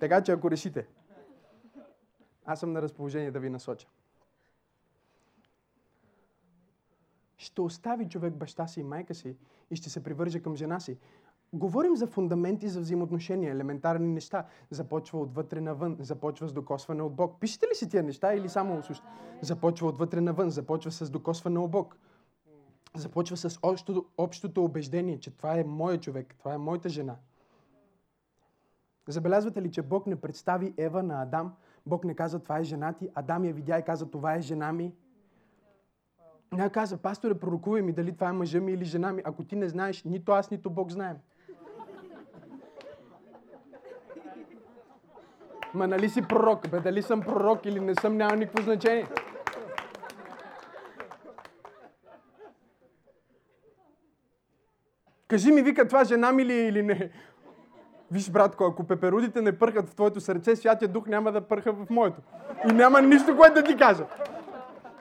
Така 0.00 0.22
че 0.22 0.32
ако 0.32 0.50
решите, 0.50 0.86
аз 2.46 2.60
съм 2.60 2.72
на 2.72 2.82
разположение 2.82 3.30
да 3.30 3.40
ви 3.40 3.50
насоча. 3.50 3.86
Ще 7.36 7.60
остави 7.60 8.08
човек 8.08 8.34
баща 8.34 8.66
си 8.66 8.80
и 8.80 8.84
майка 8.84 9.14
си 9.14 9.36
и 9.70 9.76
ще 9.76 9.90
се 9.90 10.02
привърже 10.02 10.40
към 10.40 10.56
жена 10.56 10.80
си. 10.80 10.98
Говорим 11.52 11.96
за 11.96 12.06
фундаменти 12.06 12.68
за 12.68 12.80
взаимоотношения, 12.80 13.52
елементарни 13.52 14.08
неща. 14.08 14.46
Започва 14.70 15.20
отвътре 15.20 15.60
навън, 15.60 15.96
започва 16.00 16.48
с 16.48 16.52
докосване 16.52 17.02
от 17.02 17.14
Бог. 17.14 17.40
Пишете 17.40 17.66
ли 17.66 17.74
си 17.74 17.88
тия 17.88 18.02
неща 18.02 18.34
или 18.34 18.48
само 18.48 18.82
слушате? 18.82 19.08
Започва 19.42 19.88
отвътре 19.88 20.20
навън, 20.20 20.50
започва 20.50 20.90
с 20.90 21.10
докосване 21.10 21.58
от 21.58 21.70
Бог. 21.70 21.96
Започва 22.94 23.36
с 23.36 23.58
общото, 23.62 24.06
общото 24.18 24.64
убеждение, 24.64 25.20
че 25.20 25.36
това 25.36 25.58
е 25.58 25.64
моят 25.64 26.02
човек, 26.02 26.34
това 26.38 26.54
е 26.54 26.58
моята 26.58 26.88
жена. 26.88 27.16
Забелязвате 29.08 29.62
ли, 29.62 29.70
че 29.70 29.82
Бог 29.82 30.06
не 30.06 30.16
представи 30.16 30.74
Ева 30.76 31.02
на 31.02 31.22
Адам? 31.22 31.54
Бог 31.86 32.04
не 32.04 32.14
каза, 32.14 32.38
това 32.38 32.58
е 32.58 32.64
жена 32.64 32.92
ти. 32.92 33.08
Адам 33.14 33.44
я 33.44 33.52
видя 33.52 33.78
и 33.78 33.82
каза, 33.82 34.10
това 34.10 34.34
е 34.34 34.40
жена 34.40 34.72
ми. 34.72 34.92
Тя 36.56 36.70
каза, 36.70 36.96
пасторе, 36.96 37.34
пророкувай 37.34 37.82
ми 37.82 37.92
дали 37.92 38.12
това 38.12 38.28
е 38.28 38.32
мъжа 38.32 38.60
ми 38.60 38.72
или 38.72 38.84
жена 38.84 39.12
ми. 39.12 39.22
Ако 39.24 39.44
ти 39.44 39.56
не 39.56 39.68
знаеш, 39.68 40.04
нито 40.04 40.32
аз, 40.32 40.50
нито 40.50 40.70
Бог 40.70 40.90
знаем. 40.90 41.16
Ма 45.74 45.86
нали 45.86 46.08
си 46.08 46.22
пророк? 46.22 46.68
Бе, 46.68 46.80
дали 46.80 47.02
съм 47.02 47.20
пророк 47.20 47.66
или 47.66 47.80
не 47.80 47.94
съм, 47.94 48.16
няма 48.16 48.36
никакво 48.36 48.62
значение. 48.62 49.06
Кажи 55.28 55.52
ми, 55.52 55.62
вика, 55.62 55.88
това 55.88 56.04
жена 56.04 56.32
ми 56.32 56.44
ли 56.44 56.52
е 56.52 56.68
или 56.68 56.82
не? 56.82 57.10
Виж, 58.10 58.30
братко, 58.30 58.64
ако 58.64 58.84
пеперудите 58.84 59.42
не 59.42 59.58
пърхат 59.58 59.88
в 59.88 59.94
твоето 59.94 60.20
сърце, 60.20 60.56
Святия 60.56 60.88
Дух 60.88 61.06
няма 61.06 61.32
да 61.32 61.40
пърха 61.40 61.72
в 61.72 61.90
моето. 61.90 62.20
И 62.70 62.72
няма 62.72 63.02
нищо, 63.02 63.36
което 63.36 63.54
да 63.54 63.62
ти 63.62 63.76
кажа. 63.76 64.04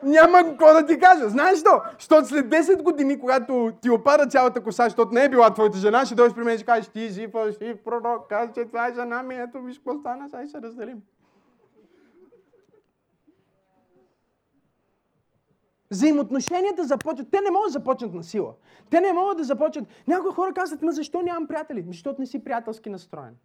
Няма 0.03 0.43
какво 0.43 0.73
да 0.73 0.85
ти 0.85 0.99
кажа. 0.99 1.29
Знаеш 1.29 1.59
що? 1.59 1.81
Защото 1.99 2.27
след 2.27 2.45
10 2.45 2.83
години, 2.83 3.19
когато 3.19 3.71
ти 3.81 3.89
опада 3.89 4.27
цялата 4.27 4.63
коса, 4.63 4.83
защото 4.83 5.11
не 5.11 5.23
е 5.23 5.29
била 5.29 5.53
твоята 5.53 5.77
жена, 5.77 6.05
ще 6.05 6.15
дойдеш 6.15 6.35
при 6.35 6.43
мен 6.43 6.55
и 6.55 6.57
ще 6.57 6.65
кажеш, 6.65 6.87
ти 6.87 7.09
си 7.09 7.27
фалшив 7.31 7.77
пророк, 7.85 8.27
каза, 8.29 8.51
че 8.53 8.65
това 8.65 8.87
е 8.87 8.93
жена 8.93 9.23
ми, 9.23 9.35
ето 9.35 9.61
виж 9.61 9.77
какво 9.77 9.99
стана, 9.99 10.29
сега 10.29 10.47
ще 10.47 10.61
разделим. 10.61 11.01
Взаимоотношенията 15.91 16.83
започват. 16.83 17.31
Те 17.31 17.41
не 17.41 17.51
могат 17.51 17.67
да 17.67 17.71
започнат 17.71 18.13
на 18.13 18.23
сила. 18.23 18.53
Те 18.89 19.01
не 19.01 19.13
могат 19.13 19.37
да 19.37 19.43
започнат. 19.43 19.85
Някои 20.07 20.31
хора 20.31 20.53
казват, 20.53 20.81
ма 20.81 20.91
защо 20.91 21.21
нямам 21.21 21.47
приятели? 21.47 21.83
Защото 21.87 22.21
не 22.21 22.27
си 22.27 22.43
приятелски 22.43 22.89
настроен. 22.89 23.35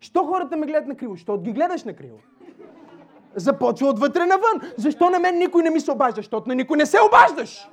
Що 0.00 0.24
хората 0.24 0.56
ме 0.56 0.66
гледат 0.66 0.88
на 0.88 0.96
криво? 0.96 1.14
Защото 1.14 1.42
ги 1.42 1.52
гледаш 1.52 1.84
на 1.84 1.96
криво. 1.96 2.18
Започва 3.36 3.88
отвътре 3.88 4.26
навън. 4.26 4.60
Защо 4.76 5.10
на 5.10 5.18
мен 5.18 5.38
никой 5.38 5.62
не 5.62 5.70
ми 5.70 5.80
се 5.80 5.92
обажда? 5.92 6.16
Защото 6.16 6.48
на 6.48 6.54
никой 6.54 6.76
не 6.76 6.86
се 6.86 6.98
обаждаш. 7.00 7.68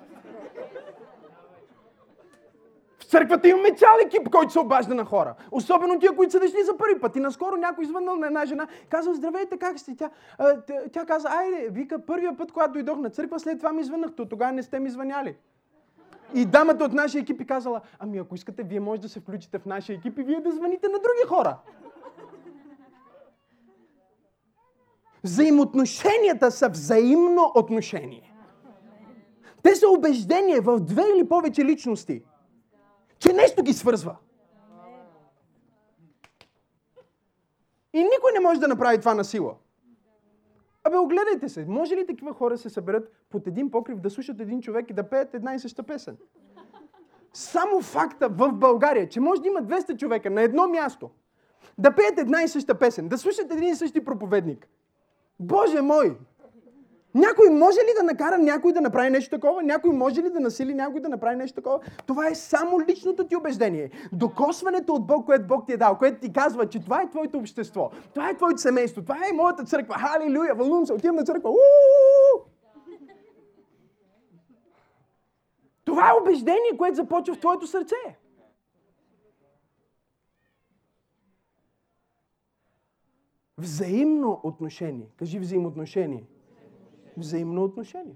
В 3.00 3.04
църквата 3.04 3.48
имаме 3.48 3.76
цял 3.76 3.98
екип, 4.06 4.30
който 4.30 4.52
се 4.52 4.60
обажда 4.60 4.96
на 4.96 5.06
хора. 5.06 5.36
Особено 5.52 6.00
тия, 6.00 6.16
които 6.16 6.32
са 6.32 6.40
дошли 6.40 6.64
за 6.64 6.78
първи 6.78 7.00
път. 7.00 7.16
И 7.16 7.20
наскоро 7.20 7.58
някой 7.58 7.84
извъннал 7.84 8.16
на 8.16 8.28
една 8.28 8.46
жена, 8.46 8.68
казва, 8.90 9.14
здравейте, 9.14 9.58
как 9.58 9.80
сте? 9.80 9.96
Тя, 9.96 10.10
а, 10.38 10.62
тя, 10.62 10.74
тя 10.94 11.06
каза, 11.06 11.30
айде, 11.32 11.70
вика, 11.72 12.06
първия 12.06 12.38
път, 12.38 12.52
когато 12.52 12.74
дойдох 12.74 12.98
на 12.98 13.10
църква, 13.10 13.40
след 13.40 13.58
това 13.58 13.74
ми 13.74 13.84
звънах, 13.84 14.12
то 14.18 14.26
тогава 14.26 14.52
не 14.52 14.64
сте 14.64 14.80
ми 14.80 14.90
звъняли. 14.90 15.36
И 16.34 16.46
дамата 16.46 16.84
от 16.84 16.94
нашия 16.94 17.22
екип 17.22 17.42
и 17.42 17.46
казала, 17.46 17.82
ами 18.00 18.18
ако 18.18 18.36
искате, 18.36 18.64
вие 18.64 18.80
може 18.80 19.02
да 19.02 19.10
се 19.10 19.20
включите 19.20 19.60
в 19.60 19.66
нашия 19.66 19.96
екип 19.96 20.20
и 20.20 20.24
вие 20.24 20.40
да 20.40 20.52
звъните 20.52 20.88
на 20.88 20.98
други 20.98 21.28
хора. 21.28 21.58
Взаимоотношенията 25.24 26.52
са 26.52 26.70
взаимно 26.70 27.52
отношение. 27.56 28.34
Те 29.64 29.76
са 29.76 29.90
убеждение 29.90 30.60
в 30.60 30.80
две 30.80 31.04
или 31.16 31.28
повече 31.28 31.66
личности, 31.66 32.24
че 33.20 33.34
нещо 33.34 33.64
ги 33.64 33.74
свързва. 33.74 34.16
И 37.94 38.00
никой 38.00 38.32
не 38.34 38.40
може 38.40 38.60
да 38.60 38.68
направи 38.68 39.00
това 39.00 39.14
на 39.14 39.24
сила. 39.24 39.56
Абе, 40.84 40.98
огледайте 40.98 41.50
се. 41.50 41.66
Може 41.66 41.96
ли 41.96 42.08
такива 42.08 42.34
хора 42.34 42.58
се 42.58 42.70
съберат 42.70 43.12
под 43.30 43.48
един 43.48 43.72
покрив 43.72 44.00
да 44.00 44.10
слушат 44.10 44.40
един 44.40 44.62
човек 44.62 44.90
и 44.90 44.94
да 44.94 45.10
пеят 45.10 45.34
една 45.34 45.54
и 45.54 45.60
съща 45.60 45.84
песен? 45.84 46.18
Само 47.34 47.82
факта 47.82 48.30
в 48.30 48.52
България, 48.52 49.10
че 49.10 49.20
може 49.20 49.42
да 49.42 49.48
има 49.48 49.64
200 49.64 49.98
човека 49.98 50.30
на 50.30 50.42
едно 50.42 50.68
място, 50.68 51.10
да 51.78 51.96
пеят 51.96 52.20
една 52.20 52.44
и 52.44 52.48
съща 52.48 52.80
песен, 52.80 53.08
да 53.08 53.18
слушат 53.18 53.52
един 53.52 53.70
и 53.70 53.76
същи 53.76 54.06
проповедник. 54.06 54.68
Боже 55.42 55.82
мой! 55.82 56.18
Някой 57.16 57.50
може 57.50 57.80
ли 57.80 57.94
да 57.98 58.04
накара 58.04 58.38
някой 58.38 58.74
да 58.74 58.82
направи 58.82 59.10
нещо 59.10 59.30
такова? 59.30 59.64
Някой 59.64 59.94
може 59.94 60.24
ли 60.24 60.30
да 60.30 60.40
насили 60.40 60.74
някой 60.74 61.02
да 61.02 61.10
направи 61.10 61.36
нещо 61.36 61.56
такова? 61.56 61.80
Това 62.06 62.28
е 62.28 62.36
само 62.36 62.82
личното 62.82 63.28
ти 63.28 63.36
убеждение. 63.36 63.92
Докосването 64.12 64.94
от 64.94 65.08
Бог, 65.08 65.26
което 65.26 65.48
Бог 65.48 65.66
ти 65.66 65.74
е 65.74 65.78
дал, 65.78 65.98
което 65.98 66.20
ти 66.20 66.34
казва, 66.34 66.70
че 66.70 66.84
това 66.84 67.02
е 67.02 67.10
твоето 67.10 67.38
общество, 67.38 67.92
това 68.14 68.30
е 68.30 68.38
твоето 68.38 68.62
семейство, 68.62 69.02
това 69.02 69.16
е 69.16 69.34
моята 69.34 69.64
църква. 69.64 69.96
Халилуя, 69.96 70.56
вълнувам 70.56 70.86
се, 70.86 70.94
отивам 70.94 71.16
на 71.16 71.24
църква. 71.24 71.50
Това 75.86 76.10
е 76.10 76.22
убеждение, 76.22 76.78
което 76.78 76.96
започва 76.96 77.36
в 77.36 77.40
твоето 77.40 77.68
сърце. 77.68 78.21
Взаимно 83.62 84.40
отношение. 84.44 85.08
Кажи 85.18 85.40
взаимоотношение. 85.40 86.24
Взаимно 87.18 87.64
отношение. 87.64 88.16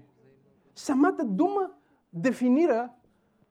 Самата 0.74 1.24
дума 1.24 1.70
дефинира 2.12 2.90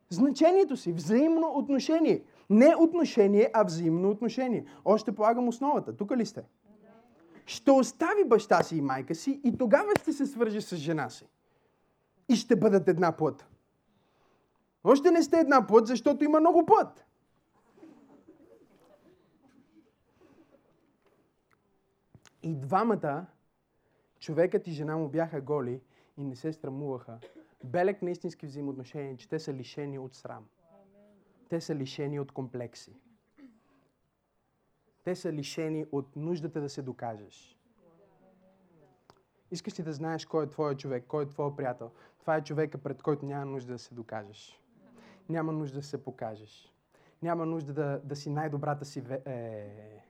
значението 0.10 0.78
си. 0.78 0.94
Взаимно 0.94 1.52
отношение. 1.56 2.24
Не 2.50 2.76
отношение, 2.80 3.50
а 3.54 3.64
взаимно 3.64 4.10
отношение. 4.10 4.66
Още 4.86 5.12
полагам 5.12 5.48
основата. 5.48 5.98
Тук 5.98 6.18
ли 6.18 6.26
сте? 6.26 6.44
Ще 7.46 7.72
остави 7.72 8.24
баща 8.26 8.64
си 8.64 8.78
и 8.78 8.82
майка 8.82 9.16
си 9.16 9.42
и 9.44 9.58
тогава 9.58 9.92
ще 10.02 10.14
се 10.14 10.26
свържи 10.26 10.62
с 10.62 10.76
жена 10.76 11.10
си. 11.10 11.28
И 12.30 12.36
ще 12.36 12.56
бъдат 12.56 12.88
една 12.88 13.12
плът. 13.12 13.48
Още 14.84 15.12
не 15.12 15.24
сте 15.24 15.40
една 15.40 15.68
плът, 15.68 15.88
защото 15.88 16.24
има 16.24 16.40
много 16.40 16.66
плът. 16.66 17.06
И 22.46 22.56
двамата, 22.56 23.26
човекът 24.20 24.68
и 24.68 24.72
жена 24.72 24.98
му 24.98 25.10
бяха 25.10 25.42
голи 25.42 25.82
и 26.18 26.24
не 26.24 26.36
се 26.36 26.54
срамуваха. 26.54 27.20
Белек 27.64 28.02
на 28.02 28.12
истински 28.12 28.46
взаимоотношения, 28.46 29.18
че 29.18 29.30
те 29.30 29.40
са 29.40 29.54
лишени 29.54 30.00
от 30.00 30.16
срам. 30.16 30.46
Те 31.50 31.62
са 31.62 31.76
лишени 31.76 32.20
от 32.20 32.32
комплекси. 32.32 32.96
Те 35.04 35.16
са 35.16 35.34
лишени 35.34 35.86
от 35.92 36.16
нуждата 36.16 36.62
да 36.62 36.70
се 36.70 36.82
докажеш. 36.82 37.60
Искаш 39.52 39.80
ли 39.80 39.84
да 39.84 39.94
знаеш 39.94 40.26
кой 40.26 40.46
е 40.46 40.50
твоя 40.50 40.78
човек, 40.78 41.06
кой 41.08 41.24
е 41.24 41.28
твоя 41.28 41.56
приятел? 41.56 41.92
Това 42.20 42.36
е 42.36 42.44
човека, 42.44 42.78
пред 42.78 43.02
който 43.02 43.26
няма 43.26 43.46
нужда 43.46 43.74
да 43.74 43.80
се 43.80 43.96
докажеш. 43.96 44.62
Няма 45.30 45.52
нужда 45.52 45.80
да 45.80 45.86
се 45.86 46.04
покажеш. 46.04 46.74
Няма 47.22 47.46
нужда 47.46 47.74
да, 47.74 48.02
да 48.04 48.16
си 48.16 48.30
най-добрата 48.30 48.86
си... 48.86 49.04
Е, 49.26 50.06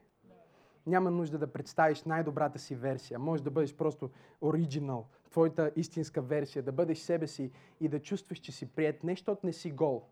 няма 0.88 1.12
нужда 1.12 1.38
да 1.38 1.54
представиш 1.54 2.04
най-добрата 2.04 2.60
си 2.60 2.76
версия. 2.76 3.20
Може 3.20 3.44
да 3.44 3.52
бъдеш 3.52 3.76
просто 3.76 4.10
оригинал, 4.42 5.08
твоята 5.32 5.72
истинска 5.76 6.22
версия, 6.22 6.64
да 6.64 6.72
бъдеш 6.72 6.98
себе 6.98 7.28
си 7.28 7.52
и 7.82 7.88
да 7.88 8.02
чувстваш, 8.02 8.40
че 8.40 8.52
си 8.52 8.66
прият 8.66 9.04
не 9.04 9.12
защото 9.12 9.46
не 9.46 9.54
си 9.54 9.72
гол, 9.72 10.04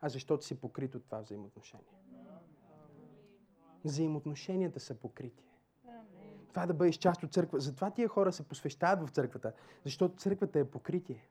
а 0.00 0.08
защото 0.08 0.44
си 0.44 0.60
покрит 0.60 0.94
от 0.94 1.04
това 1.04 1.20
взаимоотношение. 1.20 1.84
Взаимоотношенията 3.84 4.80
са 4.80 4.94
покрити. 4.94 5.44
Това 6.48 6.66
да 6.66 6.74
бъдеш 6.74 6.96
част 6.96 7.22
от 7.22 7.32
църква. 7.32 7.60
Затова 7.60 7.90
тия 7.90 8.08
хора 8.08 8.32
се 8.32 8.48
посвещават 8.48 9.08
в 9.08 9.12
църквата, 9.12 9.52
защото 9.84 10.16
църквата 10.16 10.58
е 10.58 10.64
покритие. 10.64 11.28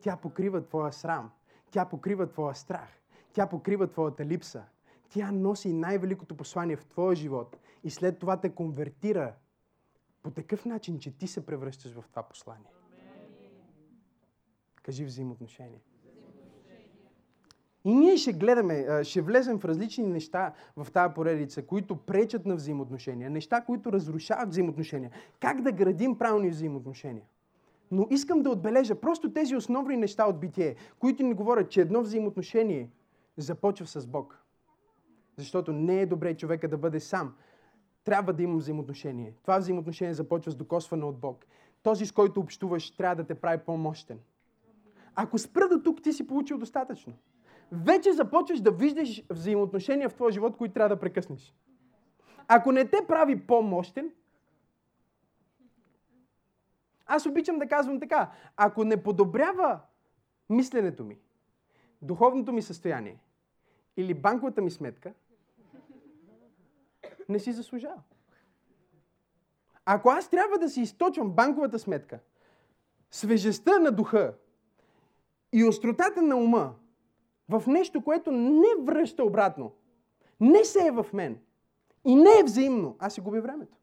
Тя 0.00 0.16
покрива 0.16 0.64
твоя 0.64 0.92
срам. 0.92 1.30
Тя 1.70 1.84
покрива 1.84 2.26
твоя 2.26 2.54
страх. 2.54 2.88
Тя 3.32 3.46
покрива 3.46 3.86
твоята 3.86 4.24
липса. 4.24 4.64
Тя 5.08 5.32
носи 5.32 5.72
най-великото 5.72 6.36
послание 6.36 6.76
в 6.76 6.86
твоя 6.86 7.16
живот 7.16 7.56
и 7.84 7.90
след 7.90 8.18
това 8.18 8.40
те 8.40 8.50
конвертира 8.50 9.34
по 10.22 10.30
такъв 10.30 10.64
начин, 10.64 10.98
че 10.98 11.18
ти 11.18 11.26
се 11.26 11.46
превръщаш 11.46 11.92
в 11.92 12.04
това 12.10 12.22
послание. 12.22 12.70
Кажи 14.82 15.04
взаимоотношение. 15.04 15.80
И 17.84 17.94
ние 17.94 18.16
ще 18.16 18.32
гледаме, 18.32 19.04
ще 19.04 19.20
влезем 19.20 19.58
в 19.58 19.64
различни 19.64 20.06
неща 20.06 20.52
в 20.76 20.92
тази 20.92 21.14
поредица, 21.14 21.66
които 21.66 21.96
пречат 21.96 22.46
на 22.46 22.56
взаимоотношения, 22.56 23.30
неща, 23.30 23.60
които 23.60 23.92
разрушават 23.92 24.48
взаимоотношения. 24.48 25.10
Как 25.40 25.62
да 25.62 25.72
градим 25.72 26.18
правилни 26.18 26.50
взаимоотношения. 26.50 27.24
Но 27.90 28.06
искам 28.10 28.42
да 28.42 28.50
отбележа 28.50 28.94
просто 28.94 29.32
тези 29.32 29.56
основни 29.56 29.96
неща 29.96 30.26
от 30.26 30.40
битие, 30.40 30.76
които 30.98 31.22
ни 31.22 31.34
говорят, 31.34 31.70
че 31.70 31.80
едно 31.80 32.02
взаимоотношение 32.02 32.90
започва 33.36 33.86
с 33.86 34.06
Бог. 34.06 34.44
Защото 35.36 35.72
не 35.72 36.00
е 36.00 36.06
добре 36.06 36.36
човека 36.36 36.68
да 36.68 36.78
бъде 36.78 37.00
сам. 37.00 37.34
Трябва 38.04 38.32
да 38.32 38.42
има 38.42 38.56
взаимоотношение. 38.56 39.34
Това 39.42 39.58
взаимоотношение 39.58 40.14
започва 40.14 40.52
с 40.52 40.56
докосване 40.56 41.04
от 41.04 41.18
Бог. 41.18 41.46
Този, 41.82 42.06
с 42.06 42.12
който 42.12 42.40
общуваш, 42.40 42.90
трябва 42.90 43.16
да 43.16 43.24
те 43.24 43.34
прави 43.34 43.62
по-мощен. 43.66 44.18
Ако 45.14 45.38
спра 45.38 45.68
до 45.68 45.82
тук, 45.82 46.02
ти 46.02 46.12
си 46.12 46.26
получил 46.26 46.58
достатъчно. 46.58 47.14
Вече 47.72 48.12
започваш 48.12 48.60
да 48.60 48.70
виждаш 48.70 49.22
взаимоотношения 49.30 50.08
в 50.08 50.14
твоя 50.14 50.32
живот, 50.32 50.56
които 50.56 50.74
трябва 50.74 50.96
да 50.96 51.00
прекъснеш. 51.00 51.54
Ако 52.48 52.72
не 52.72 52.84
те 52.88 52.98
прави 53.08 53.46
по-мощен, 53.46 54.10
аз 57.06 57.26
обичам 57.26 57.58
да 57.58 57.66
казвам 57.66 58.00
така. 58.00 58.30
Ако 58.56 58.84
не 58.84 59.02
подобрява 59.02 59.80
мисленето 60.50 61.04
ми, 61.04 61.18
духовното 62.02 62.52
ми 62.52 62.62
състояние 62.62 63.18
или 63.96 64.14
банковата 64.14 64.62
ми 64.62 64.70
сметка, 64.70 65.14
не 67.28 67.38
си 67.38 67.52
заслужава. 67.52 68.02
Ако 69.84 70.10
аз 70.10 70.30
трябва 70.30 70.58
да 70.58 70.68
си 70.68 70.80
източвам 70.80 71.30
банковата 71.30 71.78
сметка 71.78 72.18
свежестта 73.10 73.78
на 73.78 73.92
духа 73.92 74.34
и 75.52 75.64
остротата 75.64 76.22
на 76.22 76.36
ума 76.36 76.74
в 77.48 77.62
нещо, 77.66 78.02
което 78.02 78.32
не 78.32 78.68
връща 78.82 79.24
обратно, 79.24 79.72
не 80.40 80.64
се 80.64 80.86
е 80.86 80.90
в 80.90 81.06
мен 81.12 81.38
и 82.04 82.14
не 82.14 82.30
е 82.40 82.44
взаимно, 82.44 82.96
аз 82.98 83.14
си 83.14 83.20
губя 83.20 83.40
времето. 83.40 83.76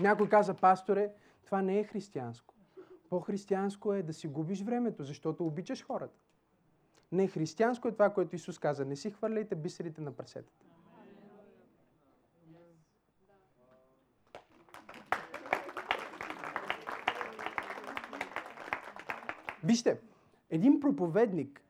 Някой 0.00 0.28
каза, 0.28 0.54
пасторе, 0.54 1.12
това 1.44 1.62
не 1.62 1.78
е 1.78 1.84
християнско. 1.84 2.53
По-християнско 3.10 3.92
е 3.92 4.02
да 4.02 4.12
си 4.12 4.28
губиш 4.28 4.62
времето, 4.62 5.04
защото 5.04 5.46
обичаш 5.46 5.84
хората. 5.84 6.18
Не, 7.12 7.28
християнско 7.28 7.88
е 7.88 7.92
това, 7.92 8.10
което 8.10 8.36
Исус 8.36 8.58
каза. 8.58 8.84
Не 8.84 8.96
си 8.96 9.10
хвърляйте 9.10 9.54
бисерите 9.54 10.00
на 10.00 10.12
прасетата. 10.12 10.64
Вижте, 19.64 20.00
един 20.50 20.80
проповедник 20.80 21.60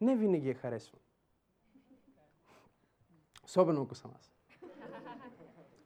не 0.00 0.16
винаги 0.16 0.50
е 0.50 0.54
харесван. 0.54 1.00
Особено 3.44 3.82
ако 3.82 3.94
съм 3.94 4.10
аз. 4.18 4.32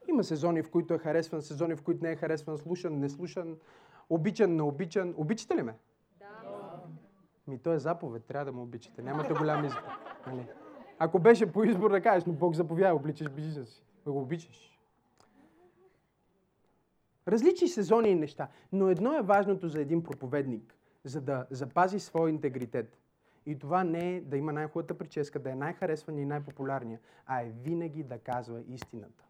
Има 0.09 0.24
сезони, 0.24 0.62
в 0.62 0.70
които 0.70 0.95
е 0.95 0.99
харесван, 0.99 1.43
сезони, 1.43 1.76
в 1.76 1.82
които 1.82 2.05
не 2.05 2.12
е 2.12 2.16
харесван, 2.16 2.59
слушан, 2.59 2.99
не 2.99 3.09
слушан, 3.09 3.59
обичан, 4.11 4.56
не 4.56 4.62
обичан. 4.62 5.14
Обичате 5.16 5.56
ли 5.56 5.62
ме? 5.62 5.74
Да. 6.18 6.80
Ми, 7.48 7.58
то 7.58 7.72
е 7.72 7.78
заповед, 7.78 8.24
трябва 8.24 8.44
да 8.44 8.52
му 8.52 8.62
обичате. 8.62 9.02
Нямате 9.02 9.34
голям 9.34 9.64
избор. 9.64 9.82
Нали? 10.26 10.46
Ако 10.98 11.18
беше 11.18 11.52
по 11.52 11.64
избор 11.64 11.90
да 11.90 12.00
кажеш, 12.00 12.24
но 12.24 12.32
Бог 12.32 12.54
заповяда, 12.54 12.94
обличаш 12.94 13.30
ближа 13.30 13.66
си. 13.66 13.84
Да 14.04 14.12
го 14.12 14.20
обичаш. 14.20 14.78
Различни 17.28 17.68
сезони 17.68 18.08
и 18.08 18.14
неща. 18.14 18.48
Но 18.72 18.88
едно 18.88 19.18
е 19.18 19.22
важното 19.22 19.68
за 19.68 19.80
един 19.80 20.02
проповедник, 20.02 20.74
за 21.04 21.20
да 21.20 21.46
запази 21.50 22.00
своя 22.00 22.30
интегритет. 22.30 22.96
И 23.46 23.58
това 23.58 23.84
не 23.84 24.16
е 24.16 24.20
да 24.20 24.36
има 24.36 24.52
най-хубавата 24.52 24.98
прическа, 24.98 25.38
да 25.38 25.50
е 25.50 25.54
най-харесвания 25.54 26.22
и 26.22 26.26
най-популярния, 26.26 27.00
а 27.26 27.42
е 27.42 27.52
винаги 27.62 28.02
да 28.02 28.18
казва 28.18 28.62
истината. 28.68 29.24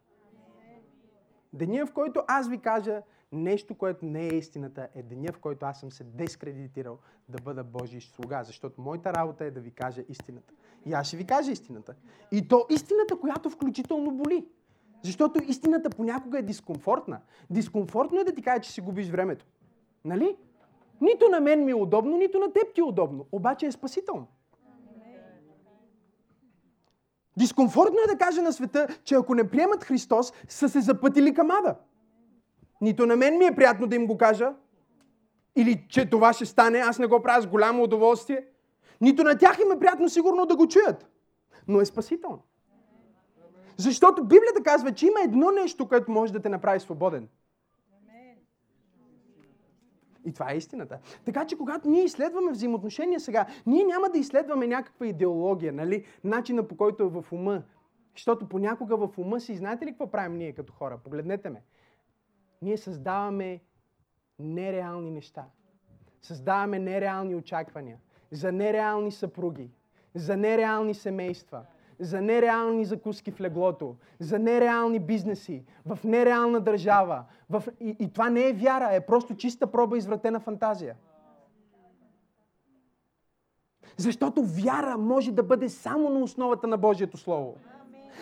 Деня, 1.53 1.85
в 1.85 1.93
който 1.93 2.23
аз 2.27 2.49
ви 2.49 2.57
кажа 2.57 3.01
нещо, 3.31 3.75
което 3.75 4.05
не 4.05 4.27
е 4.27 4.35
истината, 4.35 4.87
е 4.95 5.03
деня, 5.03 5.31
в 5.33 5.39
който 5.39 5.65
аз 5.65 5.79
съм 5.79 5.91
се 5.91 6.03
дискредитирал 6.03 6.97
да 7.29 7.41
бъда 7.43 7.63
Божий 7.63 8.01
слуга. 8.01 8.43
Защото 8.43 8.81
моята 8.81 9.13
работа 9.13 9.45
е 9.45 9.51
да 9.51 9.59
ви 9.59 9.71
кажа 9.71 10.01
истината. 10.09 10.53
И 10.85 10.93
аз 10.93 11.07
ще 11.07 11.17
ви 11.17 11.25
кажа 11.25 11.51
истината. 11.51 11.95
И 12.31 12.47
то 12.47 12.65
истината, 12.69 13.19
която 13.19 13.49
включително 13.49 14.11
боли. 14.11 14.45
Защото 15.03 15.43
истината 15.43 15.89
понякога 15.89 16.39
е 16.39 16.41
дискомфортна. 16.41 17.21
Дискомфортно 17.49 18.19
е 18.19 18.23
да 18.23 18.35
ти 18.35 18.41
кажа, 18.41 18.61
че 18.61 18.71
си 18.71 18.81
губиш 18.81 19.09
времето. 19.09 19.45
Нали? 20.05 20.37
Нито 21.01 21.29
на 21.29 21.39
мен 21.39 21.65
ми 21.65 21.71
е 21.71 21.75
удобно, 21.75 22.17
нито 22.17 22.39
на 22.39 22.53
теб 22.53 22.73
ти 22.75 22.81
е 22.81 22.83
удобно. 22.83 23.25
Обаче 23.31 23.65
е 23.65 23.71
спасително. 23.71 24.27
Дискомфортно 27.37 27.97
е 28.03 28.11
да 28.11 28.17
кажа 28.17 28.41
на 28.41 28.53
света, 28.53 28.87
че 29.03 29.15
ако 29.15 29.35
не 29.35 29.49
приемат 29.49 29.83
Христос, 29.83 30.33
са 30.47 30.69
се 30.69 30.81
запътили 30.81 31.33
към 31.33 31.51
ада. 31.51 31.75
Нито 32.81 33.05
на 33.05 33.15
мен 33.15 33.37
ми 33.37 33.45
е 33.45 33.55
приятно 33.55 33.87
да 33.87 33.95
им 33.95 34.07
го 34.07 34.17
кажа, 34.17 34.53
или 35.55 35.85
че 35.89 36.09
това 36.09 36.33
ще 36.33 36.45
стане, 36.45 36.77
аз 36.77 36.99
не 36.99 37.07
го 37.07 37.21
правя 37.21 37.41
с 37.41 37.47
голямо 37.47 37.83
удоволствие. 37.83 38.45
Нито 39.01 39.23
на 39.23 39.37
тях 39.37 39.59
им 39.65 39.71
е 39.71 39.79
приятно 39.79 40.09
сигурно 40.09 40.45
да 40.45 40.55
го 40.55 40.67
чуят. 40.67 41.07
Но 41.67 41.81
е 41.81 41.85
спасително. 41.85 42.43
Защото 43.77 44.23
Библията 44.23 44.63
казва, 44.63 44.91
че 44.91 45.05
има 45.05 45.19
едно 45.23 45.51
нещо, 45.51 45.87
което 45.87 46.11
може 46.11 46.33
да 46.33 46.39
те 46.39 46.49
направи 46.49 46.79
свободен– 46.79 47.27
и 50.25 50.33
това 50.33 50.51
е 50.51 50.57
истината. 50.57 50.99
Така 51.25 51.45
че, 51.45 51.57
когато 51.57 51.89
ние 51.89 52.03
изследваме 52.03 52.51
взаимоотношения 52.51 53.19
сега, 53.19 53.45
ние 53.65 53.83
няма 53.83 54.09
да 54.09 54.17
изследваме 54.17 54.67
някаква 54.67 55.07
идеология, 55.07 55.73
нали? 55.73 56.05
начина 56.23 56.67
по 56.67 56.77
който 56.77 57.03
е 57.03 57.07
в 57.07 57.25
ума. 57.31 57.63
Защото 58.15 58.49
понякога 58.49 58.97
в 58.97 59.09
ума 59.17 59.39
си, 59.39 59.55
знаете 59.55 59.85
ли 59.85 59.89
какво 59.89 60.11
правим 60.11 60.37
ние 60.37 60.53
като 60.53 60.73
хора? 60.73 60.99
Погледнете 61.03 61.49
ме. 61.49 61.61
Ние 62.61 62.77
създаваме 62.77 63.59
нереални 64.39 65.11
неща. 65.11 65.45
Създаваме 66.21 66.79
нереални 66.79 67.35
очаквания. 67.35 67.97
За 68.31 68.51
нереални 68.51 69.11
съпруги. 69.11 69.71
За 70.15 70.37
нереални 70.37 70.93
семейства 70.93 71.65
за 72.01 72.21
нереални 72.21 72.85
закуски 72.85 73.31
в 73.31 73.41
леглото, 73.41 73.95
за 74.19 74.39
нереални 74.39 74.99
бизнеси, 74.99 75.63
в 75.85 75.99
нереална 76.03 76.59
държава. 76.59 77.23
В... 77.49 77.63
И, 77.79 77.95
и 77.99 78.13
това 78.13 78.29
не 78.29 78.47
е 78.47 78.53
вяра, 78.53 78.95
е 78.95 79.05
просто 79.05 79.35
чиста 79.35 79.67
проба 79.67 79.97
извратена 79.97 80.39
фантазия. 80.39 80.95
Защото 83.97 84.43
вяра 84.43 84.97
може 84.97 85.31
да 85.31 85.43
бъде 85.43 85.69
само 85.69 86.09
на 86.09 86.19
основата 86.19 86.67
на 86.67 86.77
Божието 86.77 87.17
Слово. 87.17 87.57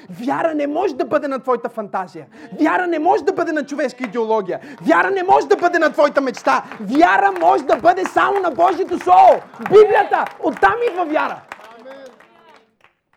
Вяра 0.09 0.53
не 0.53 0.67
може 0.67 0.95
да 0.95 1.05
бъде 1.05 1.27
на 1.27 1.39
твоята 1.39 1.69
фантазия. 1.69 2.27
Вяра 2.61 2.87
не 2.87 2.99
може 2.99 3.23
да 3.23 3.33
бъде 3.33 3.51
на 3.51 3.65
човешка 3.65 4.03
идеология. 4.03 4.59
Вяра 4.81 5.11
не 5.11 5.23
може 5.23 5.47
да 5.47 5.55
бъде 5.55 5.79
на 5.79 5.91
твоята 5.91 6.21
мечта. 6.21 6.63
Вяра 6.79 7.31
може 7.39 7.63
да 7.63 7.75
бъде 7.75 8.05
само 8.05 8.39
на 8.39 8.51
Божието 8.51 8.99
Слово. 8.99 9.41
Библията. 9.69 10.25
Оттам 10.43 10.75
идва 10.91 11.05
вяра. 11.05 11.41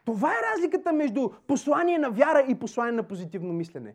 Това 0.04 0.30
е 0.30 0.54
разликата 0.54 0.92
между 0.92 1.30
послание 1.46 1.98
на 1.98 2.10
вяра 2.10 2.44
и 2.48 2.54
послание 2.54 2.92
на 2.92 3.02
позитивно 3.02 3.52
мислене. 3.52 3.94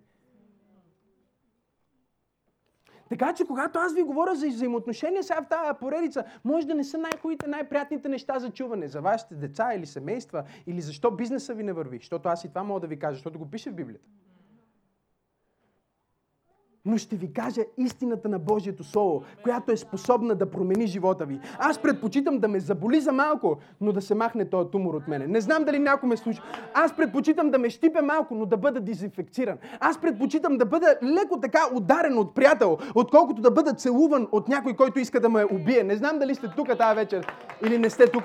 Така 3.10 3.34
че, 3.34 3.45
когато 3.45 3.80
аз 3.80 3.93
ви 3.93 4.03
говоря 4.03 4.36
за 4.36 4.47
взаимоотношения 4.47 5.24
сега 5.24 5.41
в 5.41 5.49
тази 5.49 5.80
поредица, 5.80 6.24
може 6.43 6.68
да 6.68 6.76
не 6.76 6.84
са 6.84 6.97
най-хубавите, 6.97 7.47
най-приятните 7.47 8.10
неща 8.10 8.39
за 8.39 8.49
чуване, 8.49 8.88
за 8.88 9.01
вашите 9.01 9.36
деца 9.36 9.74
или 9.74 9.86
семейства, 9.86 10.43
или 10.68 10.82
защо 10.82 11.12
бизнеса 11.12 11.53
ви 11.53 11.64
не 11.64 11.74
върви. 11.74 11.97
Защото 11.97 12.30
аз 12.30 12.43
и 12.43 12.49
това 12.49 12.64
мога 12.64 12.80
да 12.80 12.88
ви 12.88 12.99
кажа, 12.99 13.16
защото 13.16 13.39
го 13.39 13.49
пише 13.49 13.70
в 13.70 13.76
Библията 13.76 14.05
но 16.88 16.98
ще 16.98 17.16
ви 17.16 17.34
кажа 17.34 17.62
истината 17.78 18.30
на 18.30 18.40
Божието 18.40 18.84
Слово, 18.84 19.24
която 19.44 19.72
е 19.72 19.78
способна 19.78 20.36
да 20.36 20.52
промени 20.52 20.88
живота 20.88 21.26
ви. 21.26 21.40
Аз 21.60 21.78
предпочитам 21.78 22.40
да 22.40 22.48
ме 22.48 22.60
заболи 22.60 23.00
за 23.02 23.12
малко, 23.12 23.58
но 23.82 23.92
да 23.92 24.02
се 24.02 24.16
махне 24.16 24.46
този 24.46 24.70
тумор 24.70 24.94
от 24.94 25.08
мене. 25.08 25.28
Не 25.28 25.42
знам 25.42 25.64
дали 25.64 25.80
някой 25.80 26.10
ме 26.10 26.18
слуша. 26.18 26.44
Аз 26.74 26.96
предпочитам 26.96 27.52
да 27.52 27.60
ме 27.60 27.70
щипе 27.70 28.02
малко, 28.02 28.36
но 28.36 28.46
да 28.46 28.58
бъда 28.58 28.80
дезинфекциран. 28.80 29.58
Аз 29.80 30.02
предпочитам 30.02 30.58
да 30.58 30.66
бъда 30.66 30.96
леко 31.04 31.40
така 31.40 31.60
ударен 31.76 32.18
от 32.18 32.36
приятел, 32.36 32.78
отколкото 32.96 33.42
да 33.42 33.52
бъда 33.52 33.74
целуван 33.74 34.28
от 34.32 34.48
някой, 34.48 34.76
който 34.76 35.00
иска 35.00 35.20
да 35.20 35.30
ме 35.30 35.46
убие. 35.52 35.84
Не 35.84 35.96
знам 35.96 36.20
дали 36.20 36.36
сте 36.36 36.48
тук 36.56 36.78
тази 36.78 36.96
вечер 36.96 37.34
или 37.66 37.78
не 37.78 37.90
сте 37.90 38.12
тук. 38.12 38.24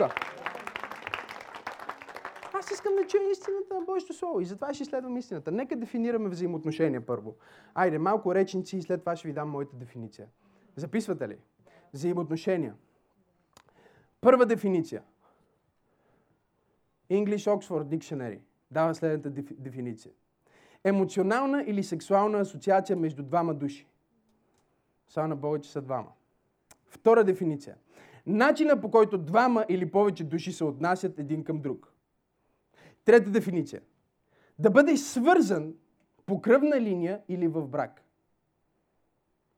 Аз 2.63 2.71
искам 2.71 2.97
да 2.97 3.07
чуя 3.07 3.31
истината 3.31 3.75
на 3.75 3.81
Божието 3.81 4.15
Слово 4.15 4.41
и 4.41 4.45
затова 4.45 4.75
ще 4.75 4.83
изследвам 4.83 5.17
истината. 5.17 5.53
Нека 5.53 5.77
дефинираме 5.77 6.29
взаимоотношения 6.29 7.07
първо. 7.07 7.35
Айде, 7.75 7.99
малко 7.99 8.35
речници 8.35 8.77
и 8.77 8.83
след 8.83 9.01
това 9.01 9.17
ще 9.17 9.29
ви 9.29 9.35
дам 9.35 9.51
моята 9.51 9.77
дефиниция. 9.77 10.29
Записвате 10.77 11.29
ли? 11.29 11.37
Взаимоотношения. 11.93 12.75
Първа 14.21 14.47
дефиниция. 14.47 15.03
English 17.11 17.57
Oxford 17.57 17.85
Dictionary 17.85 18.39
дава 18.71 18.95
следната 18.95 19.31
дефиниция. 19.41 20.13
Емоционална 20.85 21.65
или 21.67 21.83
сексуална 21.83 22.39
асоциация 22.39 22.97
между 22.97 23.23
двама 23.23 23.55
души. 23.55 23.87
Слава 25.09 25.29
на 25.29 25.37
Бога, 25.37 25.63
са 25.63 25.83
двама. 25.83 26.09
Втора 26.87 27.25
дефиниция. 27.25 27.77
Начина 28.27 28.81
по 28.81 28.91
който 28.91 29.19
двама 29.19 29.67
или 29.69 29.91
повече 29.91 30.25
души 30.25 30.53
се 30.53 30.65
отнасят 30.65 31.19
един 31.19 31.45
към 31.45 31.61
друг. 31.61 31.91
Трета 33.05 33.31
дефиниция. 33.31 33.81
Да 34.59 34.71
бъдеш 34.71 35.01
свързан 35.01 35.75
по 36.27 36.43
кръвна 36.43 36.81
линия 36.81 37.21
или 37.29 37.49
в 37.49 37.67
брак. 37.67 38.03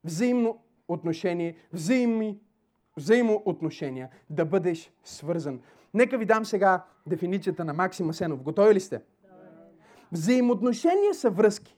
Взаимно 0.05 0.63
отношение, 0.89 1.57
взаимни, 1.73 2.41
взаимоотношения. 2.97 4.11
Да 4.31 4.45
бъдеш 4.45 4.93
свързан. 5.05 5.61
Нека 5.95 6.19
ви 6.19 6.25
дам 6.25 6.45
сега 6.45 6.85
дефиницията 7.07 7.65
на 7.65 7.73
Максима 7.73 8.15
Сенов. 8.15 8.43
Готови 8.43 8.75
ли 8.75 8.81
сте? 8.81 9.01
Взаимоотношения 10.13 11.15
са 11.15 11.31
връзки. 11.31 11.77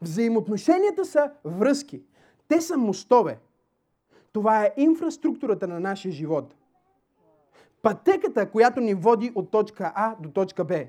Взаимоотношенията 0.00 1.04
са 1.04 1.32
връзки. 1.44 2.02
Те 2.48 2.60
са 2.60 2.76
мостове. 2.76 3.38
Това 4.32 4.64
е 4.64 4.74
инфраструктурата 4.76 5.68
на 5.68 5.80
нашия 5.80 6.12
живот 6.12 6.54
пътеката, 7.82 8.50
която 8.50 8.80
ни 8.80 8.94
води 8.94 9.32
от 9.34 9.50
точка 9.50 9.92
А 9.94 10.16
до 10.20 10.30
точка 10.30 10.64
Б. 10.64 10.84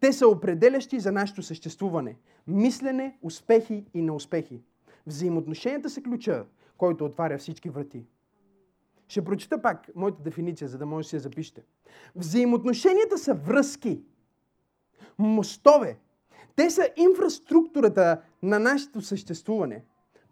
Те 0.00 0.12
са 0.12 0.28
определящи 0.28 1.00
за 1.00 1.12
нашето 1.12 1.42
съществуване. 1.42 2.16
Мислене, 2.46 3.18
успехи 3.22 3.84
и 3.94 4.02
неуспехи. 4.02 4.62
Взаимоотношенията 5.06 5.90
са 5.90 6.02
ключа, 6.02 6.44
който 6.78 7.04
отваря 7.04 7.38
всички 7.38 7.70
врати. 7.70 8.04
Ще 9.08 9.24
прочита 9.24 9.62
пак 9.62 9.90
моята 9.94 10.22
дефиниция, 10.22 10.68
за 10.68 10.78
да 10.78 10.86
може 10.86 11.06
да 11.06 11.08
си 11.08 11.16
я 11.16 11.20
запишете. 11.20 11.62
Взаимоотношенията 12.16 13.18
са 13.18 13.34
връзки. 13.34 14.02
мостове. 15.18 15.98
Те 16.56 16.70
са 16.70 16.88
инфраструктурата 16.96 18.20
на 18.42 18.58
нашето 18.58 19.00
съществуване. 19.00 19.84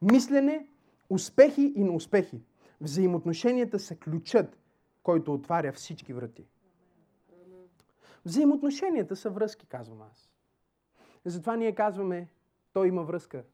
Мислене, 0.03 0.67
успехи 1.11 1.73
и 1.77 1.85
неуспехи. 1.85 2.41
Взаимоотношенията 2.81 3.79
са 3.79 3.97
ключът, 3.97 4.59
който 5.05 5.35
отваря 5.35 5.73
всички 5.73 6.13
врати. 6.13 6.47
Взаимоотношенията 8.25 9.17
са 9.17 9.31
връзки, 9.31 9.67
казвам 9.67 10.03
аз. 10.03 10.31
Затова 11.25 11.57
ние 11.57 11.75
казваме, 11.75 12.29
той 12.73 12.89
има 12.89 13.03
връзка 13.03 13.45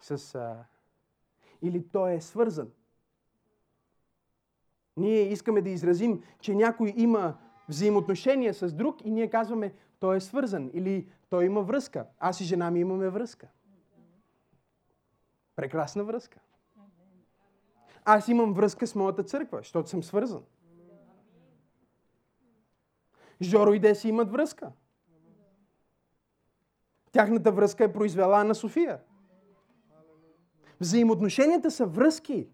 с... 0.00 0.34
А, 0.34 0.64
или 1.62 1.88
той 1.88 2.12
е 2.12 2.20
свързан. 2.20 2.72
Ние 4.96 5.32
искаме 5.32 5.62
да 5.62 5.70
изразим, 5.70 6.22
че 6.40 6.54
някой 6.54 6.94
има 6.96 7.38
взаимоотношения 7.68 8.54
с 8.54 8.72
друг 8.72 9.04
и 9.04 9.10
ние 9.10 9.30
казваме, 9.30 9.74
той 10.00 10.16
е 10.16 10.20
свързан 10.20 10.70
или 10.72 11.10
той 11.28 11.44
има 11.44 11.62
връзка. 11.62 12.06
Аз 12.18 12.40
и 12.40 12.44
жена 12.44 12.70
ми 12.70 12.80
имаме 12.80 13.08
връзка. 13.08 13.48
Прекрасна 15.56 16.04
връзка. 16.04 16.40
Аз 18.04 18.28
имам 18.28 18.54
връзка 18.54 18.86
с 18.86 18.94
моята 18.94 19.22
църква, 19.22 19.58
защото 19.58 19.88
съм 19.88 20.02
свързан. 20.02 20.42
Жоро 23.42 23.72
и 23.74 23.78
Деси 23.78 24.08
имат 24.08 24.32
връзка. 24.32 24.72
Тяхната 27.12 27.52
връзка 27.52 27.84
е 27.84 27.92
произвела 27.92 28.44
на 28.44 28.54
София. 28.54 29.00
Взаимоотношенията 30.80 31.70
са 31.70 31.86
връзки. 31.86 32.48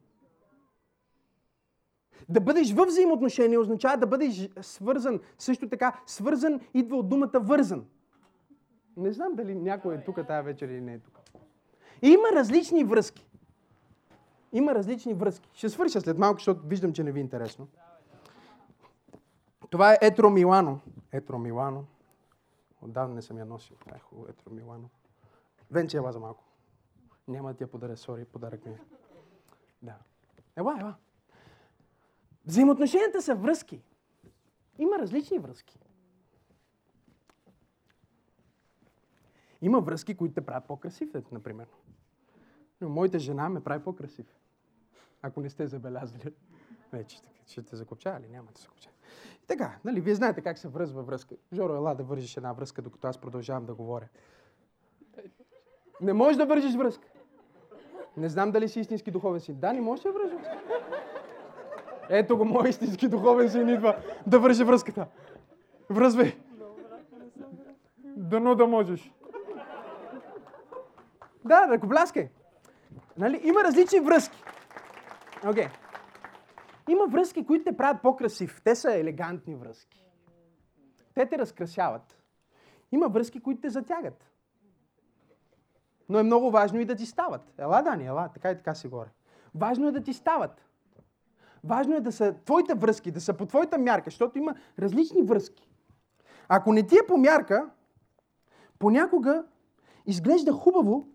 Да 2.28 2.40
бъдеш 2.40 2.72
в 2.72 2.86
взаимоотношение 2.86 3.58
означава 3.58 3.96
да 3.96 4.06
бъдеш 4.06 4.48
свързан. 4.60 5.20
Също 5.38 5.68
така, 5.68 6.00
свързан 6.06 6.60
идва 6.74 6.96
от 6.96 7.08
думата 7.08 7.30
вързан. 7.34 7.86
Не 8.96 9.12
знам 9.12 9.34
дали 9.34 9.54
някой 9.54 9.94
е 9.94 10.04
тук 10.04 10.26
тази 10.26 10.44
вечер 10.44 10.68
или 10.68 10.80
не 10.80 10.94
е 10.94 10.98
тук. 10.98 11.20
Има 12.02 12.28
различни 12.32 12.84
връзки. 12.84 13.29
Има 14.52 14.74
различни 14.74 15.14
връзки. 15.14 15.50
Ще 15.54 15.68
свърша 15.68 16.00
след 16.00 16.18
малко, 16.18 16.38
защото 16.38 16.66
виждам, 16.66 16.92
че 16.92 17.04
не 17.04 17.12
ви 17.12 17.20
е 17.20 17.22
интересно. 17.22 17.68
Това 19.70 19.92
е 19.92 19.98
Етро 20.00 20.30
Милано. 20.30 20.80
Етро 21.12 21.38
Милано. 21.38 21.84
Отдавна 22.82 23.14
не 23.14 23.22
съм 23.22 23.38
я 23.38 23.44
носил. 23.44 23.76
Това 23.76 23.96
е 23.96 24.00
хубаво. 24.00 24.28
Етро 24.28 24.54
Милано. 24.54 24.88
Венче 25.70 25.96
ела 25.96 26.12
за 26.12 26.20
малко. 26.20 26.44
Няма 27.28 27.48
да 27.48 27.56
ти 27.56 27.62
я 27.62 27.70
подаря, 27.70 27.96
сори, 27.96 28.24
подарък 28.24 28.66
ми. 28.66 28.72
Е. 28.72 28.78
Да. 29.82 29.96
Ела, 30.56 30.76
ела. 30.80 30.94
Взаимоотношенията 32.46 33.22
са 33.22 33.34
връзки. 33.34 33.82
Има 34.78 34.98
различни 34.98 35.38
връзки. 35.38 35.78
Има 39.62 39.80
връзки, 39.80 40.16
които 40.16 40.34
те 40.34 40.40
правят 40.40 40.66
по-красив, 40.66 41.14
например. 41.32 41.66
Но 42.80 42.88
моята 42.88 43.18
жена 43.18 43.48
ме 43.48 43.64
прави 43.64 43.84
по-красив. 43.84 44.39
Ако 45.22 45.40
не 45.40 45.50
сте 45.50 45.66
забелязали. 45.66 46.22
Вече 46.92 47.20
ще 47.46 47.62
те 47.62 47.76
закопча 47.76 48.20
ли? 48.20 48.28
Няма 48.32 48.52
да 48.52 48.58
се 48.58 48.62
закопча. 48.62 48.90
Така, 49.46 49.78
нали, 49.84 50.00
вие 50.00 50.14
знаете 50.14 50.40
как 50.40 50.58
се 50.58 50.68
връзва 50.68 51.02
връзка. 51.02 51.34
Жоро, 51.52 51.74
ела 51.74 51.94
да 51.94 52.02
вържиш 52.02 52.36
една 52.36 52.52
връзка, 52.52 52.82
докато 52.82 53.08
аз 53.08 53.18
продължавам 53.18 53.66
да 53.66 53.74
говоря. 53.74 54.08
Не 56.00 56.12
можеш 56.12 56.36
да 56.36 56.46
вържиш 56.46 56.74
връзка. 56.76 57.08
Не 58.16 58.28
знам 58.28 58.50
дали 58.50 58.68
си 58.68 58.80
истински 58.80 59.10
духовен 59.10 59.40
син. 59.40 59.54
Да, 59.60 59.72
не 59.72 59.80
можеш 59.80 60.02
да 60.02 60.12
вържиш 60.12 60.32
връзка. 60.32 60.58
Ето 62.08 62.36
го, 62.36 62.44
мой 62.44 62.68
истински 62.68 63.08
духовен 63.08 63.50
син 63.50 63.68
идва 63.68 63.96
да 64.26 64.38
върши 64.38 64.64
връзката. 64.64 65.06
Връзвай. 65.90 66.36
Дано 68.04 68.54
да 68.54 68.66
можеш. 68.66 69.12
Да, 71.44 71.78
бляскай. 71.78 72.28
Нали? 73.16 73.40
Има 73.44 73.64
различни 73.64 74.00
връзки. 74.00 74.42
Okay. 75.42 75.70
Има 76.88 77.06
връзки, 77.06 77.46
които 77.46 77.64
те 77.64 77.76
правят 77.76 78.02
по-красив. 78.02 78.60
Те 78.64 78.74
са 78.74 78.94
елегантни 78.94 79.54
връзки. 79.54 80.04
Те 81.14 81.26
те 81.26 81.38
разкрасяват. 81.38 82.16
Има 82.92 83.08
връзки, 83.08 83.40
които 83.40 83.60
те 83.60 83.70
затягат. 83.70 84.30
Но 86.08 86.18
е 86.18 86.22
много 86.22 86.50
важно 86.50 86.80
и 86.80 86.84
да 86.84 86.96
ти 86.96 87.06
стават. 87.06 87.52
Ела, 87.58 87.82
Дани, 87.82 88.06
ела, 88.06 88.28
така 88.34 88.50
и 88.50 88.56
така 88.56 88.74
си 88.74 88.88
горе. 88.88 89.08
Важно 89.54 89.88
е 89.88 89.92
да 89.92 90.02
ти 90.02 90.12
стават. 90.12 90.64
Важно 91.64 91.96
е 91.96 92.00
да 92.00 92.12
са 92.12 92.34
твоите 92.44 92.74
връзки, 92.74 93.10
да 93.10 93.20
са 93.20 93.34
по 93.34 93.46
твоята 93.46 93.78
мярка, 93.78 94.10
защото 94.10 94.38
има 94.38 94.54
различни 94.78 95.22
връзки. 95.22 95.70
Ако 96.48 96.72
не 96.72 96.86
ти 96.86 96.94
е 96.94 97.06
по 97.08 97.16
мярка, 97.16 97.70
понякога 98.78 99.44
изглежда 100.06 100.52
хубаво. 100.52 101.08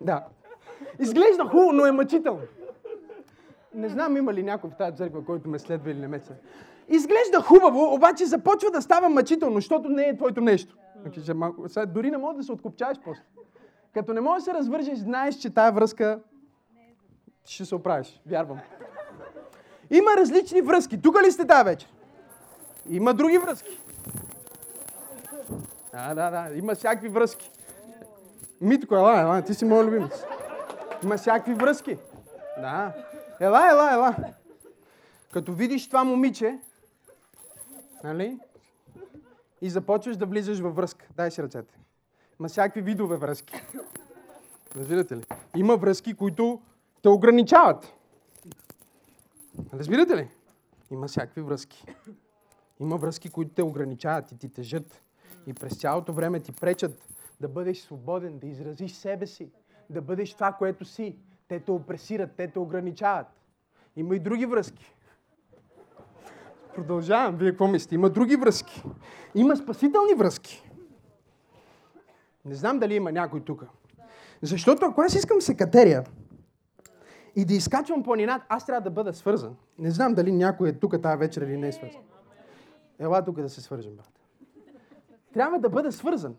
Да. 0.00 0.26
Изглежда 0.98 1.44
хубаво, 1.44 1.72
но 1.72 1.86
е 1.86 1.92
мъчително. 1.92 2.40
Не 3.74 3.88
знам 3.88 4.16
има 4.16 4.34
ли 4.34 4.42
някой 4.42 4.70
в 4.70 4.76
тази 4.76 4.96
църква, 4.96 5.24
който 5.24 5.48
ме 5.48 5.58
следва 5.58 5.90
или 5.90 5.98
не 5.98 6.08
ме 6.08 6.18
следва. 6.18 6.42
Изглежда 6.88 7.40
хубаво, 7.40 7.94
обаче 7.94 8.26
започва 8.26 8.70
да 8.70 8.82
става 8.82 9.08
мъчително, 9.08 9.54
защото 9.54 9.88
не 9.88 10.02
е 10.02 10.16
твоето 10.16 10.40
нещо. 10.40 10.76
Сега, 11.66 11.86
дори 11.86 12.10
не 12.10 12.18
можеш 12.18 12.36
да 12.36 12.42
се 12.42 12.52
откопчаеш 12.52 12.98
после. 13.04 13.22
Като 13.94 14.12
не 14.12 14.20
можеш 14.20 14.44
да 14.44 14.50
се 14.50 14.58
развържеш, 14.58 14.98
знаеш, 14.98 15.34
че 15.34 15.54
тая 15.54 15.72
връзка 15.72 16.20
ще 17.44 17.64
се 17.64 17.74
оправиш. 17.74 18.20
Вярвам. 18.26 18.58
Има 19.90 20.10
различни 20.16 20.60
връзки. 20.60 21.02
Тук 21.02 21.22
ли 21.26 21.32
сте 21.32 21.46
тази 21.46 21.64
вечер? 21.64 21.88
Има 22.88 23.14
други 23.14 23.38
връзки. 23.38 23.80
Да, 25.92 26.14
да, 26.14 26.30
да. 26.30 26.56
Има 26.56 26.74
всякакви 26.74 27.08
връзки. 27.08 27.50
Митко, 28.60 28.94
ела, 28.94 29.20
ела, 29.20 29.42
ти 29.42 29.54
си 29.54 29.64
мой 29.64 29.84
любимец. 29.84 30.24
Има 31.02 31.16
всякакви 31.16 31.54
връзки. 31.54 31.98
Да. 32.56 32.94
Ела, 33.40 33.70
ела, 33.70 33.92
ела. 33.92 34.16
Като 35.32 35.52
видиш 35.52 35.86
това 35.86 36.04
момиче, 36.04 36.58
нали? 38.04 38.38
И 39.60 39.70
започваш 39.70 40.16
да 40.16 40.26
влизаш 40.26 40.58
във 40.58 40.76
връзка. 40.76 41.06
Дай 41.16 41.30
си 41.30 41.42
ръцете. 41.42 41.78
Има 42.40 42.48
всякакви 42.48 42.82
видове 42.82 43.16
връзки. 43.16 43.54
Разбирате 44.76 45.16
ли? 45.16 45.24
Има 45.56 45.76
връзки, 45.76 46.14
които 46.14 46.60
те 47.02 47.08
ограничават. 47.08 47.92
Разбирате 49.72 50.16
ли? 50.16 50.28
Има 50.90 51.06
всякакви 51.06 51.40
връзки. 51.40 51.84
Има 52.80 52.96
връзки, 52.96 53.30
които 53.30 53.54
те 53.54 53.62
ограничават 53.62 54.32
и 54.32 54.38
ти 54.38 54.48
тежат. 54.48 55.02
И 55.46 55.54
през 55.54 55.76
цялото 55.80 56.12
време 56.12 56.40
ти 56.40 56.52
пречат 56.52 57.08
да 57.40 57.48
бъдеш 57.48 57.78
свободен, 57.78 58.38
да 58.38 58.46
изразиш 58.46 58.92
себе 58.92 59.26
си, 59.26 59.50
да 59.90 60.02
бъдеш 60.02 60.34
това, 60.34 60.52
което 60.52 60.84
си. 60.84 61.16
Те 61.48 61.60
те 61.60 61.70
опресират, 61.70 62.30
те 62.36 62.48
те 62.48 62.58
ограничават. 62.58 63.26
Има 63.96 64.16
и 64.16 64.18
други 64.18 64.46
връзки. 64.46 64.94
Продължавам. 66.74 67.36
Вие 67.36 67.50
какво 67.50 67.66
мислите? 67.66 67.94
Има 67.94 68.10
други 68.10 68.36
връзки. 68.36 68.82
Има 69.34 69.56
спасителни 69.56 70.14
връзки. 70.14 70.70
Не 72.44 72.54
знам 72.54 72.78
дали 72.78 72.94
има 72.94 73.12
някой 73.12 73.40
тук. 73.40 73.64
Защото 74.42 74.86
ако 74.86 75.00
аз 75.00 75.14
искам 75.14 75.40
се 75.40 75.56
катерия 75.56 76.04
и 77.36 77.44
да 77.44 77.54
изкачвам 77.54 78.02
планината, 78.02 78.46
аз 78.48 78.66
трябва 78.66 78.80
да 78.80 78.90
бъда 78.90 79.14
свързан. 79.14 79.56
Не 79.78 79.90
знам 79.90 80.14
дали 80.14 80.32
някой 80.32 80.68
е 80.68 80.72
тук 80.72 81.02
тази 81.02 81.18
вечер 81.18 81.42
или 81.42 81.56
не 81.56 81.68
е 81.68 81.72
свързан. 81.72 82.02
Ела 82.98 83.24
тук 83.24 83.40
да 83.40 83.48
се 83.48 83.60
свържем, 83.60 83.96
брат. 83.96 84.20
Трябва 85.32 85.58
да 85.58 85.68
бъда 85.68 85.92
свързан. 85.92 86.36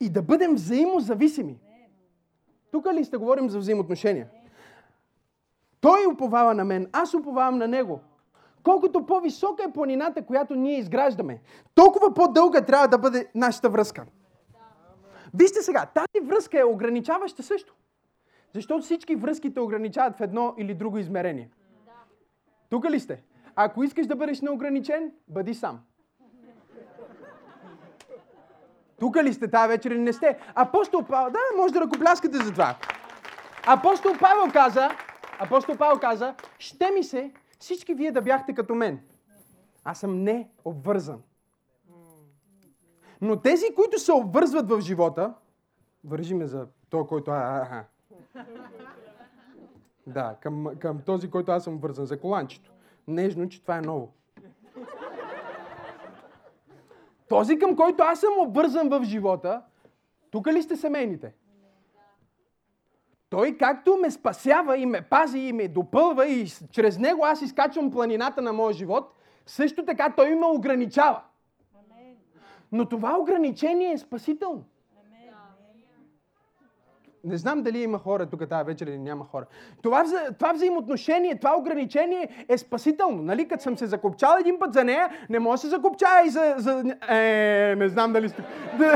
И 0.00 0.10
да 0.10 0.22
бъдем 0.22 0.54
взаимозависими. 0.54 1.58
Тук 2.72 2.86
ли 2.92 3.04
сте 3.04 3.16
говорим 3.16 3.50
за 3.50 3.58
взаимоотношения? 3.58 4.28
Той 5.80 6.06
уповава 6.06 6.54
на 6.54 6.64
мен, 6.64 6.88
аз 6.92 7.14
уповавам 7.14 7.58
на 7.58 7.68
него. 7.68 8.00
Колкото 8.62 9.06
по-висока 9.06 9.64
е 9.68 9.72
планината, 9.72 10.26
която 10.26 10.54
ние 10.54 10.78
изграждаме, 10.78 11.40
толкова 11.74 12.14
по-дълга 12.14 12.60
трябва 12.60 12.88
да 12.88 12.98
бъде 12.98 13.30
нашата 13.34 13.70
връзка. 13.70 14.06
Вижте 15.34 15.62
сега, 15.62 15.86
тази 15.86 16.26
връзка 16.26 16.60
е 16.60 16.64
ограничаваща 16.64 17.42
също. 17.42 17.74
Защото 18.54 18.84
всички 18.84 19.16
връзки 19.16 19.54
те 19.54 19.60
ограничават 19.60 20.16
в 20.16 20.20
едно 20.20 20.54
или 20.58 20.74
друго 20.74 20.98
измерение. 20.98 21.50
Тук 22.70 22.90
ли 22.90 23.00
сте? 23.00 23.22
Ако 23.56 23.84
искаш 23.84 24.06
да 24.06 24.16
бъдеш 24.16 24.40
неограничен, 24.40 25.12
бъди 25.28 25.54
сам. 25.54 25.80
Тук 29.02 29.16
ли 29.16 29.32
сте 29.32 29.50
тази 29.50 29.68
вечер 29.68 29.90
или 29.90 30.00
не 30.00 30.12
сте? 30.12 30.38
Апостол 30.54 31.04
Павел, 31.04 31.32
да, 31.32 31.38
може 31.56 31.72
да 31.72 31.80
ръкопляскате 31.80 32.36
за 32.36 32.52
това. 32.52 32.76
Апостол 33.66 34.12
Павел 34.20 34.52
каза, 34.52 34.90
апостол 35.38 35.76
Павел 35.76 35.98
каза, 35.98 36.34
ще 36.58 36.90
ми 36.90 37.04
се 37.04 37.32
всички 37.58 37.94
вие 37.94 38.12
да 38.12 38.22
бяхте 38.22 38.54
като 38.54 38.74
мен. 38.74 39.00
Аз 39.84 40.00
съм 40.00 40.22
не 40.22 40.50
обвързан. 40.64 41.22
Но 43.20 43.40
тези, 43.40 43.64
които 43.74 43.98
се 43.98 44.12
обвързват 44.12 44.68
в 44.70 44.80
живота, 44.80 45.34
вържи 46.04 46.34
ме 46.34 46.46
за 46.46 46.66
то, 46.90 47.06
който... 47.06 47.30
А, 47.30 47.34
а, 47.34 47.84
а. 48.34 48.44
Да, 50.06 50.36
към, 50.40 50.66
към 50.78 51.00
този, 51.00 51.30
който 51.30 51.52
аз 51.52 51.64
съм 51.64 51.78
вързан, 51.78 52.06
за 52.06 52.20
коланчето. 52.20 52.72
нежно, 53.08 53.48
че 53.48 53.62
това 53.62 53.78
е 53.78 53.80
ново. 53.80 54.12
Този, 57.32 57.58
към 57.58 57.76
който 57.76 58.02
аз 58.02 58.20
съм 58.20 58.32
обвързан 58.38 58.88
в 58.88 59.04
живота, 59.04 59.62
тук 60.30 60.46
ли 60.46 60.62
сте 60.62 60.76
семейните? 60.76 61.34
Той 63.30 63.56
както 63.56 63.96
ме 63.96 64.10
спасява 64.10 64.78
и 64.78 64.86
ме 64.86 65.02
пази 65.02 65.38
и 65.38 65.52
ме 65.52 65.68
допълва 65.68 66.26
и 66.26 66.46
чрез 66.70 66.98
него 66.98 67.24
аз 67.24 67.42
изкачвам 67.42 67.90
планината 67.90 68.42
на 68.42 68.52
моя 68.52 68.72
живот, 68.72 69.14
също 69.46 69.84
така 69.84 70.12
той 70.16 70.34
ме 70.34 70.46
ограничава. 70.46 71.22
Но 72.72 72.88
това 72.88 73.18
ограничение 73.18 73.92
е 73.92 73.98
спасително. 73.98 74.64
Не 77.24 77.36
знам 77.36 77.62
дали 77.62 77.82
има 77.82 77.98
хора 77.98 78.26
тук 78.26 78.48
тази 78.48 78.64
вечер 78.64 78.86
или 78.86 78.98
няма 78.98 79.24
хора. 79.24 79.44
Това, 79.82 80.04
това 80.38 80.52
взаимоотношение, 80.52 81.38
това 81.38 81.56
ограничение 81.58 82.44
е 82.48 82.58
спасително. 82.58 83.22
Нали? 83.22 83.48
Като 83.48 83.62
съм 83.62 83.78
се 83.78 83.86
закопчал 83.86 84.36
един 84.40 84.58
път 84.58 84.72
за 84.72 84.84
нея, 84.84 85.08
не 85.30 85.38
може 85.38 85.52
да 85.52 85.58
се 85.58 85.68
закопчая 85.68 86.26
и 86.26 86.30
за... 86.30 86.54
за... 86.56 86.84
Е, 87.08 87.74
не 87.78 87.88
знам 87.88 88.12
дали 88.12 88.28
сте... 88.28 88.42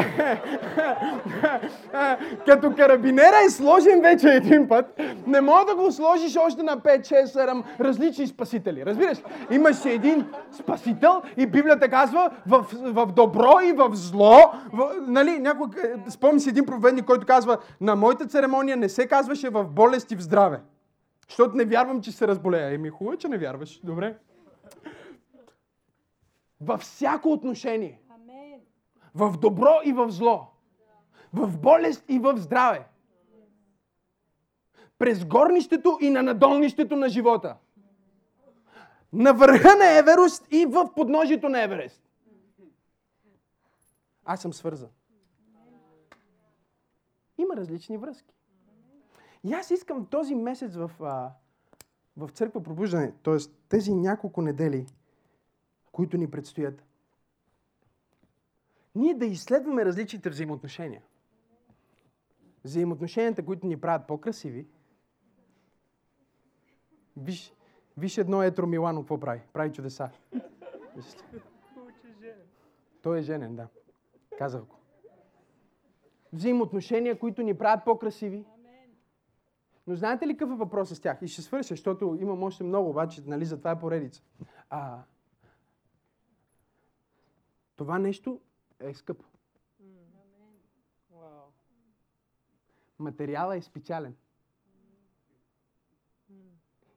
Като 2.47 2.75
карабинера 2.77 3.37
е 3.47 3.51
сложен 3.51 4.01
вече 4.01 4.29
един 4.29 4.69
път, 4.69 5.01
не 5.27 5.41
мога 5.41 5.65
да 5.65 5.75
го 5.75 5.93
сложиш 5.93 6.37
още 6.37 6.63
на 6.63 6.79
5, 6.79 7.01
6, 7.01 7.25
7 7.25 7.63
различни 7.81 8.27
спасители. 8.27 8.87
Разбираш? 8.87 9.19
Имаш 9.51 9.85
един 9.85 10.27
спасител 10.53 11.23
и 11.37 11.47
Библията 11.47 11.89
казва 11.89 12.31
в, 12.47 12.67
в 12.73 13.07
добро 13.07 13.55
и 13.65 13.73
в 13.73 13.91
зло. 13.93 14.41
В, 14.73 14.91
нали, 15.07 15.39
някой, 15.39 15.67
спомни 16.09 16.41
си 16.41 16.49
един 16.49 16.67
проповедник, 16.67 17.05
който 17.05 17.27
казва 17.27 17.59
на 17.81 17.97
мой 17.97 18.16
моята 18.17 18.33
церемония 18.33 18.77
не 18.77 18.89
се 18.89 19.09
казваше 19.09 19.51
в 19.51 19.65
болест 19.65 20.11
и 20.11 20.17
в 20.17 20.21
здраве. 20.21 20.61
Защото 21.29 21.57
не 21.57 21.65
вярвам, 21.65 22.03
че 22.03 22.13
се 22.13 22.29
разболея. 22.29 22.75
Еми, 22.75 22.89
хубаво, 22.89 23.17
че 23.17 23.29
не 23.29 23.39
вярваш. 23.39 23.81
Добре. 23.85 24.19
Във 26.61 26.81
всяко 26.81 27.33
отношение. 27.33 28.01
В 29.15 29.37
добро 29.39 29.81
и 29.85 29.93
в 29.93 30.11
зло. 30.11 30.47
В 31.33 31.59
болест 31.59 32.05
и 32.09 32.19
в 32.19 32.37
здраве. 32.37 32.87
През 34.99 35.25
горнището 35.25 35.99
и 36.01 36.11
на 36.11 36.23
надолнището 36.23 36.97
на 36.97 37.09
живота. 37.09 37.57
На 39.13 39.33
върха 39.33 39.77
на 39.77 39.99
Еверост 39.99 40.47
и 40.51 40.67
в 40.67 40.95
подножието 40.95 41.49
на 41.49 41.63
Еверест. 41.63 42.03
Аз 44.25 44.41
съм 44.41 44.53
свързан. 44.53 44.89
Има 47.39 47.57
различни 47.57 47.99
връзки. 47.99 48.35
И 49.45 49.53
аз 49.53 49.71
искам 49.71 50.07
този 50.07 50.35
месец 50.35 50.77
в, 50.77 50.91
а, 51.01 51.33
в 52.17 52.31
църква 52.33 52.63
пробуждане, 52.63 53.13
т.е. 53.23 53.37
тези 53.69 53.95
няколко 53.95 54.43
недели, 54.43 54.87
които 55.93 56.17
ни 56.17 56.31
предстоят, 56.31 56.85
ние 58.95 59.15
да 59.15 59.27
изследваме 59.27 59.85
различните 59.85 60.31
взаимоотношения. 60.31 61.03
Взаимоотношенията, 62.65 63.45
които 63.45 63.67
ни 63.67 63.81
правят 63.81 64.07
по-красиви. 64.07 64.67
Виж, 67.17 67.55
виж 67.97 68.19
едно 68.19 68.43
етро 68.43 68.67
Милано, 68.67 69.01
какво 69.01 69.21
прави? 69.21 69.41
Прави 69.53 69.73
чудеса. 69.73 70.11
Той 73.03 73.19
е 73.19 73.23
женен, 73.23 73.57
да. 73.57 73.69
Казах 74.39 74.63
го 74.65 74.77
взаимоотношения, 76.37 77.19
които 77.19 77.43
ни 77.43 77.59
правят 77.59 77.85
по-красиви. 77.85 78.45
Но 79.87 79.95
знаете 79.95 80.27
ли 80.27 80.37
какъв 80.37 80.51
е 80.51 80.59
въпросът 80.59 80.97
с 80.97 81.01
тях? 81.01 81.19
И 81.23 81.29
ще 81.29 81.43
свърша, 81.43 81.69
защото 81.69 82.17
имам 82.21 82.43
още 82.43 82.65
много, 82.65 82.91
обаче, 82.91 83.23
нали, 83.27 83.45
за 83.45 83.59
това 83.59 83.71
е 83.71 83.79
поредица. 83.79 84.23
А, 84.71 85.03
това 87.77 87.99
нещо 87.99 88.41
е 88.81 88.95
скъпо. 88.95 89.25
Материала 92.99 93.57
е 93.57 93.63
специален. 93.63 94.17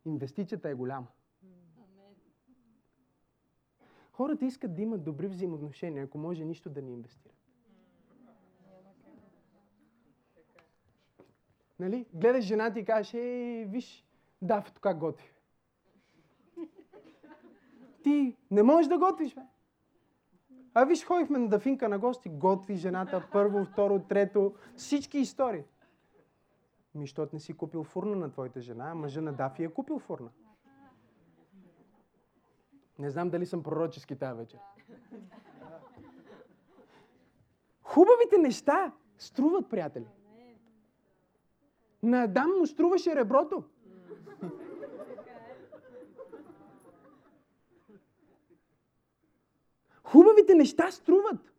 Инвестицията 0.06 0.70
е 0.70 0.74
голяма. 0.74 1.08
Хората 4.12 4.46
искат 4.46 4.76
да 4.76 4.82
имат 4.82 5.04
добри 5.04 5.28
взаимоотношения, 5.28 6.04
ако 6.04 6.18
може 6.18 6.46
нищо 6.46 6.70
да 6.70 6.82
ни 6.82 6.94
инвестира. 6.94 7.34
Нали? 11.80 12.06
Гледаш 12.14 12.46
жената 12.46 12.80
и 12.80 12.86
кажеш, 12.86 13.14
ей, 13.14 13.66
виж, 13.66 14.06
дафето 14.42 14.82
как 14.82 14.98
готви. 14.98 15.32
Ти 18.04 18.38
не 18.52 18.64
можеш 18.64 18.90
да 18.90 18.98
готвиш, 18.98 19.36
бе. 19.36 19.42
А 20.74 20.86
виж, 20.86 21.06
ходихме 21.06 21.40
на 21.40 21.48
Дафинка 21.48 21.90
на 21.90 22.00
гости, 22.00 22.30
готви 22.30 22.76
жената 22.76 23.28
първо, 23.32 23.66
второ, 23.66 24.00
трето, 24.00 24.56
всички 24.76 25.18
истории. 25.18 25.64
Ми, 26.96 27.04
защото 27.04 27.36
не 27.36 27.40
си 27.40 27.54
купил 27.54 27.84
фурна 27.84 28.16
на 28.16 28.32
твоята 28.32 28.62
жена, 28.62 28.92
а 28.92 28.96
мъжа 28.96 29.22
на 29.22 29.34
Дафи 29.34 29.64
е 29.64 29.70
купил 29.70 30.00
фурна. 30.00 30.30
Не 33.00 33.10
знам 33.10 33.30
дали 33.30 33.46
съм 33.46 33.64
пророчески 33.64 34.16
тази 34.16 34.38
вечер. 34.38 34.60
Хубавите 37.82 38.38
неща 38.38 38.92
струват, 39.18 39.70
приятели. 39.70 40.08
На 42.04 42.24
Адам 42.24 42.52
му 42.60 42.66
струваше 42.66 43.16
реброто. 43.16 43.64
Хубавите 50.04 50.56
неща 50.56 50.92
струват. 50.92 51.54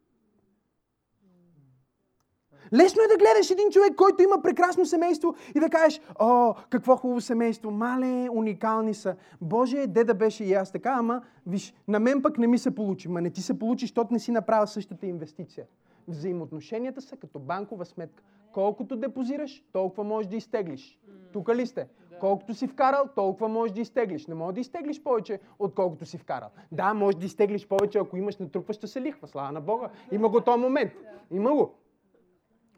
Лесно 2.73 3.03
е 3.03 3.09
да 3.09 3.17
гледаш 3.17 3.51
един 3.51 3.71
човек, 3.71 3.95
който 3.97 4.23
има 4.23 4.43
прекрасно 4.43 4.87
семейство 4.87 5.35
и 5.55 5.61
да 5.61 5.71
кажеш, 5.71 6.01
о, 6.21 6.55
какво 6.71 6.97
хубаво 6.97 7.21
семейство, 7.21 7.71
мале, 7.71 8.29
уникални 8.33 8.95
са. 8.95 9.17
Боже, 9.41 9.87
де 9.87 10.05
да 10.05 10.15
беше 10.15 10.45
и 10.45 10.55
аз 10.55 10.73
така, 10.73 10.91
ама, 10.99 11.23
виж, 11.47 11.75
на 11.89 12.01
мен 12.01 12.23
пък 12.23 12.39
не 12.39 12.47
ми 12.47 12.59
се 12.59 12.75
получи. 12.75 13.09
Ма 13.09 13.21
не 13.21 13.31
ти 13.31 13.43
се 13.43 13.59
получи, 13.59 13.85
защото 13.85 14.13
не 14.13 14.19
си 14.19 14.31
направил 14.31 14.67
същата 14.67 15.07
инвестиция. 15.07 15.67
Взаимоотношенията 16.09 17.01
са 17.01 17.17
като 17.17 17.39
банкова 17.39 17.85
сметка. 17.85 18.23
Колкото 18.53 18.97
депозираш, 18.97 19.65
толкова 19.73 20.05
можеш 20.05 20.29
да 20.29 20.37
изтеглиш. 20.37 20.99
Тук 21.33 21.49
ли 21.49 21.67
сте? 21.67 21.89
Колкото 22.21 22.55
си 22.55 22.67
вкарал, 22.67 23.05
толкова 23.15 23.49
можеш 23.49 23.75
да 23.75 23.81
изтеглиш. 23.81 24.27
Не 24.27 24.35
можеш 24.35 24.55
да 24.55 24.61
изтеглиш 24.61 25.03
повече, 25.03 25.41
отколкото 25.59 26.07
си 26.07 26.19
вкарал. 26.19 26.49
Да, 26.73 26.95
можеш 26.95 27.17
да 27.17 27.27
изтеглиш 27.27 27.69
повече, 27.69 27.99
ако 27.99 28.17
имаш 28.17 28.37
натрупваща 28.37 28.89
се 28.89 29.01
лихва. 29.01 29.29
Слава 29.29 29.53
на 29.53 29.61
Бога. 29.61 29.89
Има 30.13 30.29
го 30.29 30.41
този 30.41 30.61
момент. 30.61 30.93
Има 31.31 31.55
го. 31.55 31.75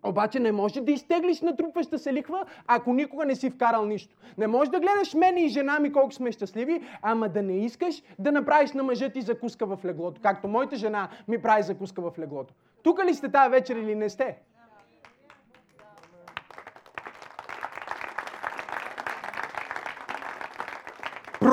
Обаче 0.04 0.40
не 0.40 0.52
може 0.52 0.80
да 0.80 0.92
изтеглиш 0.92 1.40
натрупваща 1.40 1.98
се 1.98 2.12
лихва, 2.12 2.44
ако 2.66 2.92
никога 2.92 3.26
не 3.26 3.34
си 3.34 3.50
вкарал 3.50 3.84
нищо. 3.84 4.16
Не 4.38 4.46
можеш 4.46 4.70
да 4.70 4.80
гледаш 4.80 5.14
мене 5.14 5.40
и 5.40 5.48
жена 5.48 5.78
ми 5.78 5.92
колко 5.92 6.12
сме 6.12 6.32
щастливи, 6.32 6.82
ама 7.02 7.28
да 7.28 7.42
не 7.42 7.64
искаш 7.64 8.02
да 8.18 8.32
направиш 8.32 8.72
на 8.72 8.82
мъжа 8.82 9.08
ти 9.08 9.22
закуска 9.22 9.66
в 9.66 9.78
леглото, 9.84 10.20
както 10.22 10.48
моята 10.48 10.76
жена 10.76 11.08
ми 11.28 11.42
прави 11.42 11.62
закуска 11.62 12.10
в 12.10 12.18
леглото. 12.18 12.54
Тук 12.82 13.04
ли 13.04 13.14
сте 13.14 13.28
тази 13.28 13.50
вечер 13.50 13.76
или 13.76 13.94
не 13.94 14.08
сте? 14.08 14.38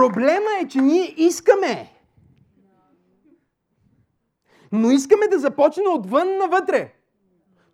Проблема 0.10 0.50
е, 0.62 0.68
че 0.68 0.82
ние 0.82 1.14
искаме. 1.18 1.90
Но 4.72 4.92
искаме 4.92 5.28
да 5.28 5.40
започне 5.40 5.90
отвън 5.90 6.38
навътре. 6.38 6.94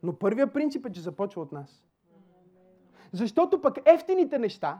Но 0.04 0.14
първият 0.14 0.54
принцип 0.54 0.86
е, 0.86 0.92
че 0.92 1.02
започва 1.02 1.42
от 1.42 1.52
нас. 1.52 1.86
Защото 3.12 3.62
пък 3.62 3.78
ефтините 3.86 4.40
неща, 4.40 4.80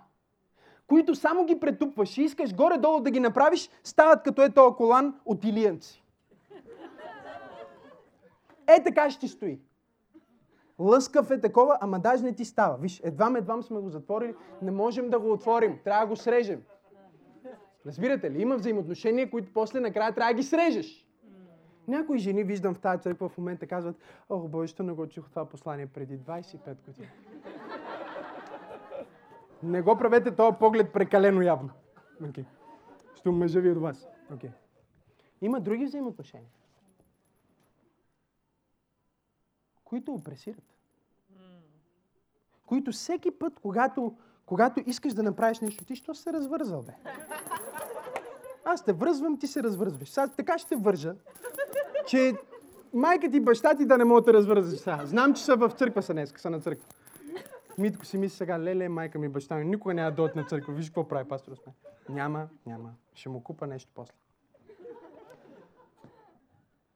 които 0.88 1.16
само 1.16 1.46
ги 1.46 1.60
претупваш 1.60 2.18
и 2.18 2.22
искаш 2.22 2.56
горе-долу 2.56 3.00
да 3.00 3.12
ги 3.12 3.20
направиш, 3.20 3.70
стават 3.84 4.24
като 4.24 4.42
е 4.42 4.50
този 4.50 4.76
колан 4.76 5.20
от 5.26 5.44
илиянци. 5.44 6.04
Е 8.68 8.84
така 8.84 9.10
ще 9.10 9.28
стои. 9.28 9.60
Лъскав 10.80 11.32
е 11.32 11.42
такова, 11.42 11.78
ама 11.82 12.00
даже 12.00 12.24
не 12.24 12.36
ти 12.36 12.46
става. 12.46 12.78
Виж, 12.78 13.02
едвам, 13.04 13.36
едвам 13.36 13.64
сме 13.64 13.80
го 13.80 13.90
затворили, 13.90 14.36
не 14.62 14.72
можем 14.72 15.10
да 15.10 15.20
го 15.20 15.32
отворим, 15.32 15.80
трябва 15.84 16.06
да 16.06 16.10
го 16.10 16.16
срежем. 16.16 16.62
Разбирате 17.86 18.32
ли? 18.32 18.42
Има 18.42 18.56
взаимоотношения, 18.56 19.30
които 19.30 19.54
после 19.54 19.80
накрая 19.80 20.14
трябва 20.14 20.34
да 20.34 20.38
ги 20.38 20.44
срежеш. 20.44 21.06
Някои 21.88 22.20
жени, 22.20 22.44
виждам 22.44 22.74
в 22.74 22.80
тази 22.80 23.02
църква 23.02 23.30
в 23.30 23.38
момента, 23.38 23.68
казват, 23.68 23.96
о, 24.30 24.40
Боже, 24.40 24.74
не 24.80 24.94
го 24.94 25.08
чух 25.08 25.30
това 25.30 25.46
послание 25.46 25.88
преди 25.88 26.20
25 26.20 26.86
години. 26.86 27.10
не 29.64 29.82
го 29.82 29.98
правете 29.98 30.36
този 30.36 30.58
поглед 30.60 30.94
прекалено 30.94 31.42
явно. 31.42 31.70
Okay. 32.22 32.46
Що 33.16 33.32
мъжа 33.32 33.60
ви 33.60 33.72
от 33.72 33.78
вас. 33.78 34.08
Okay. 34.32 34.52
Има 35.42 35.60
други 35.60 35.86
взаимоотношения, 35.86 36.50
които 39.84 40.14
опресират. 40.14 40.76
Които 42.66 42.92
всеки 42.92 43.32
път, 43.32 43.60
когато 43.60 44.18
когато 44.46 44.84
искаш 44.86 45.14
да 45.14 45.24
направиш 45.24 45.60
нещо, 45.60 45.86
ти 45.86 45.96
що 45.96 46.16
се 46.16 46.34
развързал, 46.34 46.82
бе? 46.82 46.94
Аз 48.66 48.84
те 48.84 48.94
връзвам, 48.94 49.40
ти 49.40 49.48
се 49.48 49.64
развързваш. 49.64 50.10
Сега 50.10 50.28
така 50.28 50.58
ще 50.58 50.70
те 50.70 50.76
вържа, 50.76 51.16
че 52.08 52.34
майка 52.94 53.32
ти, 53.32 53.40
баща 53.40 53.76
ти 53.76 53.86
да 53.86 53.98
не 53.98 54.06
могат 54.06 54.26
да 54.26 54.34
развързваш 54.34 54.80
сега. 54.80 55.06
Знам, 55.06 55.34
че 55.34 55.44
са 55.44 55.56
в 55.56 55.70
църква 55.70 56.02
са 56.02 56.14
днес, 56.14 56.34
са 56.38 56.50
на 56.50 56.60
църква. 56.60 56.88
Митко 57.78 58.06
си 58.06 58.18
мисли 58.18 58.38
сега, 58.38 58.60
леле, 58.60 58.90
майка 58.90 59.20
ми, 59.20 59.30
баща 59.30 59.56
ми, 59.56 59.66
никога 59.66 59.94
няма 59.94 60.12
да 60.12 60.16
дойдат 60.16 60.36
на 60.36 60.44
църква. 60.44 60.74
Виж 60.74 60.90
какво 60.90 61.08
прави 61.08 61.28
пастор 61.28 61.52
мен. 61.66 61.76
Няма, 62.10 62.48
няма. 62.66 62.94
Ще 63.14 63.30
му 63.30 63.44
купа 63.44 63.68
нещо 63.68 63.92
после. 63.96 64.14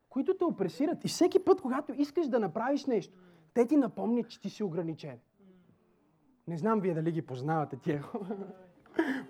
Които 0.10 0.38
те 0.38 0.44
опресират. 0.44 1.06
И 1.06 1.08
всеки 1.08 1.40
път, 1.46 1.62
когато 1.62 1.94
искаш 1.98 2.28
да 2.28 2.40
направиш 2.40 2.86
нещо, 2.86 3.18
те 3.54 3.68
ти 3.68 3.78
напомнят, 3.78 4.30
че 4.30 4.40
ти 4.40 4.50
си 4.50 4.64
ограничен. 4.64 5.20
Не 6.48 6.58
знам 6.58 6.80
вие 6.80 6.94
дали 6.94 7.12
ги 7.12 7.22
познавате 7.22 7.78
тия 7.78 8.02
хора. 8.02 8.38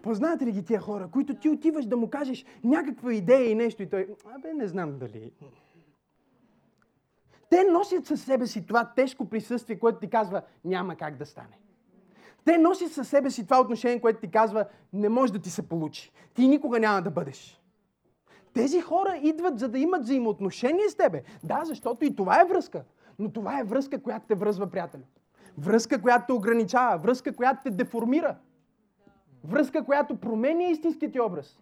Познавате 0.01 0.45
ли 0.45 0.51
ги 0.51 0.65
тия 0.65 0.80
хора, 0.80 1.07
които 1.11 1.36
ти 1.36 1.49
отиваш 1.49 1.86
да 1.86 1.97
му 1.97 2.09
кажеш 2.09 2.45
някаква 2.63 3.13
идея 3.13 3.51
и 3.51 3.55
нещо 3.55 3.84
и 3.84 3.89
той, 3.89 4.07
абе 4.36 4.53
не 4.53 4.67
знам 4.67 4.97
дали. 4.99 5.32
Те 7.49 7.63
носят 7.63 8.05
със 8.05 8.24
себе 8.24 8.47
си 8.47 8.65
това 8.65 8.91
тежко 8.95 9.30
присъствие, 9.30 9.80
което 9.80 9.99
ти 9.99 10.09
казва, 10.09 10.41
няма 10.65 10.95
как 10.95 11.17
да 11.17 11.26
стане. 11.26 11.59
Те 12.45 12.57
носят 12.57 12.91
със 12.91 13.07
себе 13.07 13.30
си 13.30 13.43
това 13.43 13.61
отношение, 13.61 14.01
което 14.01 14.20
ти 14.20 14.32
казва, 14.32 14.65
не 14.93 15.09
може 15.09 15.34
да 15.34 15.39
ти 15.39 15.49
се 15.49 15.70
получи. 15.70 16.11
Ти 16.34 16.47
никога 16.47 16.80
няма 16.80 17.01
да 17.01 17.11
бъдеш. 17.11 17.61
Тези 18.53 18.82
хора 18.82 19.20
идват, 19.24 19.59
за 19.59 19.70
да 19.70 19.80
имат 19.80 20.03
взаимоотношение 20.03 20.89
с 20.89 20.95
тебе. 20.95 21.24
Да, 21.43 21.61
защото 21.65 22.05
и 22.05 22.15
това 22.15 22.41
е 22.41 22.45
връзка. 22.45 22.84
Но 23.20 23.32
това 23.32 23.59
е 23.59 23.63
връзка, 23.63 24.01
която 24.01 24.26
те 24.28 24.36
връзва, 24.36 24.67
приятели. 24.67 25.03
Връзка, 25.57 26.01
която 26.01 26.26
те 26.28 26.34
ограничава. 26.34 26.97
Връзка, 26.97 27.36
която 27.36 27.59
те 27.63 27.70
деформира. 27.70 28.36
Връзка, 29.44 29.86
която 29.86 30.16
променя 30.16 30.64
истинският 30.64 31.14
ти 31.14 31.20
образ. 31.20 31.60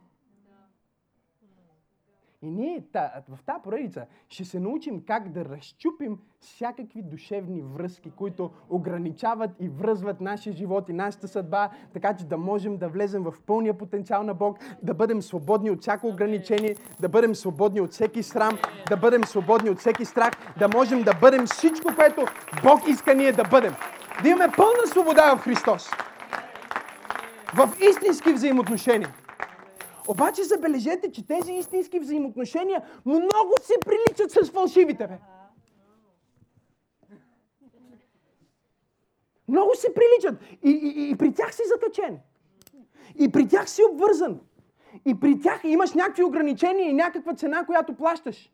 И 2.42 2.50
ние 2.50 2.84
в 3.30 3.40
тази 3.46 3.62
поредица 3.64 4.06
ще 4.30 4.46
се 4.46 4.60
научим 4.60 5.04
как 5.08 5.32
да 5.32 5.46
разчупим 5.46 6.18
всякакви 6.40 7.02
душевни 7.02 7.62
връзки, 7.62 8.12
които 8.12 8.52
ограничават 8.70 9.52
и 9.60 9.70
връзват 9.70 10.22
нашия 10.22 10.54
живот 10.54 10.90
и 10.90 10.94
нашата 10.94 11.28
съдба, 11.28 11.70
така 11.94 12.16
че 12.16 12.26
да 12.26 12.38
можем 12.38 12.78
да 12.78 12.90
влезем 12.90 13.24
в 13.24 13.34
пълния 13.46 13.78
потенциал 13.78 14.24
на 14.24 14.34
Бог, 14.34 14.58
да 14.84 14.94
бъдем 14.94 15.22
свободни 15.22 15.72
от 15.72 15.82
всяко 15.82 16.08
ограничение, 16.08 16.76
да 17.00 17.10
бъдем 17.10 17.36
свободни 17.36 17.82
от 17.82 17.92
всеки 17.92 18.24
срам, 18.24 18.58
да 18.90 18.98
бъдем 18.98 19.24
свободни 19.24 19.70
от 19.70 19.80
всеки 19.80 20.06
страх, 20.06 20.32
да 20.60 20.68
можем 20.68 21.04
да 21.04 21.14
бъдем 21.22 21.46
всичко, 21.46 21.96
което 21.96 22.26
Бог 22.64 22.88
иска 22.88 23.16
ние 23.16 23.32
да 23.32 23.44
бъдем. 23.44 23.74
Да 24.24 24.30
имаме 24.30 24.54
пълна 24.58 24.88
свобода 24.88 25.36
в 25.36 25.40
Христос. 25.40 25.90
В 27.58 27.74
истински 27.82 28.34
взаимоотношения. 28.34 29.16
Обаче 30.08 30.43
забележете, 30.43 31.12
че 31.12 31.28
тези 31.28 31.53
истински 31.53 31.99
взаимоотношения 31.99 32.84
много 33.05 33.53
се 33.62 33.74
приличат 33.86 34.32
с 34.32 34.51
фалшивите. 34.51 35.08
Бе. 35.08 35.20
Много 39.47 39.72
се 39.76 39.88
приличат. 39.93 40.41
И, 40.64 40.70
и, 40.70 41.10
и 41.10 41.16
при 41.18 41.34
тях 41.34 41.55
си 41.55 41.62
затъчен. 41.68 42.20
И 43.20 43.32
при 43.32 43.47
тях 43.47 43.70
си 43.70 43.82
обвързан. 43.91 44.39
И 45.05 45.20
при 45.20 45.41
тях 45.41 45.62
имаш 45.64 45.93
някакви 45.93 46.24
ограничения 46.24 46.89
и 46.89 46.93
някаква 46.93 47.34
цена, 47.34 47.66
която 47.66 47.95
плащаш. 47.95 48.51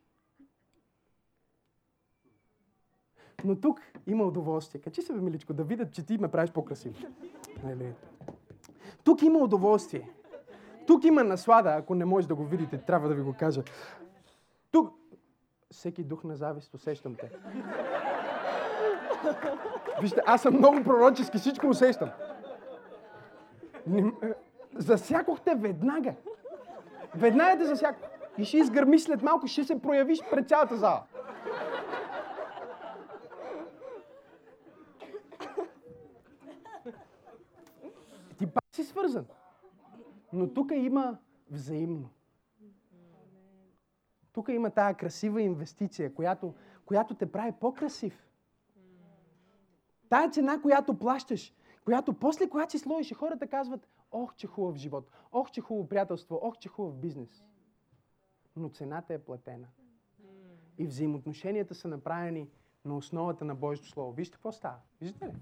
Но 3.44 3.56
тук 3.62 3.82
има 4.08 4.24
удоволствие. 4.24 4.82
Качи 4.82 5.02
се, 5.02 5.14
миличко, 5.14 5.54
да 5.54 5.64
видят, 5.64 5.94
че 5.94 6.06
ти 6.06 6.18
ме 6.18 6.28
правиш 6.28 6.52
по-красив. 6.52 7.06
Тук 9.04 9.22
има 9.22 9.40
удоволствие. 9.40 10.10
Тук 10.88 11.04
има 11.04 11.24
наслада, 11.24 11.70
ако 11.70 11.96
не 11.96 12.06
може 12.06 12.28
да 12.28 12.36
го 12.36 12.44
видите, 12.44 12.78
трябва 12.78 13.08
да 13.08 13.16
ви 13.16 13.22
го 13.22 13.34
кажа. 13.40 13.64
Тук... 14.72 14.94
Всеки 15.72 16.04
дух 16.04 16.24
на 16.24 16.36
завист, 16.36 16.74
усещам 16.74 17.16
те. 17.16 17.32
Вижте, 20.02 20.22
аз 20.26 20.42
съм 20.42 20.58
много 20.58 20.84
пророчески, 20.84 21.38
всичко 21.38 21.68
усещам. 21.68 22.10
Засякохте 24.76 25.56
веднага. 25.56 26.14
Веднага 27.16 27.58
те 27.58 27.66
засякох. 27.66 28.08
И 28.38 28.46
ще 28.46 28.58
изгърми 28.58 29.00
след 29.00 29.22
малко, 29.22 29.48
ще 29.48 29.64
се 29.64 29.82
проявиш 29.82 30.20
пред 30.32 30.50
цялата 30.50 30.78
зала. 30.78 31.04
Ти 38.38 38.46
пак 38.46 38.64
си 38.72 38.83
свързан. 38.94 39.26
Но 40.34 40.54
тук 40.54 40.72
има 40.76 41.18
взаимно. 41.52 42.10
Тук 44.34 44.50
има 44.50 44.70
тая 44.70 44.94
красива 44.94 45.42
инвестиция, 45.42 46.14
която, 46.14 46.54
която 46.86 47.16
те 47.16 47.32
прави 47.32 47.52
по-красив. 47.52 48.28
Тая 50.10 50.30
цена, 50.30 50.62
която 50.62 51.00
плащаш, 51.00 51.54
която 51.86 52.14
после, 52.14 52.50
когато 52.50 52.72
си 52.72 52.80
сложиш, 52.80 53.12
и 53.12 53.14
хората 53.14 53.48
казват, 53.48 53.88
ох, 54.12 54.36
че 54.36 54.48
хубав 54.48 54.76
живот, 54.76 55.10
ох, 55.32 55.52
че 55.52 55.62
хубаво 55.62 55.90
приятелство, 55.90 56.40
ох, 56.42 56.58
че 56.58 56.70
хубав 56.70 56.96
бизнес. 56.96 57.44
Но 58.56 58.70
цената 58.70 59.14
е 59.14 59.18
платена. 59.20 59.68
И 60.78 60.88
взаимоотношенията 60.88 61.76
са 61.76 61.88
направени 61.88 62.50
на 62.86 62.98
основата 62.98 63.46
на 63.46 63.56
Божието 63.56 63.90
Слово. 63.90 64.12
Вижте 64.12 64.34
какво 64.34 64.52
става. 64.52 64.78
Виждате 65.02 65.28
ли? 65.28 65.34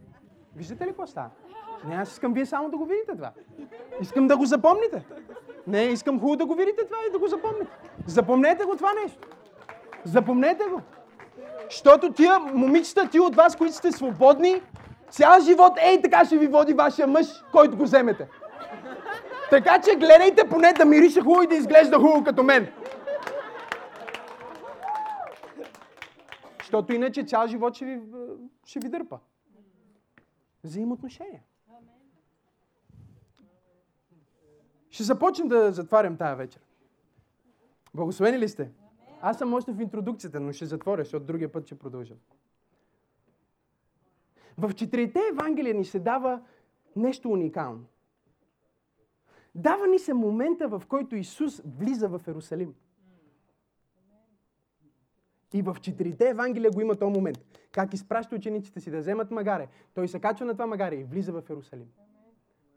Виждате 0.55 0.83
ли 0.85 0.89
какво 0.89 1.07
става? 1.07 1.31
Не, 1.85 1.95
аз 1.95 2.11
искам 2.11 2.33
вие 2.33 2.45
само 2.45 2.69
да 2.69 2.77
го 2.77 2.85
видите 2.85 3.15
това. 3.15 3.31
Искам 4.01 4.27
да 4.27 4.37
го 4.37 4.45
запомните. 4.45 5.05
Не, 5.67 5.83
искам 5.83 6.19
хубаво 6.19 6.35
да 6.35 6.45
го 6.45 6.55
видите 6.55 6.85
това 6.85 6.97
и 7.09 7.11
да 7.11 7.19
го 7.19 7.27
запомните. 7.27 7.71
Запомнете 8.07 8.65
го 8.65 8.75
това 8.75 8.93
нещо. 9.03 9.27
Запомнете 10.03 10.63
го. 10.63 10.81
Защото 11.69 12.13
тия 12.13 12.39
момичета, 12.39 13.09
ти 13.09 13.19
от 13.19 13.35
вас, 13.35 13.55
които 13.55 13.75
сте 13.75 13.91
свободни, 13.91 14.61
цял 15.09 15.41
живот, 15.41 15.73
ей 15.81 16.01
така 16.01 16.25
ще 16.25 16.37
ви 16.37 16.47
води 16.47 16.73
вашия 16.73 17.07
мъж, 17.07 17.43
който 17.51 17.77
го 17.77 17.83
вземете. 17.83 18.27
Така 19.49 19.81
че 19.81 19.95
гледайте 19.95 20.49
поне 20.49 20.73
да 20.73 20.85
мирише 20.85 21.21
хубаво 21.21 21.43
и 21.43 21.47
да 21.47 21.55
изглежда 21.55 21.97
хубаво 21.97 22.23
като 22.23 22.43
мен. 22.43 22.67
Защото 26.59 26.93
иначе 26.93 27.23
цял 27.23 27.47
живот 27.47 27.75
ще 27.75 27.85
ви, 27.85 28.01
ще 28.65 28.79
ви 28.79 28.89
дърпа. 28.89 29.19
Взаимоотношения. 30.63 31.41
Ще 34.91 35.03
започнем 35.03 35.47
да 35.47 35.71
затварям 35.71 36.17
тая 36.17 36.35
вечер. 36.35 36.61
Благословени 37.93 38.39
ли 38.39 38.49
сте? 38.49 38.71
Аз 39.21 39.37
съм 39.37 39.53
още 39.53 39.71
в 39.71 39.81
интродукцията, 39.81 40.39
но 40.39 40.51
ще 40.51 40.65
затворя, 40.65 41.03
защото 41.03 41.25
другия 41.25 41.51
път 41.51 41.65
ще 41.65 41.79
продължа. 41.79 42.15
В 44.57 44.73
четирите 44.73 45.19
Евангелия 45.31 45.75
ни 45.75 45.85
се 45.85 45.99
дава 45.99 46.41
нещо 46.95 47.29
уникално. 47.29 47.85
Дава 49.55 49.87
ни 49.87 49.99
се 49.99 50.13
момента, 50.13 50.67
в 50.67 50.83
който 50.87 51.15
Исус 51.15 51.61
влиза 51.65 52.07
в 52.07 52.21
Ерусалим. 52.27 52.73
И 55.53 55.61
в 55.61 55.77
четирите 55.81 56.29
Евангелия 56.29 56.71
го 56.71 56.81
има 56.81 56.95
този 56.95 57.11
момент. 57.11 57.37
Как 57.71 57.93
изпраща 57.93 58.35
учениците 58.35 58.79
си 58.79 58.91
да 58.91 58.99
вземат 58.99 59.31
магаре. 59.31 59.67
Той 59.93 60.07
се 60.07 60.19
качва 60.19 60.45
на 60.45 60.53
това 60.53 60.67
магаре 60.67 60.95
и 60.95 61.03
влиза 61.03 61.31
в 61.31 61.49
Ерусалим 61.49 61.87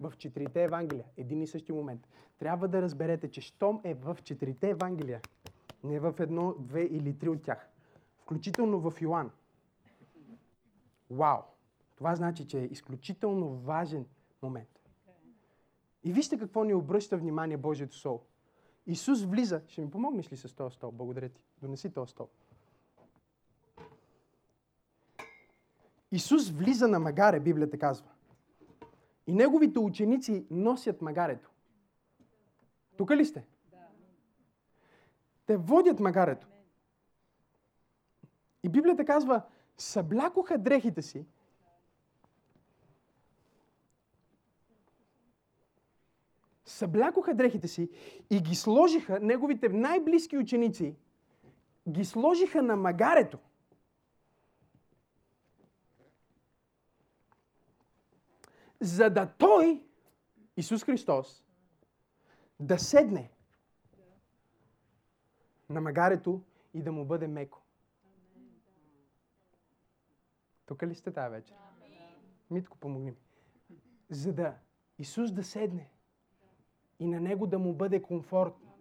в 0.00 0.12
четирите 0.18 0.64
Евангелия, 0.64 1.04
един 1.16 1.42
и 1.42 1.46
същи 1.46 1.72
момент. 1.72 2.08
Трябва 2.38 2.68
да 2.68 2.82
разберете, 2.82 3.30
че 3.30 3.40
щом 3.40 3.80
е 3.84 3.94
в 3.94 4.18
четирите 4.22 4.70
Евангелия, 4.70 5.20
не 5.84 6.00
в 6.00 6.14
едно, 6.18 6.54
две 6.58 6.82
или 6.82 7.18
три 7.18 7.28
от 7.28 7.42
тях, 7.42 7.68
включително 8.18 8.90
в 8.90 9.00
Йоан. 9.00 9.30
Вау! 11.10 11.38
Това 11.96 12.14
значи, 12.14 12.46
че 12.46 12.60
е 12.60 12.64
изключително 12.64 13.48
важен 13.48 14.06
момент. 14.42 14.80
И 16.04 16.12
вижте 16.12 16.38
какво 16.38 16.64
ни 16.64 16.74
обръща 16.74 17.16
внимание 17.16 17.56
Божието 17.56 17.96
Слово. 17.96 18.24
Исус 18.86 19.24
влиза. 19.24 19.62
Ще 19.66 19.80
ми 19.80 19.90
помогнеш 19.90 20.32
ли 20.32 20.36
с 20.36 20.54
този 20.54 20.74
стол? 20.74 20.92
Благодаря 20.92 21.28
ти. 21.28 21.42
Донеси 21.62 21.90
този 21.90 22.10
стол. 22.10 22.28
Исус 26.12 26.50
влиза 26.50 26.88
на 26.88 27.00
магаре, 27.00 27.40
Библията 27.40 27.78
казва. 27.78 28.13
И 29.26 29.32
неговите 29.32 29.78
ученици 29.78 30.46
носят 30.50 31.02
магарето. 31.02 31.50
Тук 32.96 33.10
ли 33.10 33.24
сте? 33.24 33.44
Те 35.46 35.56
водят 35.56 36.00
магарето. 36.00 36.46
И 38.62 38.68
Библията 38.68 39.04
казва, 39.04 39.42
съблякоха 39.76 40.58
дрехите 40.58 41.02
си 41.02 41.26
съблякоха 46.74 47.34
дрехите 47.34 47.68
си 47.68 47.90
и 48.30 48.40
ги 48.40 48.54
сложиха, 48.54 49.20
неговите 49.20 49.68
най-близки 49.68 50.38
ученици, 50.38 50.96
ги 51.88 52.04
сложиха 52.04 52.62
на 52.62 52.76
магарето. 52.76 53.38
За 58.84 59.10
да 59.10 59.32
Той, 59.38 59.82
Исус 60.56 60.84
Христос, 60.84 61.44
да 62.60 62.78
седне 62.78 63.30
на 65.68 65.80
магарето 65.80 66.42
и 66.74 66.82
да 66.82 66.92
му 66.92 67.04
бъде 67.04 67.26
меко. 67.26 67.62
Тук 70.66 70.82
ли 70.82 70.94
сте 70.94 71.12
тази 71.12 71.30
вечер? 71.30 71.56
Митко, 72.50 72.78
помогни 72.78 73.10
ми. 73.10 73.16
За 74.10 74.32
да 74.32 74.54
Исус 74.98 75.32
да 75.32 75.44
седне 75.44 75.90
и 76.98 77.06
на 77.06 77.20
него 77.20 77.46
да 77.46 77.58
му 77.58 77.74
бъде 77.74 78.02
комфортно. 78.02 78.72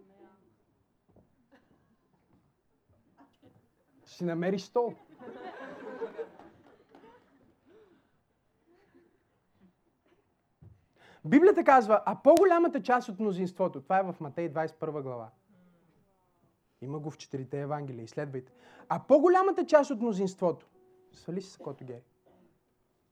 Ще 4.06 4.24
намериш 4.24 4.62
стол. 4.62 4.94
Библията 11.24 11.64
казва, 11.64 12.02
а 12.06 12.16
по-голямата 12.22 12.82
част 12.82 13.08
от 13.08 13.20
мнозинството, 13.20 13.80
това 13.80 13.98
е 13.98 14.02
в 14.02 14.16
Матей 14.20 14.52
21 14.52 15.02
глава. 15.02 15.28
Има 16.80 16.98
го 16.98 17.10
в 17.10 17.18
четирите 17.18 17.60
Евангелия, 17.60 18.04
изследвайте. 18.04 18.52
А 18.88 19.00
по-голямата 19.08 19.66
част 19.66 19.90
от 19.90 20.00
мнозинството, 20.00 20.66
свали 21.12 21.42
си 21.42 21.50
сакото, 21.50 21.84
Гери. 21.84 22.02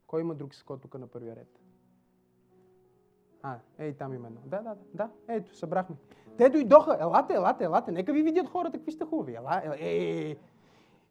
Кой 0.06 0.20
има 0.20 0.34
друг 0.34 0.54
сако 0.54 0.76
тук 0.76 0.98
на 0.98 1.06
първия 1.06 1.36
ред? 1.36 1.58
А, 3.42 3.58
ей, 3.78 3.92
там 3.96 4.14
има 4.14 4.26
едно. 4.26 4.40
Да, 4.44 4.62
да, 4.62 4.76
да, 4.94 5.10
ето, 5.28 5.56
събрахме. 5.56 5.96
Те 6.38 6.48
дойдоха, 6.48 6.98
елате, 7.00 7.34
елате, 7.34 7.64
елате, 7.64 7.92
нека 7.92 8.12
ви 8.12 8.22
видят 8.22 8.48
хората 8.48 8.78
какви 8.78 8.92
сте 8.92 9.04
хубави. 9.04 9.34
Ела, 9.34 9.62
е, 9.64 9.86
е, 9.86 10.30
е. 10.30 10.36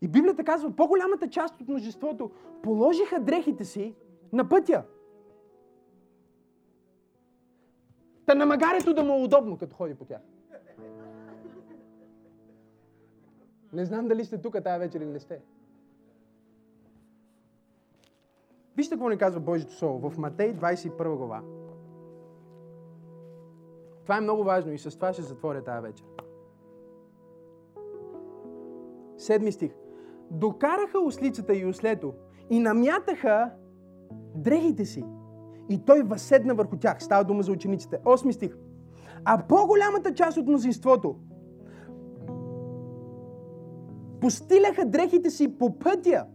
И 0.02 0.08
Библията 0.08 0.44
казва, 0.44 0.76
по-голямата 0.76 1.30
част 1.30 1.62
от 1.62 1.68
множеството 1.68 2.32
положиха 2.64 3.20
дрехите 3.20 3.66
си 3.66 3.96
на 4.34 4.50
пътя. 4.50 4.84
Та 8.32 8.36
на 8.36 8.46
магарето 8.46 8.94
да 8.94 9.04
му 9.04 9.14
е 9.14 9.24
удобно, 9.24 9.58
като 9.58 9.76
ходи 9.76 9.96
по 9.96 10.06
тях. 10.06 10.22
Не 13.74 13.86
знам 13.86 14.08
дали 14.08 14.26
сте 14.26 14.38
тук 14.38 14.64
тази 14.64 14.80
вечер 14.80 15.00
или 15.00 15.10
не 15.10 15.20
сте. 15.20 15.42
Вижте 18.78 18.96
какво 18.96 19.10
ни 19.10 19.18
казва 19.18 19.40
Божието 19.40 19.74
Слово 19.74 20.10
в 20.10 20.18
Матей 20.18 20.54
21 20.54 21.16
глава. 21.16 21.42
Това 24.04 24.18
е 24.18 24.22
много 24.22 24.44
важно 24.44 24.72
и 24.72 24.78
с 24.78 24.96
това 24.96 25.14
ще 25.14 25.22
затворя 25.22 25.64
тази 25.64 25.82
вечер. 25.82 26.06
Седми 29.18 29.52
стих. 29.52 29.72
Докараха 30.30 31.00
ослицата 31.00 31.56
и 31.56 31.66
ослето 31.66 32.14
и 32.50 32.60
намятаха 32.60 33.52
дрехите 34.36 34.86
си. 34.86 35.06
И 35.70 35.86
той 35.86 36.02
възседна 36.02 36.56
върху 36.56 36.78
тях. 36.78 37.04
Става 37.04 37.24
дума 37.24 37.44
за 37.44 37.52
учениците. 37.52 38.00
Осми 38.06 38.34
стих. 38.34 38.58
А 39.26 39.48
по-голямата 39.48 40.14
част 40.14 40.38
от 40.38 40.48
мнозинството 40.48 41.16
постиляха 44.22 44.86
дрехите 44.86 45.30
си 45.30 45.58
по 45.58 45.80
пътя. 45.80 46.26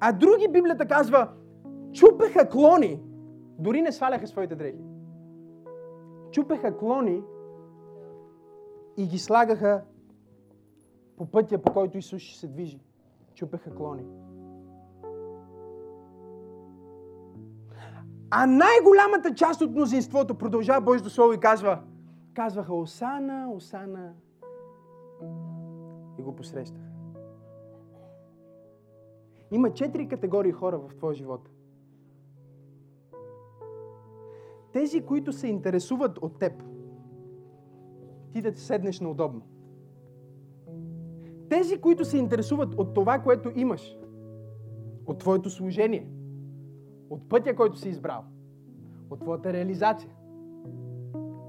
А 0.00 0.12
други 0.12 0.48
Библията 0.52 0.86
казва, 0.86 1.28
чупеха 1.92 2.48
клони, 2.48 3.02
дори 3.58 3.82
не 3.82 3.92
сваляха 3.92 4.26
своите 4.26 4.54
дрехи. 4.54 4.84
Чупеха 6.30 6.76
клони 6.76 7.22
и 8.96 9.06
ги 9.06 9.18
слагаха 9.18 9.82
по 11.16 11.26
пътя, 11.26 11.58
по 11.58 11.72
който 11.72 11.98
Исус 11.98 12.22
ще 12.22 12.38
се 12.38 12.46
движи. 12.46 12.80
Чупеха 13.34 13.74
клони. 13.74 14.04
А 18.30 18.46
най-голямата 18.46 19.34
част 19.34 19.60
от 19.60 19.70
мнозинството 19.70 20.34
продължава 20.34 20.80
Божието 20.80 21.10
Слово 21.10 21.32
и 21.32 21.40
казва, 21.40 21.78
казваха 22.34 22.74
Осана, 22.74 23.52
Осана 23.52 24.12
и 26.18 26.22
го 26.22 26.36
посрещаха. 26.36 26.86
Има 29.50 29.72
четири 29.72 30.08
категории 30.08 30.52
хора 30.52 30.78
в 30.78 30.96
твоя 30.96 31.14
живот. 31.14 31.48
Тези, 34.72 35.00
които 35.00 35.32
се 35.32 35.48
интересуват 35.48 36.18
от 36.18 36.38
теб, 36.38 36.62
ти 38.32 38.42
да 38.42 38.56
седнеш 38.56 39.00
наудобно. 39.00 39.42
Тези, 41.48 41.80
които 41.80 42.04
се 42.04 42.18
интересуват 42.18 42.74
от 42.74 42.94
това, 42.94 43.18
което 43.18 43.52
имаш, 43.54 43.96
от 45.06 45.18
твоето 45.18 45.50
служение, 45.50 46.10
от 47.10 47.28
пътя, 47.28 47.56
който 47.56 47.78
си 47.78 47.88
избрал, 47.88 48.24
от 49.10 49.20
твоята 49.20 49.52
реализация. 49.52 50.10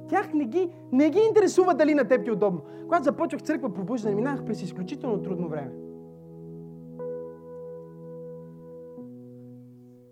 Тях 0.10 0.34
не 0.34 0.46
ги, 0.46 0.70
не 0.92 1.10
ги 1.10 1.20
интересува 1.28 1.74
дали 1.74 1.94
на 1.94 2.08
теб 2.08 2.24
ти 2.24 2.30
е 2.30 2.34
удобно. 2.34 2.62
Когато 2.82 3.04
започвах 3.04 3.42
църква 3.42 3.74
пробуждане, 3.74 4.16
минах 4.16 4.46
през 4.46 4.62
изключително 4.62 5.22
трудно 5.22 5.50
време. 5.50 5.72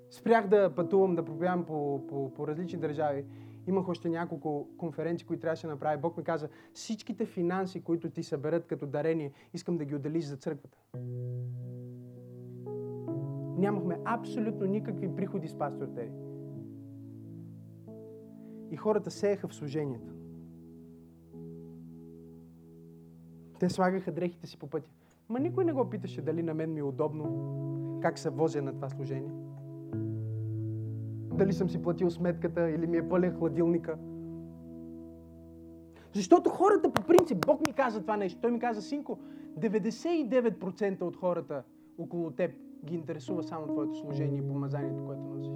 Спрях 0.09 0.47
да 0.47 0.76
пътувам, 0.76 1.15
да 1.15 1.26
проповядвам 1.26 1.65
по, 1.65 2.07
по, 2.07 2.34
по 2.34 2.47
различни 2.47 2.80
държави. 2.80 3.26
Имах 3.67 3.89
още 3.89 4.09
няколко 4.09 4.67
конференции, 4.77 5.27
които 5.27 5.41
трябваше 5.41 5.67
да 5.67 5.73
направя. 5.73 5.97
Бог 5.97 6.17
ми 6.17 6.23
каза, 6.23 6.49
всичките 6.73 7.26
финанси, 7.26 7.84
които 7.84 8.09
ти 8.09 8.23
съберат 8.23 8.65
като 8.65 8.85
дарение, 8.85 9.31
искам 9.53 9.77
да 9.77 9.85
ги 9.85 9.95
отделиш 9.95 10.26
за 10.26 10.38
църквата. 10.38 10.77
Нямахме 13.57 13.99
абсолютно 14.06 14.65
никакви 14.65 15.15
приходи 15.15 15.48
с 15.48 15.57
пастор 15.57 15.88
Тери. 15.88 16.11
И 18.72 18.76
хората 18.76 19.11
сееха 19.11 19.48
в 19.48 19.56
служението. 19.56 20.14
Те 23.60 23.69
слагаха 23.69 24.11
дрехите 24.11 24.48
си 24.48 24.57
по 24.57 24.68
пътя. 24.68 24.90
Ма 25.30 25.40
никой 25.40 25.65
не 25.65 25.73
го 25.73 25.90
питаше 25.90 26.22
дали 26.22 26.44
на 26.44 26.53
мен 26.53 26.73
ми 26.73 26.80
е 26.80 26.84
удобно, 26.84 27.99
как 28.02 28.19
се 28.19 28.30
возя 28.30 28.61
на 28.61 28.73
това 28.73 28.90
служение. 28.90 29.34
Дали 31.34 31.53
съм 31.53 31.69
си 31.69 31.82
платил 31.82 32.10
сметката 32.10 32.69
или 32.69 32.88
ми 32.88 32.98
е 32.98 33.10
пълен 33.10 33.38
хладилника. 33.38 33.98
Защото 36.14 36.49
хората 36.49 36.91
по 36.91 37.03
принцип, 37.07 37.45
Бог 37.48 37.68
ми 37.68 37.73
каза 37.73 38.02
това 38.02 38.18
нещо. 38.18 38.40
Той 38.41 38.52
ми 38.52 38.60
каза, 38.60 38.82
синко, 38.82 39.19
99% 39.60 41.02
от 41.02 41.15
хората 41.15 41.64
около 41.98 42.32
теб 42.32 42.52
ги 42.85 42.95
интересува 42.95 43.43
само 43.43 43.67
твоето 43.67 43.95
служение 43.95 44.39
и 44.39 44.47
помазанието, 44.47 45.05
което 45.05 45.21
носиш. 45.21 45.51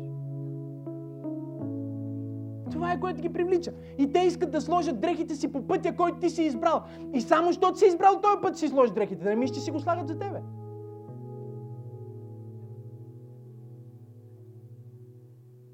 Това 2.71 2.91
е 2.91 2.99
което 2.99 3.21
ги 3.21 3.33
привлича. 3.33 3.71
И 3.97 4.11
те 4.11 4.19
искат 4.19 4.51
да 4.51 4.61
сложат 4.61 4.99
дрехите 4.99 5.35
си 5.35 5.51
по 5.51 5.67
пътя, 5.67 5.95
който 5.95 6.19
ти 6.19 6.29
си 6.29 6.43
избрал. 6.43 6.83
И 7.13 7.21
само 7.21 7.47
защото 7.47 7.79
си 7.79 7.85
избрал 7.85 8.21
този 8.21 8.41
път 8.41 8.57
си 8.57 8.67
сложиш 8.67 8.93
дрехите. 8.93 9.23
Да 9.23 9.29
не 9.29 9.35
мислиш, 9.35 9.57
че 9.57 9.63
си 9.63 9.71
го 9.71 9.79
слагат 9.79 10.07
за 10.07 10.19
тебе. 10.19 10.39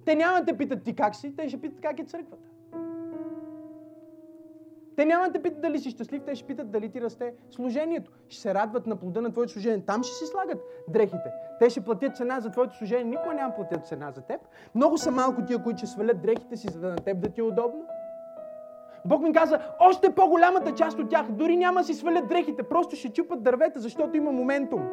Те 0.06 0.16
няма 0.16 0.40
да 0.40 0.46
те 0.46 0.58
питат 0.58 0.84
ти 0.84 0.96
как 0.96 1.16
си, 1.16 1.36
те 1.36 1.50
ще 1.50 1.62
питат 1.62 1.82
как 1.82 2.00
е 2.00 2.04
църквата. 2.04 2.55
Те 4.96 5.06
няма 5.06 5.26
да 5.26 5.32
те 5.32 5.42
питат 5.42 5.62
дали 5.62 5.80
си 5.80 5.90
щастлив, 5.90 6.24
те 6.26 6.36
ще 6.36 6.48
питат 6.48 6.72
дали 6.72 6.90
ти 6.90 7.02
расте 7.02 7.34
служението. 7.52 8.12
Ще 8.30 8.42
се 8.42 8.54
радват 8.54 8.88
на 8.88 8.96
плода 8.96 9.22
на 9.22 9.32
твоето 9.32 9.52
служение. 9.52 9.86
Там 9.86 10.04
ще 10.04 10.16
си 10.16 10.26
слагат 10.26 10.62
дрехите. 10.88 11.32
Те 11.60 11.70
ще 11.70 11.82
платят 11.82 12.18
цена 12.18 12.40
за 12.40 12.50
твоето 12.50 12.78
служение. 12.78 13.04
Никой 13.04 13.36
няма 13.36 13.56
платят 13.56 13.88
цена 13.88 14.12
за 14.12 14.22
теб. 14.22 14.42
Много 14.76 14.98
са 14.98 15.12
малко 15.12 15.46
тия, 15.46 15.64
които 15.64 15.78
ще 15.78 15.88
свалят 15.88 16.22
дрехите 16.22 16.58
си, 16.58 16.68
за 16.72 16.80
да 16.80 16.90
на 16.90 16.96
теб 16.96 17.20
да 17.20 17.30
ти 17.30 17.40
е 17.40 17.44
удобно. 17.44 17.86
Бог 19.06 19.22
ми 19.22 19.34
каза, 19.34 19.60
още 19.80 20.16
по-голямата 20.16 20.74
част 20.74 21.00
от 21.00 21.10
тях 21.10 21.32
дори 21.32 21.58
няма 21.58 21.80
да 21.80 21.86
си 21.86 21.94
свалят 21.94 22.28
дрехите, 22.28 22.64
просто 22.64 22.96
ще 22.96 23.10
чупат 23.10 23.44
дървета, 23.44 23.80
защото 23.80 24.18
има 24.18 24.32
моментум. 24.32 24.88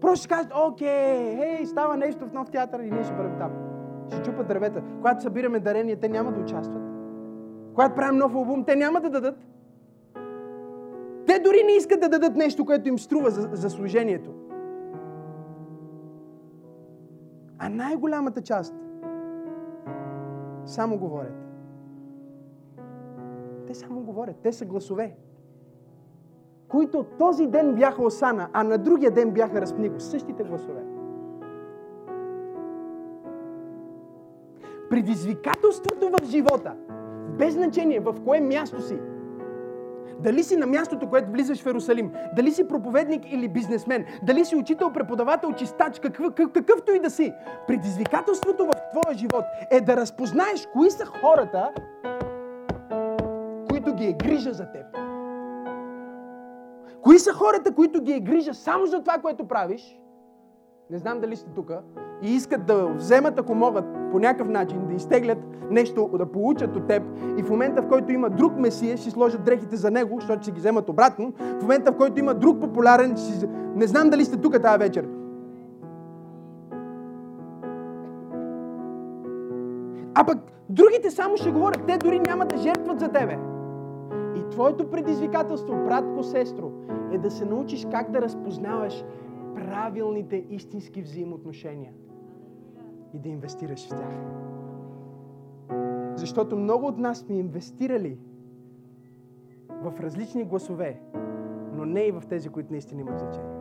Просто 0.00 0.24
ще 0.24 0.34
кажат, 0.34 0.52
окей, 0.54 1.36
хей, 1.36 1.66
става 1.66 1.96
нещо 1.96 2.26
в 2.26 2.32
нов 2.32 2.50
театър 2.50 2.80
и 2.80 2.90
ние 2.90 3.04
ще 3.04 3.14
бъдем 3.14 3.38
там. 3.38 3.67
Ще 4.08 4.22
чупат 4.22 4.48
дървета. 4.48 4.82
Когато 4.96 5.22
събираме 5.22 5.60
дарения, 5.60 6.00
те 6.00 6.08
няма 6.08 6.32
да 6.32 6.40
участват. 6.40 6.82
Когато 7.74 7.94
правим 7.94 8.18
нов 8.18 8.34
албум, 8.34 8.64
те 8.64 8.76
няма 8.76 9.00
да 9.00 9.10
дадат. 9.10 9.46
Те 11.26 11.38
дори 11.38 11.62
не 11.66 11.72
искат 11.72 12.00
да 12.00 12.08
дадат 12.08 12.36
нещо, 12.36 12.64
което 12.64 12.88
им 12.88 12.98
струва 12.98 13.30
за, 13.30 13.48
за 13.52 13.70
служението. 13.70 14.30
А 17.58 17.68
най-голямата 17.68 18.42
част 18.42 18.74
само 20.64 20.98
говорят. 20.98 21.48
Те 23.66 23.74
само 23.74 24.00
говорят. 24.00 24.36
Те 24.42 24.52
са 24.52 24.64
гласове, 24.64 25.16
които 26.68 27.04
този 27.18 27.46
ден 27.46 27.74
бяха 27.74 28.02
Осана, 28.02 28.48
а 28.52 28.64
на 28.64 28.78
другия 28.78 29.10
ден 29.10 29.30
бяха 29.30 29.60
разпнико. 29.60 30.00
Същите 30.00 30.44
гласове. 30.44 30.97
Предизвикателството 34.90 36.10
в 36.10 36.24
живота, 36.24 36.72
без 37.38 37.54
значение 37.54 38.00
в 38.00 38.14
кое 38.24 38.40
място 38.40 38.82
си, 38.82 38.98
Дали 40.20 40.42
си 40.42 40.56
на 40.56 40.66
мястото, 40.66 41.08
което 41.08 41.30
влизаш 41.30 41.62
в 41.62 41.66
Иерусалим, 41.66 42.12
дали 42.36 42.50
си 42.50 42.68
проповедник 42.68 43.32
или 43.32 43.48
бизнесмен, 43.48 44.04
дали 44.22 44.44
си 44.44 44.56
учител, 44.56 44.92
преподавател, 44.92 45.52
чистач, 45.52 45.98
какъв, 45.98 46.34
какъвто 46.34 46.92
и 46.92 46.98
да 46.98 47.10
си. 47.10 47.32
Предизвикателството 47.66 48.66
в 48.66 48.72
твоя 48.92 49.18
живот 49.18 49.44
е 49.70 49.80
да 49.80 49.96
разпознаеш 49.96 50.68
кои 50.72 50.90
са 50.90 51.06
хората, 51.06 51.72
които 53.70 53.94
ги 53.94 54.06
е 54.06 54.12
грижа 54.12 54.52
за 54.52 54.66
теб. 54.72 54.86
Кои 57.02 57.18
са 57.18 57.32
хората, 57.32 57.74
които 57.74 58.02
ги 58.02 58.12
е 58.12 58.20
грижа 58.20 58.54
само 58.54 58.86
за 58.86 59.00
това, 59.00 59.18
което 59.18 59.48
правиш? 59.48 60.00
Не 60.90 60.98
знам 60.98 61.20
дали 61.20 61.36
сте 61.36 61.50
тук. 61.54 61.70
И 62.22 62.34
искат 62.34 62.66
да 62.66 62.86
вземат, 62.86 63.38
ако 63.38 63.54
могат, 63.54 63.84
по 64.12 64.18
някакъв 64.18 64.48
начин, 64.48 64.86
да 64.88 64.94
изтеглят 64.94 65.38
нещо, 65.70 66.10
да 66.18 66.26
получат 66.26 66.76
от 66.76 66.86
теб. 66.86 67.02
И 67.38 67.42
в 67.42 67.50
момента, 67.50 67.82
в 67.82 67.88
който 67.88 68.12
има 68.12 68.30
друг 68.30 68.58
месия, 68.58 68.96
ще 68.96 69.10
сложат 69.10 69.44
дрехите 69.44 69.76
за 69.76 69.90
него, 69.90 70.20
защото 70.20 70.42
ще 70.42 70.50
ги 70.50 70.58
вземат 70.58 70.88
обратно. 70.88 71.32
В 71.58 71.62
момента, 71.62 71.92
в 71.92 71.96
който 71.96 72.20
има 72.20 72.34
друг 72.34 72.60
популярен, 72.60 73.16
ще... 73.16 73.48
не 73.74 73.86
знам 73.86 74.10
дали 74.10 74.24
сте 74.24 74.36
тук 74.36 74.62
тази 74.62 74.78
вечер. 74.78 75.08
А 80.14 80.24
пък 80.26 80.38
другите 80.68 81.10
само 81.10 81.36
ще 81.36 81.50
говорят, 81.50 81.80
те 81.86 81.98
дори 81.98 82.20
няма 82.20 82.46
да 82.46 82.56
жертват 82.56 83.00
за 83.00 83.08
тебе. 83.08 83.38
И 84.36 84.50
твоето 84.50 84.90
предизвикателство, 84.90 85.84
братко, 85.84 86.22
сестро, 86.22 86.70
е 87.12 87.18
да 87.18 87.30
се 87.30 87.44
научиш 87.44 87.86
как 87.90 88.10
да 88.10 88.20
разпознаваш 88.20 89.04
правилните 89.54 90.44
истински 90.50 91.02
взаимоотношения 91.02 91.92
и 93.14 93.18
да 93.18 93.28
инвестираш 93.28 93.86
в 93.86 93.88
тях. 93.88 94.14
Защото 96.16 96.56
много 96.56 96.86
от 96.86 96.98
нас 96.98 97.18
сме 97.18 97.34
инвестирали 97.34 98.18
в 99.68 100.00
различни 100.00 100.44
гласове, 100.44 101.00
но 101.72 101.84
не 101.84 102.00
и 102.00 102.12
в 102.12 102.22
тези, 102.28 102.48
които 102.48 102.72
наистина 102.72 103.00
имат 103.00 103.18
значение. 103.18 103.58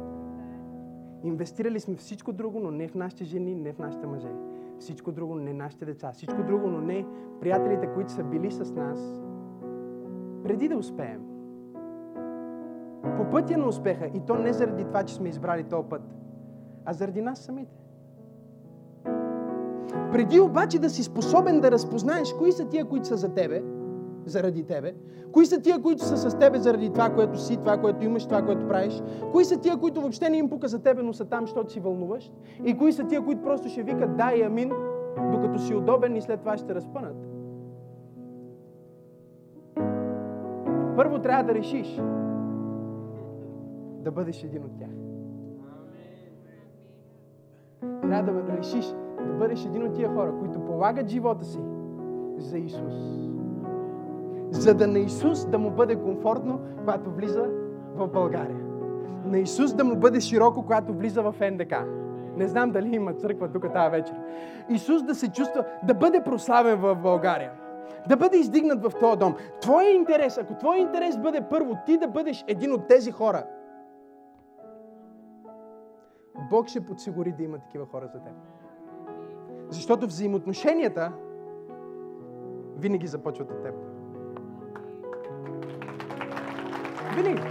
Инвестирали 1.24 1.80
сме 1.80 1.96
всичко 1.96 2.34
друго, 2.34 2.60
но 2.60 2.72
не 2.72 2.88
в 2.88 2.96
нашите 2.96 3.24
жени, 3.24 3.56
не 3.56 3.74
в 3.74 3.80
нашите 3.80 4.08
мъже. 4.08 4.32
Всичко 4.80 5.12
друго, 5.12 5.36
но 5.36 5.42
не 5.42 5.54
нашите 5.54 5.86
деца. 5.86 6.12
Всичко 6.12 6.44
друго, 6.44 6.68
но 6.68 6.82
не 6.82 7.06
приятелите, 7.42 7.88
които 7.94 8.12
са 8.12 8.24
били 8.24 8.52
с 8.52 8.72
нас, 8.72 9.22
преди 10.44 10.68
да 10.68 10.78
успеем. 10.78 11.22
По 13.18 13.30
пътя 13.32 13.58
на 13.58 13.68
успеха, 13.68 14.06
и 14.14 14.20
то 14.20 14.36
не 14.36 14.54
заради 14.54 14.84
това, 14.86 15.04
че 15.04 15.16
сме 15.16 15.30
избрали 15.30 15.64
този 15.64 15.90
път, 15.90 16.02
а 16.86 16.94
заради 16.94 17.22
нас 17.22 17.40
самите. 17.40 17.87
Преди 20.12 20.40
обаче 20.40 20.80
да 20.80 20.90
си 20.90 21.04
способен 21.04 21.62
да 21.62 21.72
разпознаеш 21.72 22.34
кои 22.34 22.52
са 22.52 22.66
тия, 22.66 22.86
които 22.86 23.08
са 23.08 23.18
за 23.18 23.30
тебе, 23.30 23.64
заради 24.26 24.64
тебе, 24.64 24.94
кои 25.32 25.46
са 25.46 25.62
тия, 25.62 25.82
които 25.82 26.04
са 26.04 26.18
с 26.18 26.38
тебе 26.38 26.60
заради 26.60 26.90
това, 26.90 27.10
което 27.10 27.40
си, 27.40 27.58
това, 27.58 27.78
което 27.78 28.06
имаш, 28.06 28.26
това, 28.26 28.42
което 28.42 28.68
правиш, 28.68 29.02
кои 29.32 29.46
са 29.46 29.58
тия, 29.58 29.78
които 29.78 30.02
въобще 30.02 30.30
не 30.30 30.38
им 30.38 30.50
пука 30.50 30.68
за 30.68 30.80
тебе, 30.80 31.04
но 31.04 31.14
са 31.14 31.26
там, 31.26 31.42
защото 31.42 31.72
си 31.72 31.80
вълнуваш, 31.80 32.32
и 32.66 32.78
кои 32.78 32.94
са 32.94 33.04
тия, 33.04 33.22
които 33.22 33.42
просто 33.42 33.70
ще 33.70 33.84
викат 33.84 34.18
да 34.18 34.34
и 34.36 34.42
амин, 34.42 34.72
докато 35.32 35.60
си 35.60 35.76
удобен 35.76 36.16
и 36.16 36.22
след 36.22 36.40
това 36.40 36.58
ще 36.58 36.76
разпънат. 36.76 37.16
Първо 40.96 41.20
трябва 41.20 41.44
да 41.44 41.54
решиш 41.54 42.02
да 44.04 44.12
бъдеш 44.12 44.44
един 44.44 44.64
от 44.64 44.78
тях. 44.80 44.90
Трябва 48.02 48.42
да 48.44 48.58
решиш 48.58 48.94
да 49.26 49.34
бъдеш 49.34 49.66
един 49.66 49.88
от 49.88 49.94
тия 49.94 50.10
хора, 50.10 50.34
които 50.40 50.60
полагат 50.60 51.08
живота 51.08 51.46
си 51.46 51.60
за 52.38 52.58
Исус. 52.58 52.94
За 54.52 54.74
да 54.74 54.88
на 54.88 55.00
Исус 55.00 55.46
да 55.46 55.58
му 55.58 55.72
бъде 55.72 55.96
комфортно, 55.96 56.60
когато 56.80 57.12
влиза 57.12 57.50
в 57.96 58.08
България. 58.08 58.58
На 59.26 59.40
Исус 59.40 59.74
да 59.74 59.84
му 59.84 59.96
бъде 59.96 60.20
широко, 60.20 60.62
когато 60.62 60.94
влиза 60.94 61.22
в 61.22 61.36
НДК. 61.52 61.76
Не 62.38 62.48
знам 62.48 62.72
дали 62.72 62.96
има 62.96 63.14
църква 63.14 63.52
тук 63.52 63.74
тази 63.74 63.92
вечер. 63.92 64.16
Исус 64.70 65.04
да 65.04 65.16
се 65.16 65.32
чувства, 65.32 65.66
да 65.84 65.94
бъде 65.94 66.24
прославен 66.24 66.80
в 66.80 66.96
България. 66.96 67.52
Да 68.10 68.18
бъде 68.18 68.38
издигнат 68.38 68.84
в 68.84 68.92
този 69.00 69.20
дом. 69.20 69.36
Твоя 69.62 69.96
интерес, 69.96 70.38
ако 70.38 70.54
твой 70.54 70.78
интерес 70.78 71.18
бъде 71.18 71.42
първо, 71.50 71.78
ти 71.86 71.98
да 71.98 72.08
бъдеш 72.08 72.46
един 72.48 72.74
от 72.74 72.88
тези 72.88 73.12
хора, 73.12 73.44
Бог 76.50 76.68
ще 76.68 76.86
подсигури 76.86 77.32
да 77.32 77.44
има 77.44 77.60
такива 77.60 77.86
хора 77.86 78.08
за 78.08 78.20
теб. 78.20 78.34
Защото 79.70 80.08
взаимоотношенията 80.08 81.12
винаги 82.76 83.08
започват 83.08 83.52
от 83.52 83.64
теб. 83.64 83.76
Винаги. 87.16 87.42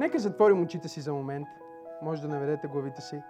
Нека 0.00 0.18
затворим 0.18 0.62
очите 0.62 0.88
си 0.88 1.00
за 1.00 1.12
момент. 1.12 1.48
Може 2.02 2.22
да 2.22 2.28
наведете 2.28 2.66
главите 2.66 3.00
си. 3.00 3.22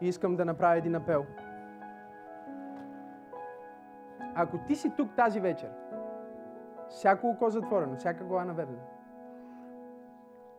И 0.00 0.08
искам 0.08 0.36
да 0.36 0.44
направя 0.44 0.76
един 0.76 0.94
апел. 0.94 1.26
Ако 4.34 4.58
ти 4.58 4.76
си 4.76 4.92
тук 4.96 5.16
тази 5.16 5.40
вечер, 5.40 5.70
всяко 6.88 7.28
око 7.28 7.50
затворено, 7.50 7.96
всяка 7.96 8.24
глава 8.24 8.44
наведена, 8.44 8.78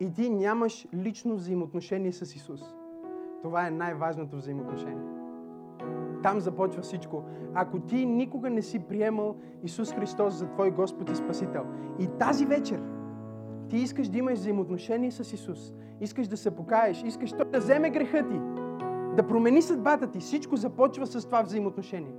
и 0.00 0.12
ти 0.12 0.30
нямаш 0.30 0.88
лично 0.94 1.34
взаимоотношение 1.34 2.12
с 2.12 2.36
Исус. 2.36 2.60
Това 3.42 3.66
е 3.66 3.70
най-важното 3.70 4.36
взаимоотношение. 4.36 5.04
Там 6.22 6.40
започва 6.40 6.82
всичко. 6.82 7.24
Ако 7.54 7.78
ти 7.78 8.06
никога 8.06 8.50
не 8.50 8.62
си 8.62 8.78
приемал 8.78 9.36
Исус 9.62 9.92
Христос 9.92 10.34
за 10.34 10.46
твой 10.46 10.70
Господ 10.70 11.10
и 11.10 11.16
Спасител, 11.16 11.64
и 11.98 12.06
тази 12.18 12.46
вечер 12.46 12.82
ти 13.68 13.76
искаш 13.76 14.08
да 14.08 14.18
имаш 14.18 14.38
взаимоотношение 14.38 15.10
с 15.10 15.32
Исус, 15.32 15.72
искаш 16.00 16.28
да 16.28 16.36
се 16.36 16.50
покаеш, 16.50 17.02
искаш 17.02 17.32
Той 17.32 17.44
да 17.44 17.58
вземе 17.58 17.90
греха 17.90 18.28
ти, 18.28 18.40
да 19.16 19.26
промени 19.28 19.62
съдбата 19.62 20.06
ти, 20.06 20.18
всичко 20.18 20.56
започва 20.56 21.06
с 21.06 21.26
това 21.26 21.42
взаимоотношение. 21.42 22.12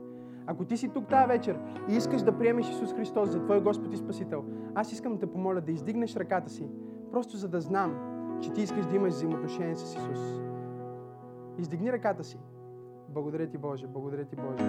Ако 0.45 0.65
ти 0.65 0.77
си 0.77 0.89
тук 0.89 1.07
тази 1.07 1.27
вечер 1.27 1.59
и 1.89 1.95
искаш 1.95 2.21
да 2.21 2.37
приемеш 2.37 2.69
Исус 2.69 2.93
Христос 2.93 3.29
за 3.29 3.43
Твой 3.43 3.61
Господ 3.61 3.93
и 3.93 3.97
Спасител, 3.97 4.43
аз 4.75 4.91
искам 4.91 5.13
да 5.13 5.19
те 5.19 5.27
помоля 5.27 5.61
да 5.61 5.71
издигнеш 5.71 6.15
ръката 6.15 6.49
си, 6.49 6.69
просто 7.11 7.37
за 7.37 7.47
да 7.47 7.61
знам, 7.61 7.95
че 8.41 8.53
ти 8.53 8.61
искаш 8.61 8.85
да 8.85 8.95
имаш 8.95 9.13
взаимоотношение 9.13 9.75
с 9.75 9.95
Исус. 9.95 10.41
Издигни 11.57 11.91
ръката 11.91 12.23
си. 12.23 12.39
Благодаря 13.09 13.47
ти, 13.47 13.57
Боже, 13.57 13.87
благодаря 13.87 14.25
ти, 14.25 14.35
Боже. 14.35 14.65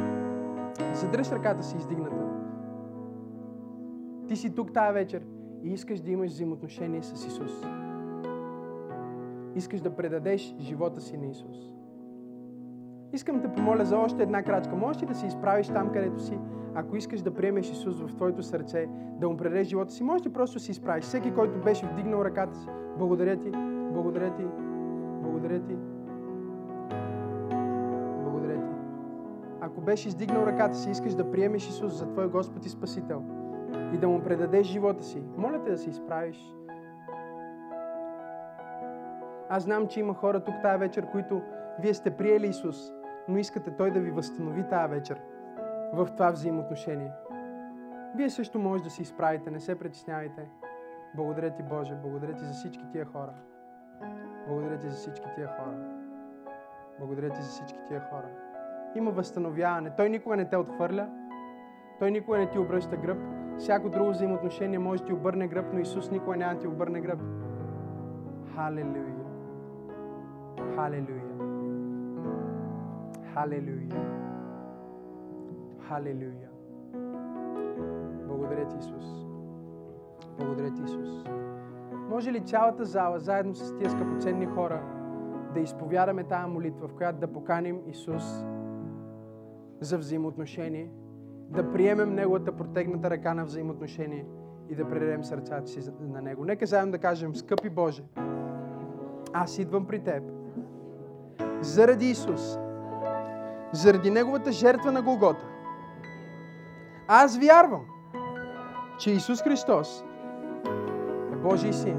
Задръж 0.94 1.32
ръката 1.32 1.62
си 1.62 1.76
издигната. 1.76 2.28
Ти 4.28 4.36
си 4.36 4.54
тук 4.54 4.72
тази 4.72 4.94
вечер 4.94 5.22
и 5.62 5.72
искаш 5.72 6.00
да 6.00 6.10
имаш 6.10 6.30
взаимоотношение 6.30 7.02
с 7.02 7.26
Исус. 7.26 7.52
Искаш 9.54 9.80
да 9.80 9.96
предадеш 9.96 10.54
живота 10.58 11.00
си 11.00 11.16
на 11.16 11.26
Исус. 11.26 11.56
Искам 13.12 13.40
да 13.40 13.52
помоля 13.52 13.84
за 13.84 13.98
още 13.98 14.22
една 14.22 14.42
крачка. 14.42 14.76
Можеш 14.76 15.02
ли 15.02 15.06
да 15.06 15.14
се 15.14 15.26
изправиш 15.26 15.68
там, 15.68 15.92
където 15.92 16.20
си? 16.20 16.38
Ако 16.74 16.96
искаш 16.96 17.22
да 17.22 17.34
приемеш 17.34 17.70
Исус 17.70 18.00
в 18.00 18.14
твоето 18.14 18.42
сърце, 18.42 18.88
да 19.20 19.28
му 19.28 19.36
предадеш 19.36 19.66
живота 19.66 19.92
си, 19.92 20.02
можеш 20.02 20.26
ли 20.26 20.32
просто 20.32 20.54
да 20.58 20.60
се 20.60 20.70
изправиш? 20.70 21.04
Всеки, 21.04 21.34
който 21.34 21.60
беше 21.60 21.86
вдигнал 21.86 22.24
ръката 22.24 22.58
си, 22.58 22.66
благодаря 22.98 23.36
ти, 23.36 23.50
благодаря 23.92 24.34
ти, 24.34 24.44
благодаря 25.22 25.60
ти, 25.60 25.76
благодаря 28.22 28.60
ти. 28.60 28.74
Ако 29.60 29.80
беше 29.80 30.08
издигнал 30.08 30.42
ръката 30.46 30.76
си, 30.76 30.90
искаш 30.90 31.14
да 31.14 31.30
приемеш 31.30 31.68
Исус 31.68 31.92
за 31.92 32.08
твой 32.08 32.28
Господ 32.28 32.66
и 32.66 32.68
Спасител 32.68 33.22
и 33.94 33.98
да 33.98 34.08
му 34.08 34.22
предадеш 34.22 34.66
живота 34.66 35.04
си, 35.04 35.22
моля 35.36 35.64
те 35.64 35.70
да 35.70 35.78
се 35.78 35.90
изправиш. 35.90 36.54
Аз 39.48 39.62
знам, 39.62 39.86
че 39.86 40.00
има 40.00 40.14
хора 40.14 40.44
тук 40.44 40.54
тази 40.62 40.78
вечер, 40.78 41.10
които 41.12 41.42
вие 41.80 41.94
сте 41.94 42.10
приели 42.10 42.46
Исус, 42.46 42.92
но 43.28 43.38
искате 43.38 43.76
Той 43.76 43.90
да 43.90 44.00
ви 44.00 44.10
възстанови 44.10 44.64
тази 44.70 44.94
вечер 44.94 45.20
в 45.92 46.08
това 46.12 46.30
взаимоотношение. 46.30 47.12
Вие 48.16 48.30
също 48.30 48.58
може 48.58 48.82
да 48.82 48.90
се 48.90 49.02
изправите, 49.02 49.50
не 49.50 49.60
се 49.60 49.78
притеснявайте. 49.78 50.48
Благодаря 51.14 51.50
ти, 51.50 51.62
Боже, 51.62 51.94
благодаря 51.94 52.34
ти 52.34 52.44
за 52.44 52.52
всички 52.52 52.84
тия 52.92 53.04
хора. 53.04 53.32
Благодаря 54.48 54.78
ти 54.78 54.88
за 54.88 54.96
всички 54.96 55.26
тия 55.34 55.46
хора. 55.46 56.02
Благодаря 56.98 57.30
ти 57.30 57.42
за 57.42 57.48
всички 57.48 57.78
тия 57.88 58.00
хора. 58.00 58.28
Има 58.94 59.10
възстановяване. 59.10 59.90
Той 59.96 60.08
никога 60.08 60.36
не 60.36 60.48
те 60.48 60.56
отхвърля. 60.56 61.08
Той 61.98 62.10
никога 62.10 62.38
не 62.38 62.50
ти 62.50 62.58
обръща 62.58 62.96
гръб. 62.96 63.18
Всяко 63.58 63.88
друго 63.88 64.10
взаимоотношение 64.10 64.78
може 64.78 65.02
да 65.02 65.06
ти 65.06 65.12
обърне 65.12 65.48
гръб, 65.48 65.66
но 65.72 65.78
Исус 65.78 66.10
никога 66.10 66.36
няма 66.36 66.54
да 66.54 66.60
ти 66.60 66.66
обърне 66.66 67.00
гръб. 67.00 67.20
Халелуя. 68.54 69.14
Халелуя. 70.74 71.22
Халелуя. 73.34 74.31
Халелуя. 75.92 76.48
Благодаря 78.28 78.68
ти, 78.68 78.76
Исус. 78.78 79.04
Благодаря 80.38 80.74
ти, 80.74 80.82
Исус. 80.82 81.24
Може 82.08 82.32
ли 82.32 82.40
цялата 82.40 82.84
зала, 82.84 83.20
заедно 83.20 83.54
с 83.54 83.76
тия 83.76 83.90
скъпоценни 83.90 84.46
хора, 84.46 84.82
да 85.54 85.60
изповядаме 85.60 86.24
тази 86.24 86.50
молитва, 86.50 86.88
в 86.88 86.94
която 86.94 87.18
да 87.18 87.32
поканим 87.32 87.80
Исус 87.86 88.44
за 89.80 89.98
взаимоотношение, 89.98 90.90
да 91.48 91.72
приемем 91.72 92.14
Неговата 92.14 92.52
протегната 92.52 93.10
ръка 93.10 93.34
на 93.34 93.44
взаимоотношение 93.44 94.26
и 94.68 94.74
да 94.74 94.88
предадем 94.88 95.24
сърцата 95.24 95.66
си 95.66 95.90
на 96.00 96.22
Него. 96.22 96.44
Нека 96.44 96.66
заедно 96.66 96.92
да 96.92 96.98
кажем, 96.98 97.34
скъпи 97.34 97.70
Боже, 97.70 98.04
аз 99.32 99.58
идвам 99.58 99.86
при 99.86 100.00
Теб 100.00 100.22
заради 101.60 102.06
Исус, 102.06 102.58
заради 103.72 104.10
Неговата 104.10 104.52
жертва 104.52 104.92
на 104.92 105.02
Голгота. 105.02 105.51
Аз 107.14 107.38
вярвам, 107.38 107.80
че 108.98 109.10
Исус 109.10 109.42
Христос 109.42 110.04
е 111.32 111.36
Божий 111.36 111.72
син. 111.72 111.98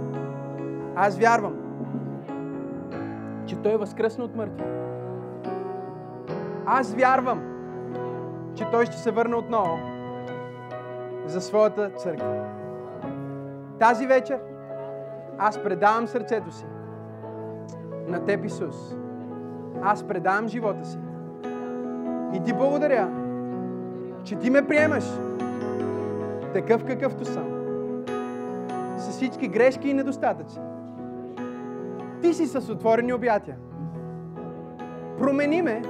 Аз 0.95 1.17
вярвам, 1.17 1.53
че 3.45 3.55
Той 3.55 3.73
е 3.73 3.77
възкръсна 3.77 4.23
от 4.23 4.35
мъртви. 4.35 4.63
Аз 6.65 6.93
вярвам, 6.93 7.41
че 8.55 8.65
Той 8.71 8.85
ще 8.85 8.97
се 8.97 9.11
върне 9.11 9.35
отново 9.35 9.77
за 11.25 11.41
своята 11.41 11.89
църква. 11.89 12.45
Тази 13.79 14.07
вечер 14.07 14.39
аз 15.37 15.63
предавам 15.63 16.07
сърцето 16.07 16.51
си 16.51 16.65
на 18.07 18.25
Теб, 18.25 18.45
Исус. 18.45 18.95
Аз 19.81 20.03
предавам 20.03 20.47
живота 20.47 20.85
си. 20.85 20.99
И 22.33 22.43
Ти 22.43 22.53
благодаря, 22.53 23.22
че 24.23 24.35
Ти 24.35 24.49
ме 24.49 24.67
приемаш 24.67 25.05
такъв 26.53 26.85
какъвто 26.85 27.25
съм. 27.25 27.63
С 28.97 29.09
всички 29.09 29.47
грешки 29.47 29.89
и 29.89 29.93
недостатъци. 29.93 30.59
Ти 32.21 32.33
си 32.33 32.45
с 32.45 32.69
отворени 32.69 33.13
обятия. 33.13 33.57
Промени 35.17 35.61
ме, 35.61 35.81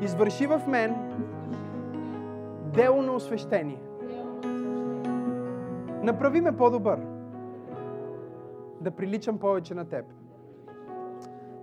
извърши 0.00 0.46
в 0.46 0.62
мен 0.68 0.94
дело 2.74 3.02
на 3.02 3.12
освещение. 3.12 3.80
Направи 6.02 6.40
ме 6.40 6.56
по-добър. 6.56 6.98
Да 8.80 8.90
приличам 8.90 9.38
повече 9.38 9.74
на 9.74 9.84
Теб. 9.84 10.04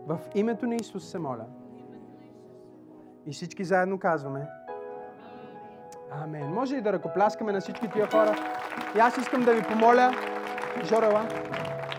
В 0.07 0.19
името 0.35 0.67
на 0.67 0.75
Исус 0.75 1.05
се 1.05 1.19
моля. 1.19 1.45
И 3.25 3.31
всички 3.31 3.63
заедно 3.63 3.99
казваме. 3.99 4.47
Амен. 6.21 6.53
Може 6.53 6.75
ли 6.75 6.81
да 6.81 6.93
ръкопляскаме 6.93 7.51
на 7.51 7.61
всички 7.61 7.87
тия 7.87 8.11
хора? 8.11 8.35
И 8.95 8.99
аз 8.99 9.17
искам 9.17 9.41
да 9.41 9.53
ви 9.53 9.61
помоля, 9.61 10.11
Жорела, 10.85 11.27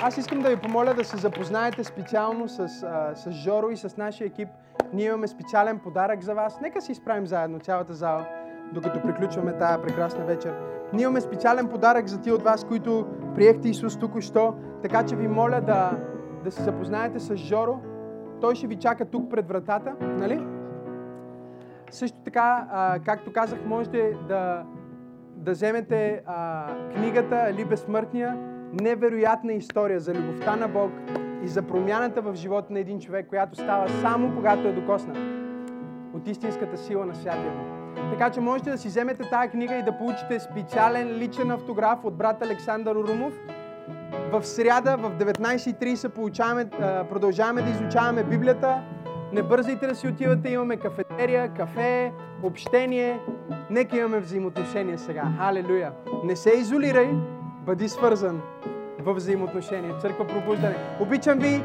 аз 0.02 0.16
искам 0.16 0.40
да 0.40 0.48
ви 0.48 0.56
помоля 0.56 0.94
да 0.94 1.04
се 1.04 1.16
запознаете 1.16 1.84
специално 1.84 2.48
с, 2.48 2.58
а, 2.60 3.14
с 3.14 3.30
Жоро 3.30 3.70
и 3.70 3.76
с 3.76 3.96
нашия 3.96 4.26
екип. 4.26 4.48
Ние 4.92 5.06
имаме 5.06 5.28
специален 5.28 5.78
подарък 5.78 6.22
за 6.22 6.34
вас. 6.34 6.60
Нека 6.60 6.80
се 6.80 6.92
изправим 6.92 7.26
заедно, 7.26 7.58
цялата 7.58 7.94
зала, 7.94 8.26
докато 8.72 9.02
приключваме 9.02 9.58
тая 9.58 9.82
прекрасна 9.82 10.24
вечер. 10.24 10.54
Ние 10.92 11.02
имаме 11.02 11.20
специален 11.20 11.68
подарък 11.68 12.06
за 12.06 12.20
тия 12.20 12.34
от 12.34 12.42
вас, 12.42 12.64
които 12.64 13.06
приехте 13.34 13.68
Исус 13.68 13.98
току-що. 13.98 14.54
Така 14.82 15.06
че 15.06 15.16
ви 15.16 15.28
моля 15.28 15.60
да, 15.60 15.90
да 16.44 16.50
се 16.50 16.62
запознаете 16.62 17.20
с 17.20 17.36
Жоро. 17.36 17.78
Той 18.40 18.54
ще 18.54 18.66
ви 18.66 18.76
чака 18.76 19.04
тук 19.04 19.30
пред 19.30 19.48
вратата, 19.48 19.94
нали? 20.00 20.53
Също 21.90 22.18
така, 22.24 22.66
а, 22.70 22.98
както 23.04 23.32
казах, 23.32 23.58
можете 23.66 24.16
да, 24.28 24.64
да 25.36 25.52
вземете 25.52 26.22
а, 26.26 26.66
книгата 26.94 27.52
Ли 27.52 27.64
безсмъртния, 27.64 28.36
невероятна 28.80 29.52
история 29.52 30.00
за 30.00 30.14
любовта 30.14 30.56
на 30.56 30.68
Бог 30.68 30.90
и 31.44 31.48
за 31.48 31.62
промяната 31.62 32.22
в 32.22 32.34
живота 32.34 32.72
на 32.72 32.78
един 32.78 33.00
човек, 33.00 33.28
която 33.28 33.54
става 33.54 33.88
само 33.88 34.34
когато 34.36 34.68
е 34.68 34.72
докоснат 34.72 35.18
от 36.14 36.28
истинската 36.28 36.76
сила 36.78 37.06
на 37.06 37.14
Святия 37.14 37.52
Дух. 37.52 37.84
Така 38.10 38.30
че 38.30 38.40
можете 38.40 38.70
да 38.70 38.78
си 38.78 38.88
вземете 38.88 39.30
тази 39.30 39.48
книга 39.48 39.74
и 39.74 39.82
да 39.82 39.98
получите 39.98 40.40
специален 40.40 41.08
личен 41.08 41.50
автограф 41.50 42.04
от 42.04 42.14
брат 42.14 42.42
Александър 42.42 42.96
Урумов. 42.96 43.34
В 44.32 44.44
сряда 44.44 44.96
в 44.96 45.10
19.30 45.18 46.08
получаваме, 46.08 46.66
а, 46.80 47.04
продължаваме 47.04 47.62
да 47.62 47.70
изучаваме 47.70 48.24
Библията. 48.24 48.82
Не 49.34 49.42
бързайте 49.42 49.86
да 49.86 49.94
си 49.94 50.08
отивате, 50.08 50.48
имаме 50.48 50.76
кафетерия, 50.76 51.48
кафе, 51.48 52.12
общение. 52.42 53.20
Нека 53.70 53.98
имаме 53.98 54.20
взаимоотношения 54.20 54.98
сега. 54.98 55.32
Халелуя! 55.38 55.92
Не 56.24 56.36
се 56.36 56.50
изолирай, 56.50 57.10
бъди 57.66 57.88
свързан 57.88 58.40
в 58.98 59.14
взаимоотношения. 59.14 59.98
Църква 59.98 60.26
пробуждане. 60.26 60.76
Обичам 61.00 61.38
ви 61.38 61.62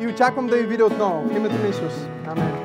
и 0.00 0.06
очаквам 0.06 0.46
да 0.46 0.56
ви 0.56 0.62
видя 0.62 0.84
отново. 0.84 1.28
В 1.28 1.36
името 1.36 1.54
на 1.54 1.68
Исус. 1.68 2.08
Амен. 2.26 2.63